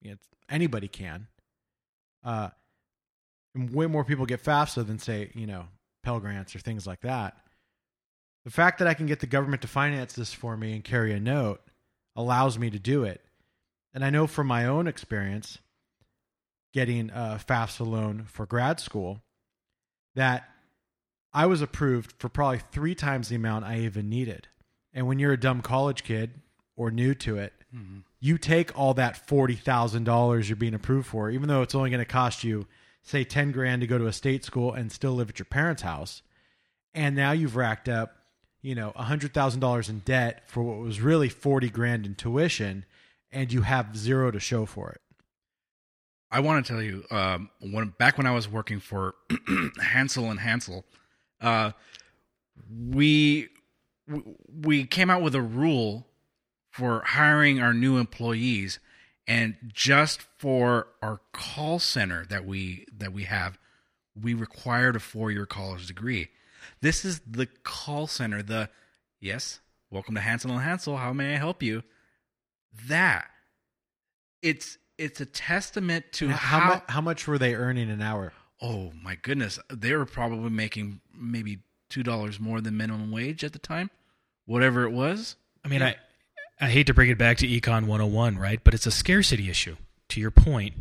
you 0.00 0.12
know, 0.12 0.16
anybody 0.48 0.88
can, 0.88 1.26
uh, 2.24 2.50
and 3.54 3.74
way 3.74 3.86
more 3.86 4.04
people 4.04 4.26
get 4.26 4.42
FAFSA 4.42 4.86
than 4.86 4.98
say 4.98 5.30
you 5.34 5.46
know 5.46 5.66
Pell 6.02 6.20
Grants 6.20 6.54
or 6.54 6.60
things 6.60 6.86
like 6.86 7.00
that. 7.00 7.36
The 8.44 8.50
fact 8.50 8.78
that 8.78 8.88
I 8.88 8.94
can 8.94 9.06
get 9.06 9.20
the 9.20 9.26
government 9.26 9.62
to 9.62 9.68
finance 9.68 10.14
this 10.14 10.32
for 10.32 10.56
me 10.56 10.72
and 10.72 10.84
carry 10.84 11.12
a 11.12 11.20
note 11.20 11.60
allows 12.16 12.58
me 12.58 12.70
to 12.70 12.78
do 12.78 13.04
it. 13.04 13.20
And 13.92 14.04
I 14.04 14.10
know 14.10 14.26
from 14.26 14.46
my 14.46 14.66
own 14.66 14.86
experience 14.86 15.58
getting 16.72 17.10
a 17.10 17.40
FAFSA 17.44 17.86
loan 17.86 18.24
for 18.28 18.46
grad 18.46 18.80
school 18.80 19.20
that 20.14 20.48
I 21.32 21.46
was 21.46 21.62
approved 21.62 22.12
for 22.18 22.28
probably 22.28 22.60
three 22.72 22.94
times 22.94 23.28
the 23.28 23.36
amount 23.36 23.64
I 23.64 23.78
even 23.80 24.08
needed. 24.08 24.48
And 24.92 25.06
when 25.06 25.18
you're 25.18 25.32
a 25.32 25.40
dumb 25.40 25.62
college 25.62 26.02
kid 26.02 26.32
or 26.76 26.90
new 26.90 27.14
to 27.14 27.38
it, 27.38 27.52
you 28.18 28.36
take 28.36 28.76
all 28.76 28.94
that 28.94 29.28
forty 29.28 29.54
thousand 29.54 30.04
dollars 30.04 30.48
you're 30.48 30.56
being 30.56 30.74
approved 30.74 31.06
for, 31.06 31.30
even 31.30 31.48
though 31.48 31.62
it's 31.62 31.74
only 31.74 31.90
going 31.90 32.00
to 32.00 32.04
cost 32.04 32.42
you, 32.42 32.66
say, 33.02 33.22
ten 33.22 33.52
grand 33.52 33.80
to 33.82 33.86
go 33.86 33.96
to 33.96 34.08
a 34.08 34.12
state 34.12 34.44
school 34.44 34.72
and 34.72 34.90
still 34.90 35.12
live 35.12 35.30
at 35.30 35.38
your 35.38 35.46
parents' 35.46 35.82
house. 35.82 36.22
And 36.94 37.14
now 37.14 37.30
you've 37.30 37.54
racked 37.54 37.88
up, 37.88 38.16
you 38.60 38.74
know, 38.74 38.92
a 38.96 39.04
hundred 39.04 39.32
thousand 39.32 39.60
dollars 39.60 39.88
in 39.88 40.00
debt 40.00 40.42
for 40.48 40.64
what 40.64 40.78
was 40.78 41.00
really 41.00 41.28
forty 41.28 41.70
grand 41.70 42.06
in 42.06 42.16
tuition, 42.16 42.84
and 43.30 43.52
you 43.52 43.62
have 43.62 43.96
zero 43.96 44.32
to 44.32 44.40
show 44.40 44.66
for 44.66 44.90
it. 44.90 45.00
I 46.32 46.40
want 46.40 46.66
to 46.66 46.72
tell 46.72 46.82
you, 46.82 47.04
um, 47.12 47.50
when 47.60 47.94
back 47.98 48.18
when 48.18 48.26
I 48.26 48.32
was 48.32 48.48
working 48.48 48.80
for 48.80 49.14
Hansel 49.80 50.28
and 50.30 50.40
Hansel, 50.40 50.84
uh, 51.40 51.72
we 52.88 53.48
we 54.48 54.84
came 54.84 55.10
out 55.10 55.22
with 55.22 55.34
a 55.34 55.42
rule 55.42 56.06
for 56.70 57.02
hiring 57.04 57.60
our 57.60 57.72
new 57.74 57.98
employees, 57.98 58.78
and 59.26 59.56
just 59.72 60.22
for 60.38 60.88
our 61.02 61.20
call 61.32 61.78
center 61.78 62.24
that 62.26 62.44
we 62.44 62.86
that 62.96 63.12
we 63.12 63.24
have, 63.24 63.58
we 64.20 64.34
required 64.34 64.96
a 64.96 65.00
four 65.00 65.30
year 65.30 65.46
college 65.46 65.86
degree. 65.86 66.28
This 66.80 67.04
is 67.04 67.20
the 67.26 67.46
call 67.64 68.06
center. 68.06 68.42
The 68.42 68.70
yes, 69.20 69.60
welcome 69.90 70.14
to 70.14 70.20
Hansel 70.20 70.52
and 70.52 70.62
Hansel. 70.62 70.96
How 70.96 71.12
may 71.12 71.34
I 71.34 71.38
help 71.38 71.62
you? 71.62 71.82
That 72.86 73.26
it's 74.42 74.78
it's 74.98 75.20
a 75.20 75.26
testament 75.26 76.04
to 76.12 76.28
how, 76.28 76.60
how, 76.60 76.74
mu- 76.74 76.80
how 76.88 77.00
much 77.00 77.26
were 77.26 77.38
they 77.38 77.54
earning 77.54 77.90
an 77.90 78.02
hour? 78.02 78.32
Oh 78.60 78.92
my 79.02 79.16
goodness 79.22 79.58
they 79.70 79.94
were 79.94 80.06
probably 80.06 80.50
making 80.50 81.00
maybe 81.14 81.58
two 81.88 82.02
dollars 82.02 82.38
more 82.38 82.60
than 82.60 82.76
minimum 82.76 83.10
wage 83.10 83.42
at 83.44 83.52
the 83.52 83.58
time 83.58 83.90
whatever 84.46 84.84
it 84.84 84.90
was 84.90 85.36
I 85.64 85.68
mean, 85.68 85.82
I 85.82 85.96
I 86.60 86.68
hate 86.68 86.86
to 86.88 86.94
bring 86.94 87.10
it 87.10 87.18
back 87.18 87.38
to 87.38 87.48
Econ 87.48 87.86
101, 87.86 88.36
right? 88.38 88.62
But 88.62 88.74
it's 88.74 88.86
a 88.86 88.90
scarcity 88.90 89.48
issue. 89.48 89.76
To 90.10 90.20
your 90.20 90.30
point, 90.30 90.74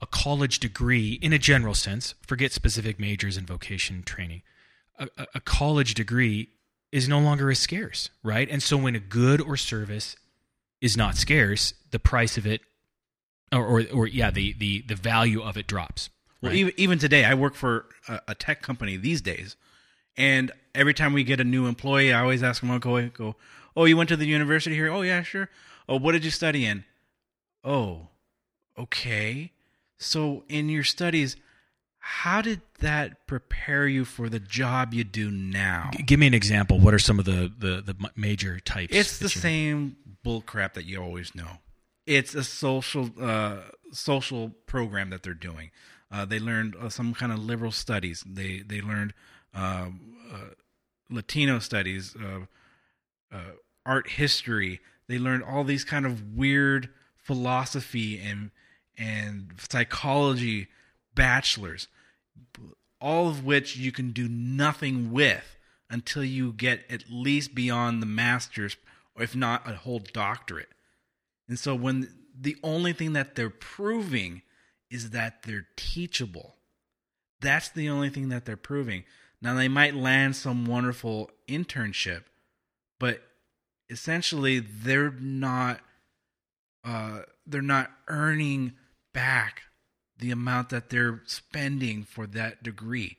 a 0.00 0.06
college 0.06 0.58
degree, 0.58 1.12
in 1.22 1.32
a 1.32 1.38
general 1.38 1.74
sense, 1.74 2.14
forget 2.26 2.50
specific 2.52 2.98
majors 2.98 3.36
and 3.36 3.46
vocation 3.46 4.02
training, 4.02 4.42
a, 4.98 5.08
a- 5.34 5.40
college 5.40 5.94
degree 5.94 6.48
is 6.90 7.08
no 7.08 7.20
longer 7.20 7.50
as 7.50 7.58
scarce, 7.58 8.10
right? 8.22 8.48
And 8.50 8.62
so 8.62 8.76
when 8.76 8.96
a 8.96 9.00
good 9.00 9.40
or 9.40 9.56
service 9.56 10.16
is 10.80 10.96
not 10.96 11.16
scarce, 11.16 11.74
the 11.90 11.98
price 11.98 12.36
of 12.36 12.46
it, 12.46 12.60
or, 13.52 13.64
or, 13.64 13.84
or 13.92 14.06
yeah, 14.06 14.30
the, 14.30 14.52
the, 14.54 14.82
the 14.82 14.94
value 14.94 15.42
of 15.42 15.56
it 15.56 15.66
drops. 15.66 16.10
Well 16.44 16.52
right? 16.52 16.58
even, 16.58 16.72
even 16.76 16.98
today 16.98 17.24
i 17.24 17.34
work 17.34 17.54
for 17.54 17.86
a, 18.08 18.20
a 18.28 18.34
tech 18.34 18.62
company 18.62 18.96
these 18.96 19.20
days 19.20 19.56
and 20.16 20.52
every 20.74 20.94
time 20.94 21.12
we 21.12 21.24
get 21.24 21.40
a 21.40 21.44
new 21.44 21.66
employee 21.66 22.12
i 22.12 22.20
always 22.20 22.42
ask 22.42 22.60
them 22.60 22.70
i'll 22.70 22.78
go, 22.78 23.08
go 23.08 23.36
oh 23.76 23.84
you 23.84 23.96
went 23.96 24.08
to 24.08 24.16
the 24.16 24.26
university 24.26 24.74
here 24.74 24.90
oh 24.90 25.02
yeah 25.02 25.22
sure 25.22 25.48
oh 25.88 25.98
what 25.98 26.12
did 26.12 26.24
you 26.24 26.30
study 26.30 26.64
in 26.64 26.84
oh 27.64 28.08
okay 28.78 29.52
so 29.98 30.44
in 30.48 30.68
your 30.68 30.84
studies 30.84 31.36
how 31.98 32.42
did 32.42 32.60
that 32.80 33.26
prepare 33.26 33.86
you 33.86 34.04
for 34.04 34.28
the 34.28 34.38
job 34.38 34.92
you 34.92 35.04
do 35.04 35.30
now 35.30 35.88
G- 35.96 36.02
Give 36.02 36.20
me 36.20 36.26
an 36.26 36.34
example. 36.34 36.78
What 36.78 36.92
are 36.92 36.98
some 36.98 37.18
of 37.18 37.24
the, 37.24 37.50
the, 37.58 37.80
the 37.80 38.10
major 38.14 38.60
types? 38.60 38.94
It's 38.94 39.16
the 39.16 39.24
you- 39.24 39.28
same 39.30 39.96
bull 40.22 40.42
crap 40.42 40.74
that 40.74 40.84
you 40.84 41.02
always 41.02 41.34
know. 41.34 41.48
It's 42.06 42.34
a 42.34 42.44
social 42.44 43.08
uh, 43.18 43.56
social 43.92 44.50
program 44.66 45.08
that 45.10 45.22
they're 45.22 45.32
doing. 45.32 45.70
Uh, 46.10 46.24
they 46.24 46.38
learned 46.38 46.76
uh, 46.80 46.88
some 46.88 47.14
kind 47.14 47.32
of 47.32 47.38
liberal 47.38 47.72
studies. 47.72 48.24
They 48.26 48.58
they 48.58 48.80
learned 48.80 49.14
uh, 49.54 49.88
uh, 50.32 50.38
Latino 51.10 51.58
studies, 51.58 52.14
uh, 52.16 52.46
uh, 53.34 53.52
art 53.84 54.10
history. 54.10 54.80
They 55.08 55.18
learned 55.18 55.42
all 55.42 55.64
these 55.64 55.84
kind 55.84 56.06
of 56.06 56.36
weird 56.36 56.88
philosophy 57.16 58.18
and 58.18 58.50
and 58.96 59.52
psychology 59.68 60.68
bachelors 61.14 61.88
all 63.04 63.28
of 63.28 63.44
which 63.44 63.76
you 63.76 63.92
can 63.92 64.12
do 64.12 64.26
nothing 64.26 65.12
with 65.12 65.58
until 65.90 66.24
you 66.24 66.54
get 66.54 66.80
at 66.88 67.04
least 67.10 67.54
beyond 67.54 68.00
the 68.00 68.06
master's, 68.06 68.78
or 69.14 69.22
if 69.22 69.36
not 69.36 69.68
a 69.68 69.74
whole 69.74 69.98
doctorate. 69.98 70.70
And 71.46 71.58
so 71.58 71.74
when 71.74 72.08
the 72.34 72.56
only 72.62 72.94
thing 72.94 73.12
that 73.12 73.34
they're 73.34 73.50
proving 73.50 74.40
is 74.90 75.10
that 75.10 75.42
they're 75.42 75.66
teachable, 75.76 76.56
that's 77.40 77.68
the 77.68 77.88
only 77.88 78.10
thing 78.10 78.28
that 78.30 78.44
they're 78.44 78.56
proving. 78.56 79.04
Now 79.40 79.54
they 79.54 79.68
might 79.68 79.94
land 79.94 80.36
some 80.36 80.64
wonderful 80.64 81.30
internship, 81.48 82.24
but 82.98 83.22
essentially 83.90 84.58
they're 84.58 85.10
not 85.10 85.80
uh, 86.84 87.20
they're 87.46 87.62
not 87.62 87.90
earning 88.08 88.72
back 89.12 89.62
the 90.18 90.30
amount 90.30 90.70
that 90.70 90.90
they're 90.90 91.22
spending 91.26 92.04
for 92.04 92.26
that 92.26 92.62
degree. 92.62 93.18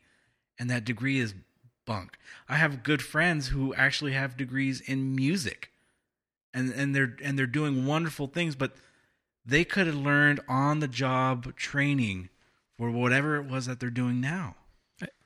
And 0.57 0.69
that 0.69 0.85
degree 0.85 1.19
is 1.19 1.33
bunk. 1.85 2.17
I 2.47 2.55
have 2.55 2.83
good 2.83 3.01
friends 3.01 3.49
who 3.49 3.73
actually 3.75 4.13
have 4.13 4.37
degrees 4.37 4.81
in 4.81 5.15
music. 5.15 5.71
And 6.53 6.71
and 6.73 6.95
they're 6.95 7.15
and 7.23 7.37
they're 7.37 7.47
doing 7.47 7.85
wonderful 7.85 8.27
things 8.27 8.55
but 8.55 8.75
they 9.45 9.63
could 9.63 9.87
have 9.87 9.95
learned 9.95 10.39
on 10.47 10.79
the 10.79 10.87
job 10.87 11.55
training 11.55 12.29
for 12.77 12.89
whatever 12.91 13.35
it 13.37 13.45
was 13.45 13.65
that 13.65 13.79
they're 13.79 13.89
doing 13.89 14.19
now 14.19 14.55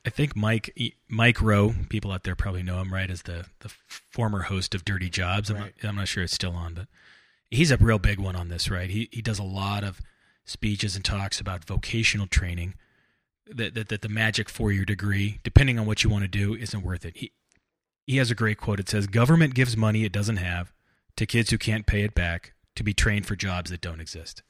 I 0.06 0.10
think 0.10 0.36
Mike 0.36 0.76
Mike 1.08 1.42
Rowe, 1.42 1.76
people 1.90 2.12
out 2.12 2.24
there 2.24 2.36
probably 2.36 2.64
know 2.64 2.80
him, 2.82 2.94
right, 2.94 3.10
as 3.12 3.24
the 3.24 3.46
the 3.60 3.70
former 3.88 4.44
host 4.44 4.74
of 4.74 4.86
Dirty 4.86 5.10
Jobs. 5.10 5.50
I'm, 5.50 5.58
Right. 5.58 5.74
not, 5.84 5.90
I'm 5.90 5.96
not 5.98 6.08
sure 6.08 6.24
it's 6.24 6.34
still 6.34 6.54
on, 6.54 6.74
but 6.74 6.88
he's 7.52 7.70
a 7.70 7.78
real 7.78 8.00
big 8.00 8.18
one 8.18 8.36
on 8.36 8.48
this, 8.48 8.72
right? 8.72 8.90
He 8.90 9.10
he 9.12 9.22
does 9.22 9.40
a 9.40 9.44
lot 9.44 9.84
of 9.84 10.02
speeches 10.46 10.96
and 10.96 11.04
talks 11.06 11.40
about 11.40 11.66
vocational 11.66 12.28
training. 12.28 12.76
That 13.46 13.76
that, 13.76 13.90
that 13.90 14.02
the 14.02 14.10
magic 14.10 14.50
four 14.50 14.72
year 14.72 14.86
degree, 14.86 15.40
depending 15.44 15.78
on 15.78 15.86
what 15.86 16.04
you 16.04 16.10
want 16.10 16.24
to 16.24 16.28
do, 16.30 16.56
isn't 16.56 16.82
worth 16.82 17.06
it. 17.06 17.18
He 17.18 17.32
he 18.08 18.18
has 18.18 18.32
a 18.32 18.36
great 18.36 18.58
quote. 18.58 18.80
It 18.80 18.90
says, 18.90 19.06
"Government 19.06 19.54
gives 19.54 19.76
money 19.78 20.06
it 20.06 20.12
doesn't 20.14 20.38
have 20.38 20.72
to 21.18 21.26
kids 21.26 21.52
who 21.52 21.58
can't 21.58 21.86
pay 21.86 22.02
it 22.04 22.16
back 22.16 22.54
to 22.80 22.84
be 22.84 22.94
trained 22.94 23.28
for 23.28 23.36
jobs 23.36 23.70
that 23.70 23.82
don't 23.82 24.02
exist." 24.02 24.42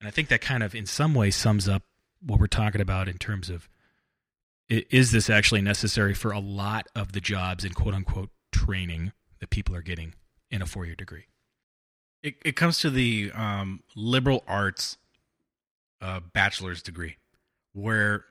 And 0.00 0.08
I 0.08 0.10
think 0.10 0.28
that 0.28 0.40
kind 0.40 0.64
of, 0.64 0.74
in 0.74 0.86
some 0.86 1.14
way, 1.14 1.30
sums 1.30 1.68
up 1.68 1.84
what 2.20 2.40
we're 2.40 2.48
talking 2.48 2.80
about 2.80 3.08
in 3.08 3.18
terms 3.18 3.48
of 3.48 3.68
is 4.68 5.12
this 5.12 5.28
actually 5.28 5.60
necessary 5.60 6.14
for 6.14 6.32
a 6.32 6.38
lot 6.38 6.86
of 6.94 7.12
the 7.12 7.20
jobs 7.20 7.64
in 7.64 7.72
quote 7.72 7.94
unquote 7.94 8.30
training 8.52 9.12
that 9.40 9.50
people 9.50 9.74
are 9.74 9.82
getting 9.82 10.14
in 10.50 10.62
a 10.62 10.66
four 10.66 10.86
year 10.86 10.94
degree? 10.94 11.26
It, 12.22 12.36
it 12.44 12.56
comes 12.56 12.78
to 12.80 12.90
the 12.90 13.32
um, 13.34 13.82
liberal 13.94 14.44
arts 14.46 14.96
uh, 16.00 16.20
bachelor's 16.32 16.82
degree, 16.82 17.16
where 17.72 18.24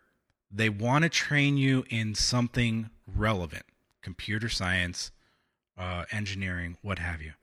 they 0.52 0.70
want 0.70 1.04
to 1.04 1.10
train 1.10 1.58
you 1.58 1.86
in 1.90 2.16
something 2.16 2.90
relevant 3.08 3.64
computer 4.02 4.50
science, 4.50 5.12
uh, 5.78 6.06
engineering, 6.12 6.78
what 6.82 7.00
have 7.00 7.22
you. 7.22 7.34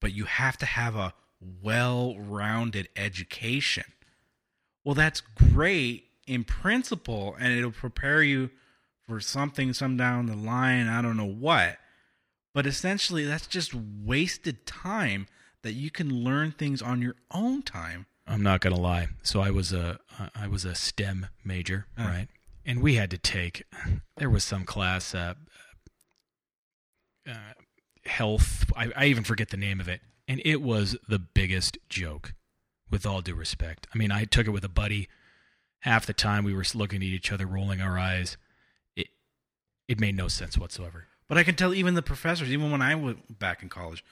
But 0.00 0.12
you 0.12 0.24
have 0.24 0.56
to 0.58 0.66
have 0.66 0.94
a 0.96 1.14
well 1.62 2.16
rounded 2.18 2.88
education. 2.96 3.84
Well, 4.84 4.94
that's 4.94 5.20
great 5.20 6.04
in 6.26 6.44
principle, 6.44 7.36
and 7.38 7.52
it'll 7.52 7.70
prepare 7.72 8.22
you 8.22 8.50
for 9.06 9.20
something 9.20 9.72
some 9.72 9.96
down 9.96 10.26
the 10.26 10.36
line. 10.36 10.88
I 10.88 11.02
don't 11.02 11.16
know 11.16 11.24
what. 11.24 11.78
But 12.54 12.66
essentially, 12.66 13.24
that's 13.24 13.46
just 13.46 13.74
wasted 13.74 14.66
time 14.66 15.26
that 15.62 15.72
you 15.72 15.90
can 15.90 16.24
learn 16.24 16.52
things 16.52 16.80
on 16.80 17.02
your 17.02 17.16
own 17.30 17.62
time. 17.62 18.06
I'm 18.26 18.42
not 18.42 18.60
gonna 18.60 18.76
lie. 18.80 19.08
So 19.22 19.40
I 19.40 19.50
was 19.50 19.72
a 19.72 20.00
I 20.34 20.46
was 20.48 20.64
a 20.64 20.74
STEM 20.74 21.26
major, 21.44 21.86
Uh. 21.98 22.02
right? 22.04 22.28
And 22.64 22.80
we 22.82 22.94
had 22.96 23.10
to 23.10 23.18
take 23.18 23.64
there 24.16 24.30
was 24.30 24.42
some 24.42 24.64
class 24.64 25.14
uh, 25.14 25.34
uh, 27.28 27.34
health. 28.06 28.70
I, 28.76 28.90
I 28.96 29.04
even 29.06 29.24
forget 29.24 29.50
the 29.50 29.56
name 29.56 29.80
of 29.80 29.88
it, 29.88 30.00
and 30.26 30.40
it 30.44 30.62
was 30.62 30.96
the 31.08 31.18
biggest 31.18 31.78
joke. 31.88 32.34
With 32.88 33.04
all 33.04 33.20
due 33.20 33.34
respect, 33.34 33.88
I 33.92 33.98
mean, 33.98 34.12
I 34.12 34.24
took 34.24 34.46
it 34.46 34.52
with 34.52 34.64
a 34.64 34.68
buddy. 34.68 35.08
Half 35.80 36.06
the 36.06 36.12
time 36.12 36.44
we 36.44 36.54
were 36.54 36.64
looking 36.72 37.02
at 37.02 37.08
each 37.08 37.32
other, 37.32 37.44
rolling 37.44 37.80
our 37.80 37.98
eyes. 37.98 38.36
It 38.94 39.08
it 39.88 39.98
made 39.98 40.16
no 40.16 40.28
sense 40.28 40.56
whatsoever. 40.56 41.06
But 41.28 41.36
I 41.36 41.42
can 41.42 41.56
tell 41.56 41.74
even 41.74 41.94
the 41.94 42.02
professors, 42.02 42.52
even 42.52 42.70
when 42.70 42.82
I 42.82 42.94
went 42.94 43.40
back 43.40 43.62
in 43.62 43.68
college, 43.68 44.04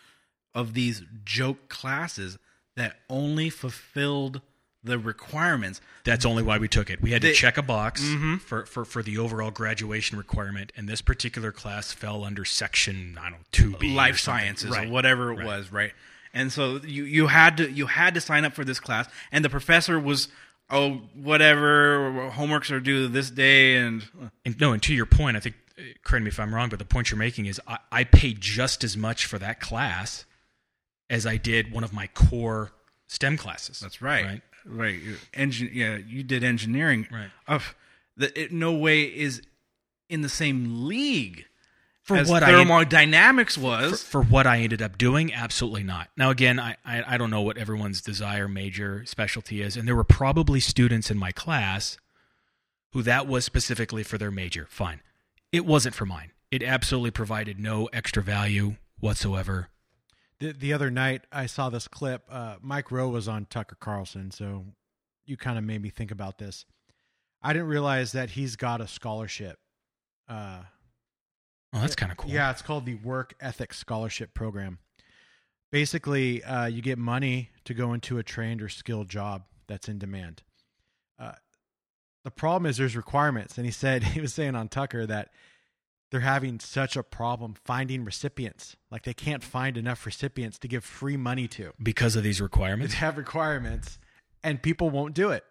of 0.54 0.74
these 0.74 1.02
joke 1.24 1.68
classes 1.68 2.36
that 2.76 2.96
only 3.08 3.48
fulfilled 3.48 4.40
the 4.84 4.98
requirements. 4.98 5.80
That's 6.04 6.24
only 6.26 6.42
why 6.42 6.58
we 6.58 6.68
took 6.68 6.90
it. 6.90 7.00
We 7.00 7.12
had 7.12 7.22
to 7.22 7.28
They- 7.28 7.34
check 7.34 7.56
a 7.56 7.62
box 7.62 8.02
Mhm. 8.02 8.40
for, 8.40 8.66
for, 8.66 8.84
for 8.84 9.02
the 9.02 9.16
overall 9.18 9.50
graduation 9.50 10.18
requirement, 10.18 10.70
and 10.76 10.86
this 10.88 11.00
particular 11.00 11.50
class 11.52 11.92
fell 11.92 12.22
under 12.24 12.44
section 12.44 13.16
I 13.18 13.30
don't 13.30 13.32
know 13.40 13.46
two 13.52 13.76
B 13.78 13.94
life 13.94 14.18
sciences 14.18 14.70
right. 14.70 14.86
or 14.86 14.90
whatever 14.90 15.32
it 15.32 15.36
Right. 15.38 15.46
was, 15.46 15.72
right? 15.72 15.92
And 16.34 16.52
so 16.52 16.80
you 16.84 17.04
you 17.04 17.28
had 17.28 17.56
to 17.58 17.70
you 17.70 17.86
had 17.86 18.14
to 18.14 18.20
sign 18.20 18.44
up 18.44 18.52
for 18.54 18.64
this 18.64 18.78
class, 18.80 19.08
and 19.32 19.44
the 19.44 19.48
professor 19.50 19.98
was 19.98 20.28
oh 20.68 21.02
whatever 21.14 22.30
homeworks 22.34 22.70
are 22.70 22.80
due 22.80 23.08
this 23.08 23.30
day, 23.30 23.76
and 23.76 24.04
And 24.44 24.60
no, 24.60 24.72
and 24.72 24.82
to 24.82 24.94
your 24.94 25.06
point, 25.06 25.36
I 25.36 25.40
think 25.40 25.54
uh, 25.78 25.82
correct 26.04 26.24
me 26.24 26.28
if 26.28 26.38
I'm 26.40 26.54
wrong, 26.54 26.68
but 26.68 26.78
the 26.78 26.84
point 26.84 27.10
you're 27.10 27.18
making 27.18 27.46
is 27.46 27.60
I, 27.66 27.78
I 27.90 28.04
paid 28.04 28.40
just 28.40 28.84
as 28.84 28.96
much 28.96 29.26
for 29.26 29.38
that 29.38 29.60
class 29.60 30.24
as 31.10 31.26
I 31.26 31.36
did 31.36 31.70
one 31.72 31.84
of 31.84 31.92
my 31.92 32.06
core 32.08 32.72
STEM 33.06 33.36
classes. 33.36 33.78
that's 33.80 34.00
right, 34.02 34.24
Right. 34.24 34.42
Right. 34.66 34.98
Yeah, 35.36 35.96
you 35.96 36.22
did 36.22 36.44
engineering, 36.44 37.06
Right. 37.10 37.30
Of 37.46 37.74
that, 38.16 38.36
it 38.36 38.52
no 38.52 38.72
way 38.72 39.02
is 39.02 39.42
in 40.08 40.22
the 40.22 40.28
same 40.28 40.86
league 40.86 41.46
For 42.02 42.16
as 42.16 42.28
what 42.30 42.42
I 42.42 42.52
thermodynamics 42.52 43.56
for, 43.56 43.62
was. 43.62 44.02
for 44.02 44.22
what 44.22 44.46
I 44.46 44.58
ended 44.60 44.82
up 44.82 44.98
doing, 44.98 45.32
absolutely 45.32 45.82
not. 45.82 46.08
Now, 46.16 46.30
again, 46.30 46.60
I, 46.60 46.76
I, 46.84 47.14
I 47.14 47.18
don't 47.18 47.30
know 47.30 47.42
what 47.42 47.56
everyone's 47.58 48.00
desire, 48.00 48.46
major, 48.48 49.04
specialty 49.06 49.62
is, 49.62 49.76
and 49.76 49.88
there 49.88 49.96
were 49.96 50.04
probably 50.04 50.60
students 50.60 51.10
in 51.10 51.18
my 51.18 51.32
class 51.32 51.98
who 52.92 53.02
that 53.02 53.26
was 53.26 53.44
specifically 53.44 54.02
for 54.02 54.18
their 54.18 54.30
major. 54.30 54.66
Fine. 54.70 55.00
It 55.50 55.66
wasn't 55.66 55.94
for 55.94 56.06
mine. 56.06 56.30
It 56.50 56.62
absolutely 56.62 57.10
provided 57.10 57.58
no 57.58 57.86
extra 57.92 58.22
value 58.22 58.76
whatsoever. 59.00 59.68
The, 60.40 60.52
the 60.52 60.72
other 60.72 60.90
night, 60.90 61.22
I 61.32 61.46
saw 61.46 61.70
this 61.70 61.88
clip. 61.88 62.24
Uh, 62.30 62.56
Mike 62.60 62.90
Rowe 62.90 63.08
was 63.08 63.28
on 63.28 63.46
Tucker 63.46 63.76
Carlson, 63.78 64.30
so 64.30 64.64
you 65.26 65.36
kind 65.36 65.58
of 65.58 65.64
made 65.64 65.80
me 65.80 65.90
think 65.90 66.10
about 66.10 66.38
this. 66.38 66.64
I 67.42 67.52
didn't 67.52 67.68
realize 67.68 68.12
that 68.12 68.30
he's 68.30 68.56
got 68.56 68.80
a 68.80 68.86
scholarship. 68.86 69.58
Uh, 70.28 70.62
Oh, 71.74 71.80
that's 71.80 71.96
kind 71.96 72.12
of 72.12 72.18
cool. 72.18 72.30
Yeah, 72.30 72.50
it's 72.52 72.62
called 72.62 72.86
the 72.86 72.94
Work 72.94 73.34
Ethics 73.40 73.78
Scholarship 73.78 74.32
Program. 74.32 74.78
Basically, 75.72 76.42
uh, 76.44 76.66
you 76.66 76.82
get 76.82 76.98
money 76.98 77.50
to 77.64 77.74
go 77.74 77.92
into 77.92 78.18
a 78.18 78.22
trained 78.22 78.62
or 78.62 78.68
skilled 78.68 79.08
job 79.08 79.42
that's 79.66 79.88
in 79.88 79.98
demand. 79.98 80.44
Uh, 81.18 81.32
the 82.22 82.30
problem 82.30 82.66
is 82.70 82.76
there's 82.76 82.96
requirements, 82.96 83.56
and 83.56 83.66
he 83.66 83.72
said 83.72 84.04
he 84.14 84.20
was 84.20 84.32
saying 84.32 84.54
on 84.54 84.68
Tucker 84.68 85.04
that 85.06 85.30
they're 86.14 86.20
having 86.20 86.60
such 86.60 86.96
a 86.96 87.02
problem 87.02 87.56
finding 87.64 88.04
recipients. 88.04 88.76
Like 88.88 89.02
they 89.02 89.14
can't 89.14 89.42
find 89.42 89.76
enough 89.76 90.06
recipients 90.06 90.60
to 90.60 90.68
give 90.68 90.84
free 90.84 91.16
money 91.16 91.48
to. 91.48 91.72
Because 91.82 92.14
of 92.14 92.22
these 92.22 92.40
requirements. 92.40 92.94
They 92.94 93.00
have 93.00 93.18
requirements, 93.18 93.98
and 94.44 94.62
people 94.62 94.90
won't 94.90 95.12
do 95.12 95.30
it. 95.30 95.42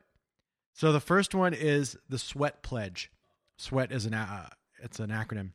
So 0.72 0.94
the 0.94 1.02
first 1.02 1.36
one 1.36 1.54
is 1.54 1.98
the 2.08 2.18
Sweat 2.18 2.64
Pledge. 2.64 3.12
Sweat 3.58 3.92
is 3.92 4.06
an 4.06 4.14
uh, 4.14 4.52
it's 4.82 5.02
an 5.02 5.10
acronym. 5.10 5.50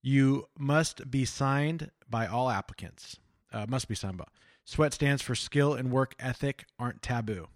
You 0.00 0.48
must 0.58 1.10
be 1.10 1.26
signed 1.26 1.90
by 2.08 2.26
all 2.26 2.48
applicants. 2.48 3.18
Uh, 3.52 3.66
must 3.68 3.88
be 3.88 3.94
signed 3.94 4.16
by. 4.16 4.24
Sweat 4.64 4.94
stands 4.94 5.20
for 5.20 5.34
skill 5.34 5.74
and 5.74 5.90
work 5.90 6.14
ethic 6.18 6.64
aren't 6.78 7.02
taboo. 7.02 7.48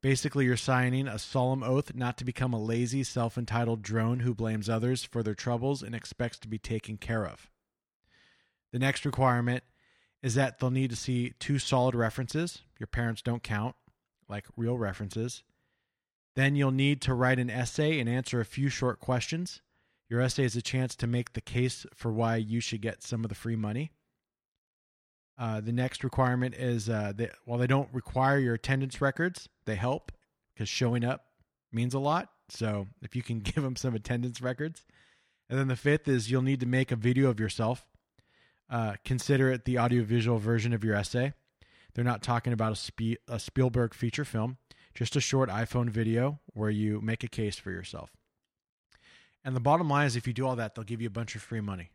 Basically, 0.00 0.44
you're 0.44 0.56
signing 0.56 1.08
a 1.08 1.18
solemn 1.18 1.64
oath 1.64 1.94
not 1.94 2.16
to 2.18 2.24
become 2.24 2.52
a 2.52 2.62
lazy, 2.62 3.02
self 3.02 3.36
entitled 3.36 3.82
drone 3.82 4.20
who 4.20 4.34
blames 4.34 4.68
others 4.68 5.02
for 5.02 5.22
their 5.22 5.34
troubles 5.34 5.82
and 5.82 5.94
expects 5.94 6.38
to 6.40 6.48
be 6.48 6.58
taken 6.58 6.96
care 6.96 7.26
of. 7.26 7.50
The 8.72 8.78
next 8.78 9.04
requirement 9.04 9.64
is 10.22 10.34
that 10.34 10.58
they'll 10.58 10.70
need 10.70 10.90
to 10.90 10.96
see 10.96 11.34
two 11.38 11.58
solid 11.58 11.94
references. 11.94 12.62
Your 12.78 12.86
parents 12.86 13.22
don't 13.22 13.42
count, 13.42 13.74
like 14.28 14.46
real 14.56 14.78
references. 14.78 15.42
Then 16.36 16.54
you'll 16.54 16.70
need 16.70 17.00
to 17.02 17.14
write 17.14 17.40
an 17.40 17.50
essay 17.50 17.98
and 17.98 18.08
answer 18.08 18.40
a 18.40 18.44
few 18.44 18.68
short 18.68 19.00
questions. 19.00 19.62
Your 20.08 20.20
essay 20.20 20.44
is 20.44 20.54
a 20.54 20.62
chance 20.62 20.94
to 20.96 21.06
make 21.06 21.32
the 21.32 21.40
case 21.40 21.84
for 21.94 22.12
why 22.12 22.36
you 22.36 22.60
should 22.60 22.80
get 22.80 23.02
some 23.02 23.24
of 23.24 23.28
the 23.28 23.34
free 23.34 23.56
money. 23.56 23.90
Uh, 25.38 25.60
the 25.60 25.72
next 25.72 26.02
requirement 26.02 26.54
is 26.54 26.88
uh, 26.88 27.12
that 27.16 27.32
while 27.44 27.58
they 27.58 27.66
don't 27.68 27.88
require 27.92 28.38
your 28.38 28.54
attendance 28.54 29.00
records, 29.00 29.48
they 29.66 29.76
help 29.76 30.10
because 30.52 30.68
showing 30.68 31.04
up 31.04 31.26
means 31.72 31.94
a 31.94 31.98
lot. 31.98 32.30
So 32.48 32.88
if 33.02 33.14
you 33.14 33.22
can 33.22 33.38
give 33.40 33.62
them 33.62 33.76
some 33.76 33.94
attendance 33.94 34.40
records. 34.40 34.84
And 35.48 35.58
then 35.58 35.68
the 35.68 35.76
fifth 35.76 36.08
is 36.08 36.30
you'll 36.30 36.42
need 36.42 36.60
to 36.60 36.66
make 36.66 36.90
a 36.90 36.96
video 36.96 37.30
of 37.30 37.40
yourself. 37.40 37.86
Uh, 38.68 38.94
consider 39.04 39.50
it 39.50 39.64
the 39.64 39.78
audiovisual 39.78 40.38
version 40.38 40.72
of 40.74 40.84
your 40.84 40.94
essay. 40.94 41.32
They're 41.94 42.04
not 42.04 42.22
talking 42.22 42.52
about 42.52 42.72
a, 42.72 42.76
Spe- 42.76 43.22
a 43.26 43.40
Spielberg 43.40 43.94
feature 43.94 44.24
film, 44.26 44.58
just 44.94 45.16
a 45.16 45.20
short 45.20 45.48
iPhone 45.48 45.88
video 45.88 46.38
where 46.52 46.68
you 46.68 47.00
make 47.00 47.24
a 47.24 47.28
case 47.28 47.56
for 47.56 47.70
yourself. 47.70 48.10
And 49.44 49.56
the 49.56 49.60
bottom 49.60 49.88
line 49.88 50.06
is 50.06 50.16
if 50.16 50.26
you 50.26 50.32
do 50.34 50.46
all 50.46 50.56
that, 50.56 50.74
they'll 50.74 50.84
give 50.84 51.00
you 51.00 51.06
a 51.06 51.10
bunch 51.10 51.34
of 51.34 51.42
free 51.42 51.60
money. 51.60 51.90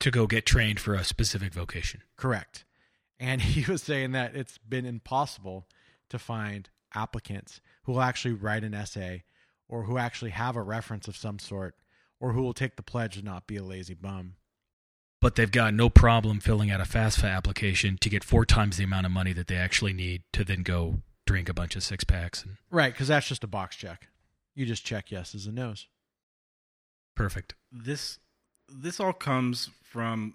to 0.00 0.10
go 0.10 0.26
get 0.26 0.44
trained 0.44 0.80
for 0.80 0.94
a 0.94 1.04
specific 1.04 1.54
vocation. 1.54 2.02
Correct. 2.16 2.64
And 3.22 3.40
he 3.40 3.70
was 3.70 3.82
saying 3.82 4.12
that 4.12 4.34
it's 4.34 4.58
been 4.58 4.84
impossible 4.84 5.66
to 6.10 6.18
find 6.18 6.68
applicants 6.94 7.60
who 7.84 7.92
will 7.92 8.02
actually 8.02 8.34
write 8.34 8.64
an 8.64 8.74
essay 8.74 9.22
or 9.68 9.84
who 9.84 9.96
actually 9.96 10.32
have 10.32 10.56
a 10.56 10.62
reference 10.62 11.08
of 11.08 11.16
some 11.16 11.38
sort 11.38 11.76
or 12.20 12.32
who 12.32 12.42
will 12.42 12.52
take 12.52 12.76
the 12.76 12.82
pledge 12.82 13.14
to 13.14 13.22
not 13.22 13.46
be 13.46 13.56
a 13.56 13.62
lazy 13.62 13.94
bum. 13.94 14.34
But 15.20 15.36
they've 15.36 15.50
got 15.50 15.72
no 15.72 15.88
problem 15.88 16.40
filling 16.40 16.70
out 16.70 16.80
a 16.80 16.84
FAFSA 16.84 17.30
application 17.30 17.96
to 18.00 18.10
get 18.10 18.24
four 18.24 18.44
times 18.44 18.76
the 18.76 18.84
amount 18.84 19.06
of 19.06 19.12
money 19.12 19.32
that 19.32 19.46
they 19.46 19.56
actually 19.56 19.92
need 19.92 20.24
to 20.32 20.44
then 20.44 20.62
go 20.62 20.98
drink 21.26 21.48
a 21.48 21.54
bunch 21.54 21.76
of 21.76 21.84
six 21.84 22.02
packs. 22.02 22.42
And 22.42 22.56
Right, 22.70 22.92
because 22.92 23.08
that's 23.08 23.28
just 23.28 23.44
a 23.44 23.46
box 23.48 23.76
check. 23.76 24.08
You 24.54 24.66
just 24.66 24.84
check 24.84 25.12
yeses 25.12 25.46
and 25.46 25.54
nos. 25.54 25.86
perfect. 27.14 27.54
this 27.70 28.18
this 28.68 28.98
all 28.98 29.12
comes 29.12 29.70
from 29.82 30.34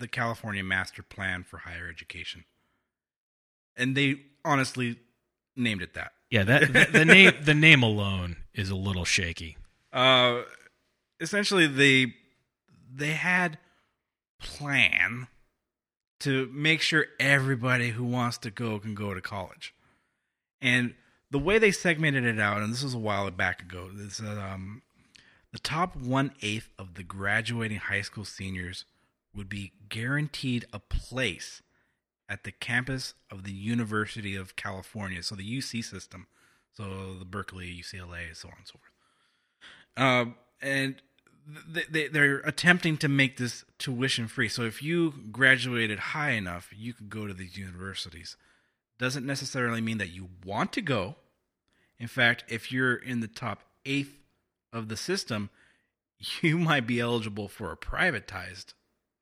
the 0.00 0.08
California 0.08 0.64
Master 0.64 1.02
Plan 1.02 1.44
for 1.44 1.58
Higher 1.58 1.88
Education, 1.88 2.44
and 3.76 3.96
they 3.96 4.22
honestly 4.44 4.98
named 5.56 5.82
it 5.82 5.94
that. 5.94 6.12
Yeah, 6.30 6.44
that 6.44 6.72
the, 6.72 6.98
the 6.98 7.04
name 7.04 7.32
the 7.42 7.54
name 7.54 7.82
alone 7.82 8.36
is 8.54 8.70
a 8.70 8.76
little 8.76 9.04
shaky. 9.04 9.56
Uh, 9.92 10.42
essentially, 11.20 11.66
they 11.66 12.14
they 12.92 13.12
had 13.12 13.58
plan 14.40 15.28
to 16.20 16.50
make 16.52 16.80
sure 16.80 17.06
everybody 17.18 17.90
who 17.90 18.04
wants 18.04 18.38
to 18.38 18.50
go 18.50 18.78
can 18.78 18.94
go 18.94 19.14
to 19.14 19.20
college. 19.20 19.74
And 20.60 20.94
the 21.30 21.38
way 21.38 21.58
they 21.58 21.70
segmented 21.70 22.24
it 22.24 22.38
out, 22.38 22.60
and 22.60 22.72
this 22.72 22.82
was 22.82 22.94
a 22.94 22.98
while 22.98 23.30
back 23.30 23.62
ago, 23.62 23.88
is 23.96 24.20
um, 24.20 24.82
the 25.52 25.58
top 25.58 25.96
one 25.96 26.32
eighth 26.42 26.68
of 26.78 26.94
the 26.94 27.02
graduating 27.02 27.78
high 27.78 28.02
school 28.02 28.24
seniors 28.24 28.84
would 29.34 29.48
be 29.48 29.72
guaranteed 29.88 30.66
a 30.72 30.78
place 30.78 31.62
at 32.28 32.44
the 32.44 32.52
campus 32.52 33.14
of 33.30 33.44
the 33.44 33.52
University 33.52 34.36
of 34.36 34.56
California, 34.56 35.22
so 35.22 35.34
the 35.34 35.58
UC 35.58 35.84
system, 35.84 36.26
so 36.72 37.14
the 37.18 37.24
Berkeley, 37.24 37.66
UCLA, 37.66 38.34
so 38.34 38.48
on 38.48 38.54
and 38.58 38.66
so 38.66 38.78
forth. 38.78 38.92
Um, 39.96 40.36
and 40.62 41.02
they, 41.68 42.08
they're 42.08 42.38
attempting 42.38 42.96
to 42.98 43.08
make 43.08 43.36
this 43.36 43.64
tuition 43.78 44.28
free. 44.28 44.48
So 44.48 44.62
if 44.62 44.82
you 44.82 45.12
graduated 45.32 45.98
high 45.98 46.30
enough, 46.30 46.70
you 46.76 46.94
could 46.94 47.10
go 47.10 47.26
to 47.26 47.34
these 47.34 47.56
universities. 47.56 48.36
Doesn't 48.98 49.26
necessarily 49.26 49.80
mean 49.80 49.98
that 49.98 50.10
you 50.10 50.28
want 50.44 50.72
to 50.74 50.82
go. 50.82 51.16
In 51.98 52.06
fact, 52.06 52.44
if 52.48 52.70
you're 52.70 52.94
in 52.94 53.20
the 53.20 53.28
top 53.28 53.62
eighth 53.84 54.18
of 54.72 54.88
the 54.88 54.96
system, 54.96 55.50
you 56.42 56.58
might 56.58 56.86
be 56.86 57.00
eligible 57.00 57.48
for 57.48 57.72
a 57.72 57.76
privatized 57.76 58.74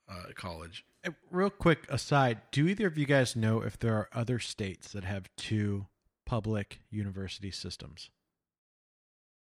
uh, 0.09 0.33
college. 0.35 0.85
Real 1.31 1.51
quick 1.51 1.87
aside, 1.89 2.41
do 2.51 2.67
either 2.67 2.87
of 2.87 2.99
you 2.99 3.07
guys 3.07 3.37
know 3.37 3.63
if 3.63 3.79
there 3.79 3.95
are 3.95 4.09
other 4.13 4.39
states 4.39 4.93
that 4.93 5.05
have 5.05 5.29
two 5.37 5.87
public 6.27 6.81
university 6.91 7.51
systems? 7.51 8.11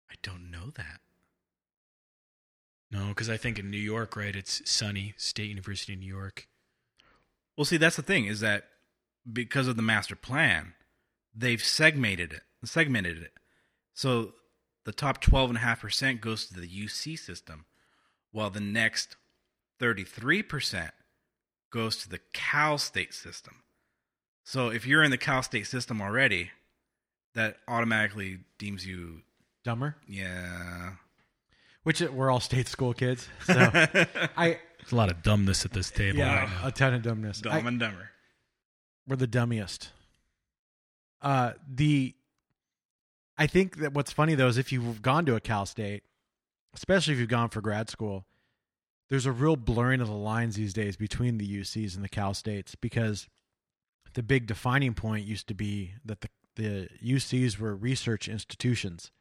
I 0.09 0.15
don't 0.23 0.49
know 0.49 0.71
that. 0.75 1.01
No, 2.91 3.09
because 3.09 3.29
I 3.29 3.37
think 3.37 3.57
in 3.57 3.69
New 3.69 3.77
York, 3.77 4.15
right, 4.15 4.35
it's 4.35 4.61
SUNY 4.61 5.13
State 5.17 5.49
University 5.49 5.93
of 5.93 5.99
New 5.99 6.13
York. 6.13 6.47
Well, 7.55 7.65
see, 7.65 7.77
that's 7.77 7.95
the 7.95 8.01
thing 8.01 8.25
is 8.25 8.41
that 8.41 8.65
because 9.31 9.67
of 9.67 9.77
the 9.77 9.81
master 9.81 10.15
plan, 10.15 10.73
they've 11.33 11.63
segmented 11.63 12.33
it, 12.33 12.41
segmented 12.65 13.21
it. 13.21 13.33
So 13.93 14.33
the 14.83 14.91
top 14.91 15.23
12.5% 15.23 16.19
goes 16.19 16.47
to 16.47 16.59
the 16.59 16.67
UC 16.67 17.17
system, 17.19 17.65
while 18.31 18.49
the 18.49 18.59
next 18.59 19.15
33% 19.81 20.91
goes 21.71 21.97
to 21.97 22.09
the 22.09 22.19
Cal 22.33 22.77
State 22.77 23.13
system. 23.13 23.63
So 24.43 24.69
if 24.69 24.85
you're 24.85 25.03
in 25.03 25.11
the 25.11 25.17
Cal 25.17 25.41
State 25.43 25.67
system 25.67 26.01
already, 26.01 26.51
that 27.33 27.57
automatically 27.67 28.39
deems 28.57 28.85
you, 28.85 29.21
Dumber? 29.63 29.95
yeah. 30.07 30.91
Which 31.83 31.99
we're 32.01 32.29
all 32.29 32.39
state 32.39 32.67
school 32.67 32.93
kids. 32.93 33.27
So 33.45 33.53
I 34.37 34.59
There's 34.77 34.91
a 34.91 34.95
lot 34.95 35.09
of 35.09 35.23
dumbness 35.23 35.65
at 35.65 35.71
this 35.71 35.89
table 35.89 36.19
yeah, 36.19 36.41
right 36.43 36.49
a 36.67 36.71
ton 36.71 36.93
of 36.93 37.01
dumbness. 37.01 37.41
Dumb 37.41 37.53
I- 37.53 37.67
and 37.67 37.79
dumber. 37.79 38.09
we're 39.07 39.15
the 39.15 39.27
dummiest. 39.27 39.89
Uh, 41.23 41.53
the 41.67 42.13
I 43.37 43.47
think 43.47 43.77
that 43.77 43.93
what's 43.93 44.11
funny 44.11 44.35
though 44.35 44.47
is 44.47 44.59
if 44.59 44.71
you've 44.71 45.01
gone 45.01 45.25
to 45.25 45.35
a 45.35 45.39
Cal 45.39 45.65
State, 45.65 46.03
especially 46.75 47.13
if 47.15 47.19
you've 47.19 47.29
gone 47.29 47.49
for 47.49 47.61
grad 47.61 47.89
school, 47.89 48.25
there's 49.11 49.25
a 49.25 49.31
real 49.31 49.57
blurring 49.57 49.99
of 49.99 50.07
the 50.07 50.13
lines 50.13 50.55
these 50.55 50.73
days 50.73 50.95
between 50.95 51.37
the 51.37 51.59
UCs 51.59 51.95
and 51.95 52.03
the 52.03 52.09
Cal 52.09 52.33
States 52.33 52.75
because 52.75 53.27
the 54.13 54.23
big 54.23 54.47
defining 54.47 54.93
point 54.93 55.27
used 55.27 55.49
to 55.49 55.53
be 55.53 55.93
that 56.05 56.21
the 56.21 56.29
the 56.55 56.89
UCs 57.03 57.59
were 57.59 57.75
research 57.75 58.27
institutions. 58.27 59.11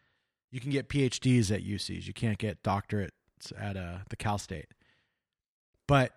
You 0.51 0.61
can 0.61 0.71
get 0.71 0.89
PhDs 0.89 1.51
at 1.53 1.65
UCs, 1.65 2.07
you 2.07 2.13
can't 2.13 2.39
get 2.39 2.63
doctorates 2.63 3.11
at 3.59 3.77
uh, 3.77 3.99
the 4.09 4.17
Cal 4.17 4.39
State. 4.39 4.67
But 5.89 6.13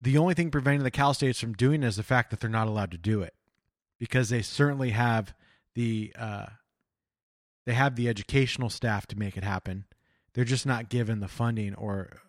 the 0.00 0.18
only 0.18 0.34
thing 0.34 0.50
preventing 0.50 0.84
the 0.84 0.90
Cal 0.90 1.12
States 1.12 1.40
from 1.40 1.54
doing 1.54 1.82
it 1.82 1.86
is 1.86 1.96
the 1.96 2.02
fact 2.04 2.30
that 2.30 2.40
they're 2.40 2.50
not 2.50 2.68
allowed 2.68 2.92
to 2.92 2.98
do 2.98 3.22
it, 3.22 3.34
because 3.98 4.28
they 4.28 4.42
certainly 4.42 4.90
have 4.90 5.34
the 5.74 6.12
uh, 6.16 6.46
they 7.66 7.74
have 7.74 7.96
the 7.96 8.08
educational 8.08 8.70
staff 8.70 9.08
to 9.08 9.18
make 9.18 9.36
it 9.36 9.44
happen. 9.44 9.86
They're 10.34 10.44
just 10.44 10.66
not 10.66 10.88
given 10.88 11.18
the 11.18 11.28
funding, 11.28 11.74
or 11.74 12.20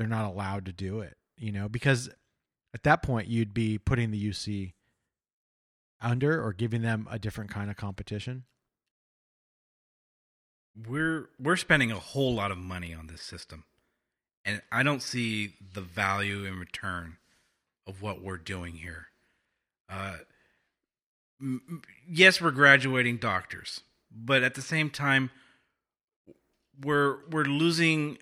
they're 0.00 0.08
not 0.08 0.24
allowed 0.24 0.64
to 0.64 0.72
do 0.72 1.00
it. 1.00 1.18
You 1.36 1.52
know, 1.52 1.68
because 1.68 2.08
at 2.74 2.82
that 2.84 3.02
point 3.02 3.28
you'd 3.28 3.52
be 3.54 3.76
putting 3.78 4.10
the 4.10 4.28
UC 4.30 4.72
under 6.00 6.42
or 6.42 6.54
giving 6.54 6.80
them 6.80 7.06
a 7.10 7.18
different 7.18 7.50
kind 7.50 7.70
of 7.70 7.76
competition. 7.76 8.44
we're 10.88 11.28
we're 11.38 11.56
spending 11.56 11.90
a 11.90 11.98
whole 11.98 12.32
lot 12.34 12.50
of 12.50 12.56
money 12.56 12.94
on 12.94 13.08
this 13.08 13.20
system 13.20 13.64
and 14.44 14.62
i 14.70 14.82
don't 14.82 15.02
see 15.02 15.54
the 15.74 15.80
value 15.80 16.44
in 16.44 16.58
return 16.58 17.16
of 17.88 18.00
what 18.00 18.22
we're 18.22 18.36
doing 18.38 18.74
here 18.74 19.06
uh, 19.90 20.16
m- 21.40 21.82
yes 22.08 22.40
we're 22.40 22.52
graduating 22.52 23.16
doctors 23.16 23.80
but 24.10 24.42
at 24.44 24.54
the 24.54 24.62
same 24.62 24.88
time 24.88 25.30
we're 26.80 27.16
we're 27.30 27.44
losing 27.44 28.16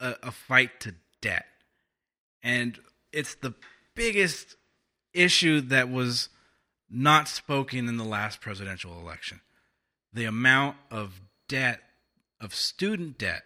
a, 0.00 0.14
a 0.22 0.30
fight 0.32 0.80
to 0.80 0.94
debt 1.20 1.46
and 2.42 2.78
it's 3.12 3.34
the 3.34 3.54
biggest 3.94 4.56
issue 5.12 5.60
that 5.60 5.90
was 5.90 6.28
not 6.88 7.28
spoken 7.28 7.88
in 7.88 7.96
the 7.96 8.04
last 8.04 8.40
presidential 8.40 8.98
election 8.98 9.40
the 10.12 10.24
amount 10.24 10.76
of 10.90 11.20
debt 11.48 11.80
of 12.40 12.54
student 12.54 13.18
debt 13.18 13.42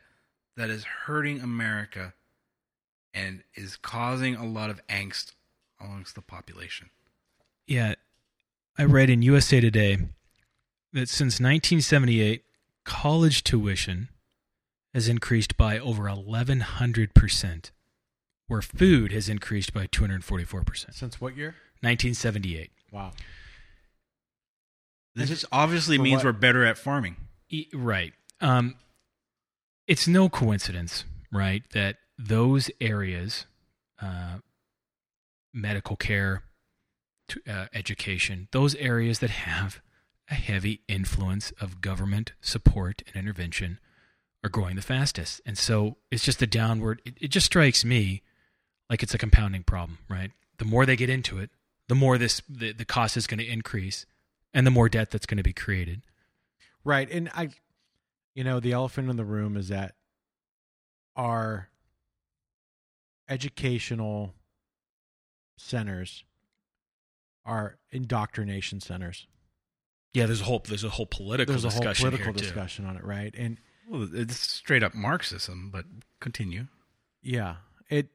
that 0.57 0.71
is 0.71 0.85
hurting 0.85 1.41
America 1.41 2.15
and 3.13 3.43
is 3.55 3.77
causing 3.77 4.35
a 4.35 4.45
lot 4.45 4.71
of 4.71 4.85
angst 4.89 5.33
amongst 5.81 6.15
the 6.15 6.23
population. 6.23 6.91
Yeah, 7.67 7.95
I 8.79 8.85
read 8.85 9.11
in 9.11 9.23
USA 9.23 9.61
Today 9.61 9.97
that 10.93 11.09
since 11.09 11.35
1978, 11.41 12.45
college 12.85 13.45
tuition 13.45 14.09
has 14.95 15.09
increased 15.09 15.57
by 15.57 15.79
over 15.79 16.05
1,100%, 16.05 17.71
where 18.47 18.63
food 18.63 19.13
has 19.13 19.29
increased 19.29 19.75
by 19.75 19.87
244%. 19.89 20.95
Since 20.95 21.21
what 21.21 21.37
year? 21.37 21.57
1978. 21.81 22.71
Wow. 22.93 23.13
This 25.15 25.29
just 25.29 25.45
obviously 25.53 25.97
For 25.97 26.03
means 26.03 26.19
what? 26.19 26.25
we're 26.27 26.33
better 26.41 26.65
at 26.65 26.79
farming. 26.79 27.17
E- 27.51 27.69
Right. 27.73 28.13
Um, 28.41 28.77
it's 29.87 30.09
no 30.09 30.29
coincidence, 30.29 31.05
right, 31.33 31.63
that 31.73 31.97
those 32.19 32.71
areas, 32.81 33.47
uh, 34.01 34.39
medical 35.53 35.97
care, 35.97 36.43
to, 37.29 37.41
uh, 37.49 37.67
education, 37.73 38.49
those 38.53 38.75
areas 38.77 39.19
that 39.21 39.31
have 39.31 39.81
a 40.29 40.35
heavy 40.35 40.83
influence 40.89 41.53
of 41.61 41.81
government 41.81 42.33
support 42.41 43.03
and 43.07 43.17
intervention 43.17 43.79
are 44.45 44.51
growing 44.51 44.77
the 44.77 44.83
fastest. 44.83 45.41
And 45.47 45.57
so 45.57 45.97
it's 46.11 46.23
just 46.23 46.43
a 46.43 46.47
downward, 46.47 47.01
it, 47.05 47.15
it 47.21 47.29
just 47.29 47.47
strikes 47.47 47.85
me 47.85 48.23
like 48.91 49.03
it's 49.03 49.15
a 49.15 49.19
compounding 49.19 49.65
problem, 49.65 49.99
right? 50.09 50.31
The 50.59 50.67
more 50.67 50.85
they 50.85 50.97
get 50.97 51.09
into 51.09 51.39
it, 51.39 51.51
the 51.89 51.95
more 51.95 52.19
this 52.19 52.43
the, 52.49 52.73
the 52.73 52.85
cost 52.85 53.17
is 53.17 53.27
going 53.27 53.39
to 53.39 53.47
increase 53.47 54.05
and 54.53 54.67
the 54.67 54.71
more 54.71 54.89
debt 54.89 55.11
that's 55.11 55.27
going 55.27 55.39
to 55.39 55.43
be 55.43 55.55
created. 55.55 56.03
Right. 56.85 57.11
And 57.11 57.31
I, 57.35 57.51
you 58.35 58.45
know, 58.45 58.61
the 58.61 58.73
elephant 58.73 59.09
in 59.09 59.17
the 59.17 59.25
room 59.25 59.57
is 59.57 59.69
that 59.69 59.95
our 61.17 61.71
educational 63.29 64.35
centers 65.57 66.25
are 67.47 67.79
indoctrination 67.91 68.81
centers. 68.81 69.27
Yeah, 70.13 70.27
there's 70.27 70.43
a 70.43 70.45
whole 70.45 70.63
there's 70.69 70.85
a 70.85 70.91
whole 70.91 71.07
political 71.07 71.53
There's 71.53 71.65
a 71.65 71.71
whole 71.71 71.81
discussion 71.81 72.11
political 72.11 72.33
here, 72.33 72.35
too. 72.35 72.45
discussion 72.45 72.87
on 72.87 72.97
it, 72.97 73.05
right? 73.05 73.35
And 73.37 73.59
Well, 73.89 74.09
it's 74.13 74.37
straight 74.39 74.83
up 74.83 74.95
Marxism, 74.95 75.71
but 75.71 75.85
continue. 76.21 76.67
yeah, 77.23 77.57
it. 77.89 78.09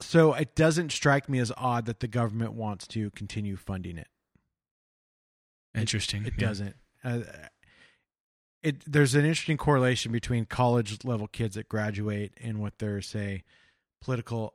So 0.00 0.32
it 0.34 0.54
doesn't 0.54 0.92
strike 0.92 1.28
me 1.28 1.38
as 1.38 1.52
odd 1.56 1.86
that 1.86 2.00
the 2.00 2.08
government 2.08 2.52
wants 2.52 2.86
to 2.88 3.10
continue 3.10 3.56
funding 3.56 3.98
it. 3.98 4.08
Interesting. 5.74 6.24
It 6.24 6.34
yeah. 6.38 6.46
doesn't. 6.46 6.76
Uh, 7.04 7.20
it 8.62 8.82
there's 8.86 9.14
an 9.14 9.24
interesting 9.24 9.56
correlation 9.56 10.12
between 10.12 10.44
college 10.44 11.04
level 11.04 11.28
kids 11.28 11.54
that 11.54 11.68
graduate 11.68 12.32
and 12.40 12.60
what 12.60 12.78
their 12.78 13.00
say 13.00 13.44
political 14.00 14.54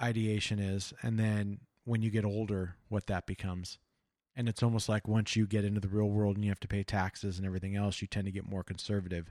ideation 0.00 0.58
is, 0.58 0.92
and 1.02 1.18
then 1.18 1.60
when 1.84 2.02
you 2.02 2.10
get 2.10 2.24
older, 2.24 2.76
what 2.88 3.06
that 3.06 3.26
becomes. 3.26 3.78
And 4.40 4.48
it's 4.48 4.62
almost 4.62 4.88
like 4.88 5.06
once 5.06 5.36
you 5.36 5.46
get 5.46 5.66
into 5.66 5.80
the 5.80 5.88
real 5.88 6.08
world 6.08 6.36
and 6.36 6.42
you 6.42 6.50
have 6.50 6.60
to 6.60 6.66
pay 6.66 6.82
taxes 6.82 7.36
and 7.36 7.46
everything 7.46 7.76
else, 7.76 8.00
you 8.00 8.08
tend 8.08 8.24
to 8.24 8.32
get 8.32 8.48
more 8.48 8.64
conservative. 8.64 9.30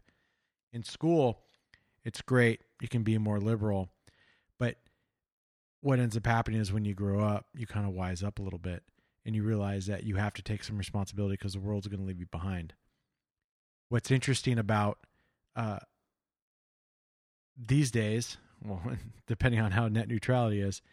In 0.71 0.83
school, 0.83 1.39
it's 2.05 2.21
great; 2.21 2.61
you 2.79 2.87
can 2.87 3.01
be 3.01 3.17
more 3.17 3.39
liberal, 3.39 3.89
but 4.59 4.75
what 5.81 5.97
ends 5.97 6.15
up 6.15 6.27
happening 6.27 6.61
is 6.61 6.71
when 6.71 6.85
you 6.85 6.93
grow 6.93 7.21
up, 7.21 7.47
you 7.55 7.65
kind 7.65 7.87
of 7.87 7.93
wise 7.93 8.21
up 8.21 8.37
a 8.37 8.43
little 8.43 8.59
bit 8.59 8.83
and 9.25 9.35
you 9.35 9.41
realize 9.41 9.87
that 9.87 10.03
you 10.03 10.17
have 10.17 10.35
to 10.35 10.43
take 10.43 10.63
some 10.63 10.77
responsibility 10.77 11.33
because 11.33 11.53
the 11.53 11.59
world's 11.59 11.87
going 11.87 12.01
to 12.01 12.05
leave 12.05 12.19
you 12.19 12.27
behind. 12.27 12.75
What's 13.87 14.11
interesting 14.11 14.59
about 14.59 14.99
uh, 15.55 15.79
these 17.57 17.89
days, 17.89 18.37
well, 18.63 18.83
depending 19.25 19.59
on 19.59 19.71
how 19.71 19.87
net 19.87 20.07
neutrality 20.07 20.61
is, 20.61 20.83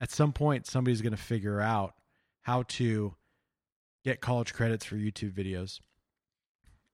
at 0.00 0.12
some 0.12 0.32
point 0.32 0.68
somebody's 0.68 1.02
going 1.02 1.16
to 1.16 1.20
figure 1.20 1.60
out 1.60 1.94
how 2.42 2.62
to 2.62 3.16
get 4.04 4.20
college 4.20 4.52
credits 4.54 4.84
for 4.84 4.96
YouTube 4.96 5.32
videos. 5.32 5.80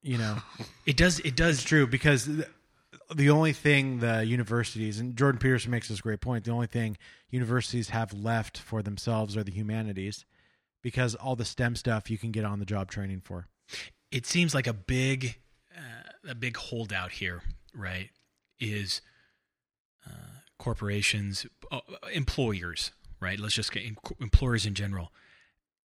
You 0.02 0.18
know, 0.18 0.36
It 0.86 0.96
does. 0.96 1.18
It 1.20 1.28
it's 1.28 1.36
does. 1.36 1.64
true 1.64 1.86
because 1.86 2.26
the, 2.26 2.46
the 3.14 3.30
only 3.30 3.52
thing 3.52 3.98
the 4.00 4.24
universities 4.24 5.00
and 5.00 5.16
Jordan 5.16 5.38
Peterson 5.38 5.70
makes 5.70 5.88
this 5.88 6.00
great 6.00 6.20
point. 6.20 6.44
The 6.44 6.50
only 6.52 6.66
thing 6.66 6.96
universities 7.30 7.88
have 7.90 8.12
left 8.12 8.58
for 8.58 8.82
themselves 8.82 9.36
are 9.36 9.42
the 9.44 9.52
humanities, 9.52 10.24
because 10.82 11.14
all 11.14 11.36
the 11.36 11.44
STEM 11.44 11.76
stuff 11.76 12.10
you 12.10 12.18
can 12.18 12.30
get 12.30 12.44
on 12.44 12.58
the 12.60 12.64
job 12.64 12.90
training 12.90 13.20
for. 13.24 13.46
It 14.12 14.26
seems 14.26 14.54
like 14.54 14.66
a 14.68 14.72
big, 14.72 15.38
uh, 15.76 16.30
a 16.30 16.34
big 16.34 16.56
holdout 16.56 17.12
here, 17.12 17.42
right? 17.74 18.10
Is 18.60 19.00
uh, 20.06 20.10
corporations, 20.58 21.46
uh, 21.72 21.80
employers, 22.14 22.92
right? 23.20 23.38
Let's 23.40 23.54
just 23.54 23.72
get 23.72 23.84
em- 23.84 23.96
employers 24.20 24.64
in 24.66 24.74
general, 24.74 25.12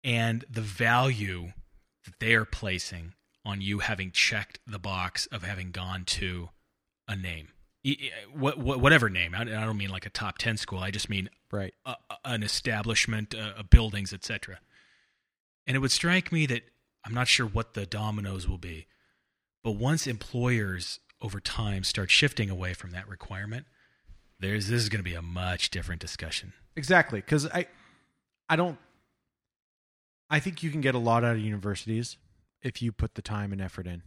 and 0.07 0.45
the 0.49 0.61
value 0.61 1.51
that 2.05 2.13
they 2.19 2.33
are 2.33 2.45
placing 2.45 3.13
on 3.45 3.59
you 3.61 3.79
having 3.79 4.11
checked 4.11 4.59
the 4.65 4.79
box 4.79 5.25
of 5.27 5.43
having 5.43 5.71
gone 5.71 6.05
to 6.05 6.49
a 7.07 7.15
name, 7.15 7.49
what, 8.33 8.57
what, 8.57 8.79
whatever 8.79 9.09
name. 9.09 9.35
I 9.35 9.43
don't 9.43 9.77
mean 9.77 9.89
like 9.89 10.05
a 10.05 10.09
top 10.09 10.37
ten 10.37 10.57
school. 10.57 10.79
I 10.79 10.91
just 10.91 11.09
mean 11.09 11.29
Right. 11.51 11.73
a, 11.85 11.95
a- 12.09 12.17
an 12.25 12.43
establishment, 12.43 13.33
uh, 13.35 13.53
uh, 13.57 13.63
buildings, 13.63 14.11
etc. 14.13 14.59
And 15.65 15.75
it 15.75 15.79
would 15.79 15.91
strike 15.91 16.31
me 16.31 16.45
that 16.47 16.63
I'm 17.05 17.13
not 17.13 17.27
sure 17.27 17.45
what 17.45 17.73
the 17.73 17.85
dominoes 17.85 18.47
will 18.47 18.57
be, 18.57 18.87
but 19.63 19.71
once 19.71 20.07
employers 20.07 20.99
over 21.21 21.39
time 21.39 21.83
start 21.83 22.11
shifting 22.11 22.49
away 22.49 22.73
from 22.73 22.91
that 22.91 23.07
requirement, 23.07 23.65
there's 24.39 24.67
this 24.67 24.83
is 24.83 24.89
going 24.89 24.99
to 24.99 25.09
be 25.09 25.15
a 25.15 25.21
much 25.21 25.69
different 25.69 25.99
discussion. 26.01 26.53
Exactly, 26.75 27.19
because 27.21 27.47
I, 27.47 27.67
I 28.49 28.55
don't. 28.55 28.77
I 30.29 30.39
think 30.39 30.61
you 30.63 30.69
can 30.71 30.81
get 30.81 30.95
a 30.95 30.99
lot 30.99 31.23
out 31.23 31.35
of 31.35 31.41
universities 31.41 32.17
if 32.61 32.81
you 32.81 32.91
put 32.91 33.15
the 33.15 33.21
time 33.21 33.51
and 33.51 33.61
effort 33.61 33.87
in. 33.87 34.03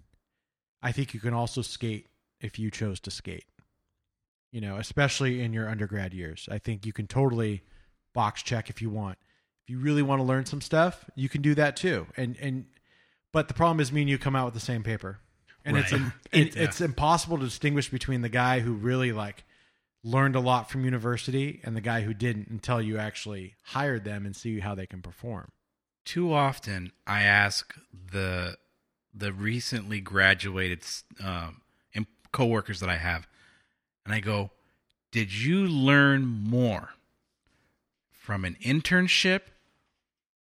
I 0.82 0.92
think 0.92 1.14
you 1.14 1.20
can 1.20 1.34
also 1.34 1.62
skate 1.62 2.06
if 2.40 2.58
you 2.58 2.70
chose 2.70 3.00
to 3.00 3.10
skate. 3.10 3.44
You 4.50 4.60
know, 4.60 4.76
especially 4.76 5.42
in 5.42 5.52
your 5.52 5.68
undergrad 5.68 6.12
years, 6.12 6.48
I 6.50 6.58
think 6.58 6.84
you 6.84 6.92
can 6.92 7.06
totally 7.06 7.62
box 8.14 8.42
check 8.42 8.68
if 8.68 8.82
you 8.82 8.90
want. 8.90 9.18
If 9.64 9.70
you 9.70 9.78
really 9.78 10.02
want 10.02 10.20
to 10.20 10.24
learn 10.24 10.44
some 10.46 10.60
stuff, 10.60 11.04
you 11.14 11.28
can 11.28 11.42
do 11.42 11.54
that 11.54 11.76
too. 11.76 12.06
And 12.16 12.36
and, 12.40 12.66
but 13.32 13.46
the 13.46 13.54
problem 13.54 13.78
is, 13.78 13.92
me 13.92 14.00
and 14.00 14.10
you 14.10 14.18
come 14.18 14.34
out 14.34 14.46
with 14.46 14.54
the 14.54 14.60
same 14.60 14.82
paper, 14.82 15.20
and 15.64 15.76
it's 15.76 15.92
Right. 15.92 16.00
im- 16.00 16.12
it, 16.32 16.56
it's 16.56 16.80
impossible 16.80 17.38
to 17.38 17.44
distinguish 17.44 17.88
between 17.90 18.22
the 18.22 18.28
guy 18.28 18.58
who 18.58 18.72
really 18.72 19.12
like 19.12 19.44
learned 20.02 20.34
a 20.34 20.40
lot 20.40 20.68
from 20.68 20.84
university 20.84 21.60
and 21.62 21.76
the 21.76 21.80
guy 21.80 22.00
who 22.00 22.12
didn't 22.12 22.48
until 22.48 22.80
you 22.82 22.98
actually 22.98 23.54
hired 23.62 24.02
them 24.04 24.26
and 24.26 24.34
see 24.34 24.58
how 24.58 24.74
they 24.74 24.86
can 24.86 25.00
perform. 25.00 25.52
Too 26.10 26.32
often, 26.32 26.90
I 27.06 27.22
ask 27.22 27.72
the 28.10 28.56
the 29.14 29.32
recently 29.32 30.00
graduated 30.00 30.82
um, 31.22 31.62
coworkers 32.32 32.80
that 32.80 32.88
I 32.88 32.96
have, 32.96 33.28
and 34.04 34.12
I 34.12 34.18
go, 34.18 34.50
"Did 35.12 35.32
you 35.32 35.68
learn 35.68 36.26
more 36.26 36.94
from 38.10 38.44
an 38.44 38.56
internship 38.60 39.42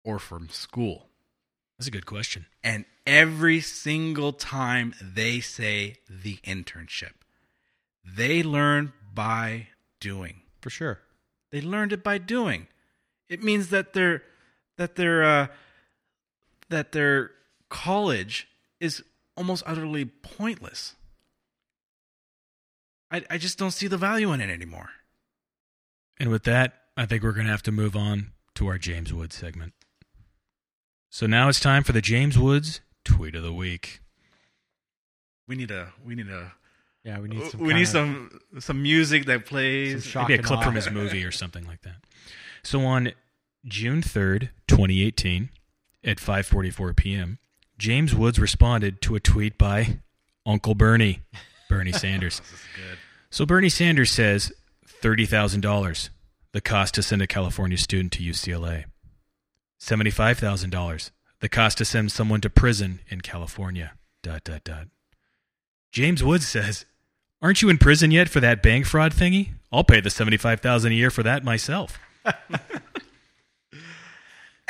or 0.03 0.17
from 0.17 0.49
school?" 0.49 1.09
That's 1.78 1.88
a 1.88 1.91
good 1.91 2.07
question. 2.07 2.47
And 2.63 2.86
every 3.05 3.61
single 3.61 4.34
time 4.34 4.95
they 4.99 5.39
say 5.39 5.97
the 6.09 6.38
internship, 6.38 7.13
they 8.03 8.41
learn 8.41 8.93
by 9.13 9.67
doing. 9.99 10.41
For 10.61 10.72
sure. 10.72 11.01
They 11.51 11.61
learned 11.61 11.93
it 11.93 12.03
by 12.03 12.17
doing. 12.17 12.70
It 13.28 13.43
means 13.43 13.70
that 13.70 13.93
their 13.93 14.24
that 14.80 14.95
their 14.95 15.23
uh, 15.23 15.47
that 16.69 16.93
their 16.93 17.32
college 17.69 18.47
is 18.80 19.03
almost 19.38 19.61
utterly 19.67 20.05
pointless. 20.05 20.95
I 23.11 23.23
I 23.30 23.38
just 23.38 23.57
don't 23.57 23.71
see 23.71 23.88
the 23.88 23.97
value 23.97 24.32
in 24.34 24.41
it 24.41 24.49
anymore. 24.49 24.89
And 26.19 26.30
with 26.30 26.43
that, 26.43 26.73
I 26.97 27.05
think 27.05 27.23
we're 27.23 27.32
going 27.34 27.45
to 27.45 27.51
have 27.51 27.63
to 27.63 27.71
move 27.71 27.95
on 27.95 28.32
to 28.55 28.67
our 28.67 28.77
James 28.77 29.13
Woods 29.13 29.36
segment. 29.36 29.73
So 31.09 31.25
now 31.25 31.49
it's 31.49 31.59
time 31.59 31.84
for 31.84 31.91
the 31.91 32.01
James 32.01 32.38
Woods 32.38 32.82
tweet 33.03 33.36
of 33.36 33.43
the 33.43 33.53
week. 33.53 34.01
We 35.47 35.55
need 35.55 35.71
a 35.71 35.91
we 36.05 36.15
need 36.15 36.30
a 36.30 36.53
Yeah, 37.03 37.19
we 37.19 37.27
need 37.27 37.49
some. 37.51 37.59
we 37.59 37.67
kinda- 37.69 37.80
need 37.80 37.88
some 37.88 38.39
some 38.59 38.82
music 38.84 39.25
that 39.25 39.45
plays. 39.45 40.05
shock 40.05 40.30
Maybe 40.30 40.39
a 40.41 40.43
clip 40.43 40.59
awe. 40.59 40.63
from 40.63 40.75
his 40.75 40.89
movie 40.89 41.23
or 41.25 41.32
something 41.32 41.65
like 41.65 41.82
that. 41.82 41.95
So 42.63 42.82
on 42.86 43.11
June 43.66 44.01
3rd, 44.01 44.49
2018, 44.68 45.49
at 46.03 46.18
5:44 46.18 46.95
p.m., 46.95 47.39
James 47.78 48.16
Woods 48.16 48.39
responded 48.39 49.01
to 49.01 49.16
a 49.16 49.20
tweet 49.20 49.57
by 49.57 49.99
Uncle 50.45 50.76
Bernie, 50.76 51.22
Bernie 51.70 51.91
Sanders. 51.93 52.39
This 52.39 52.53
is 52.53 52.60
good. 52.76 52.97
So 53.30 53.45
Bernie 53.45 53.70
Sanders 53.70 54.12
says 54.12 54.51
$30,000 54.88 56.10
the 56.51 56.62
cost 56.62 56.95
to 56.95 57.03
send 57.03 57.22
a 57.22 57.28
California 57.28 57.78
student 57.78 58.12
to 58.14 58.24
UCLA. 58.24 58.86
$75,000 59.80 61.12
the 61.39 61.49
cost 61.49 61.78
to 61.78 61.86
send 61.86 62.12
someone 62.12 62.41
to 62.41 62.49
prison 62.49 62.99
in 63.07 63.22
California. 63.22 63.93
Dot 64.22 64.43
dot 64.43 64.66
dot. 64.66 64.88
James 65.93 66.22
Woods 66.22 66.45
says, 66.45 66.86
"Aren't 67.41 67.62
you 67.62 67.70
in 67.70 67.78
prison 67.78 68.12
yet 68.12 68.28
for 68.28 68.41
that 68.41 68.62
bank 68.62 68.86
fraud 68.86 69.14
thingy? 69.14 69.53
I'll 69.72 69.86
pay 69.86 70.01
the 70.01 70.10
75,000 70.10 70.91
a 70.91 70.95
year 70.95 71.10
for 71.10 71.24
that 71.24 71.45
myself." 71.45 71.97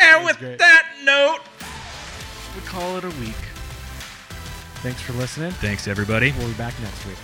And 0.02 0.26
with 0.26 0.38
great. 0.38 0.60
that 0.60 0.88
note, 1.04 1.40
we 2.56 2.62
call 2.68 2.98
it 2.98 3.04
a 3.04 3.10
week. 3.20 3.36
Thanks 4.82 5.02
for 5.02 5.14
listening. 5.14 5.52
Thanks 5.52 5.88
everybody. 5.88 6.32
We'll 6.38 6.48
be 6.48 6.54
back. 6.54 6.74
Next 6.82 7.06
week. 7.06 7.18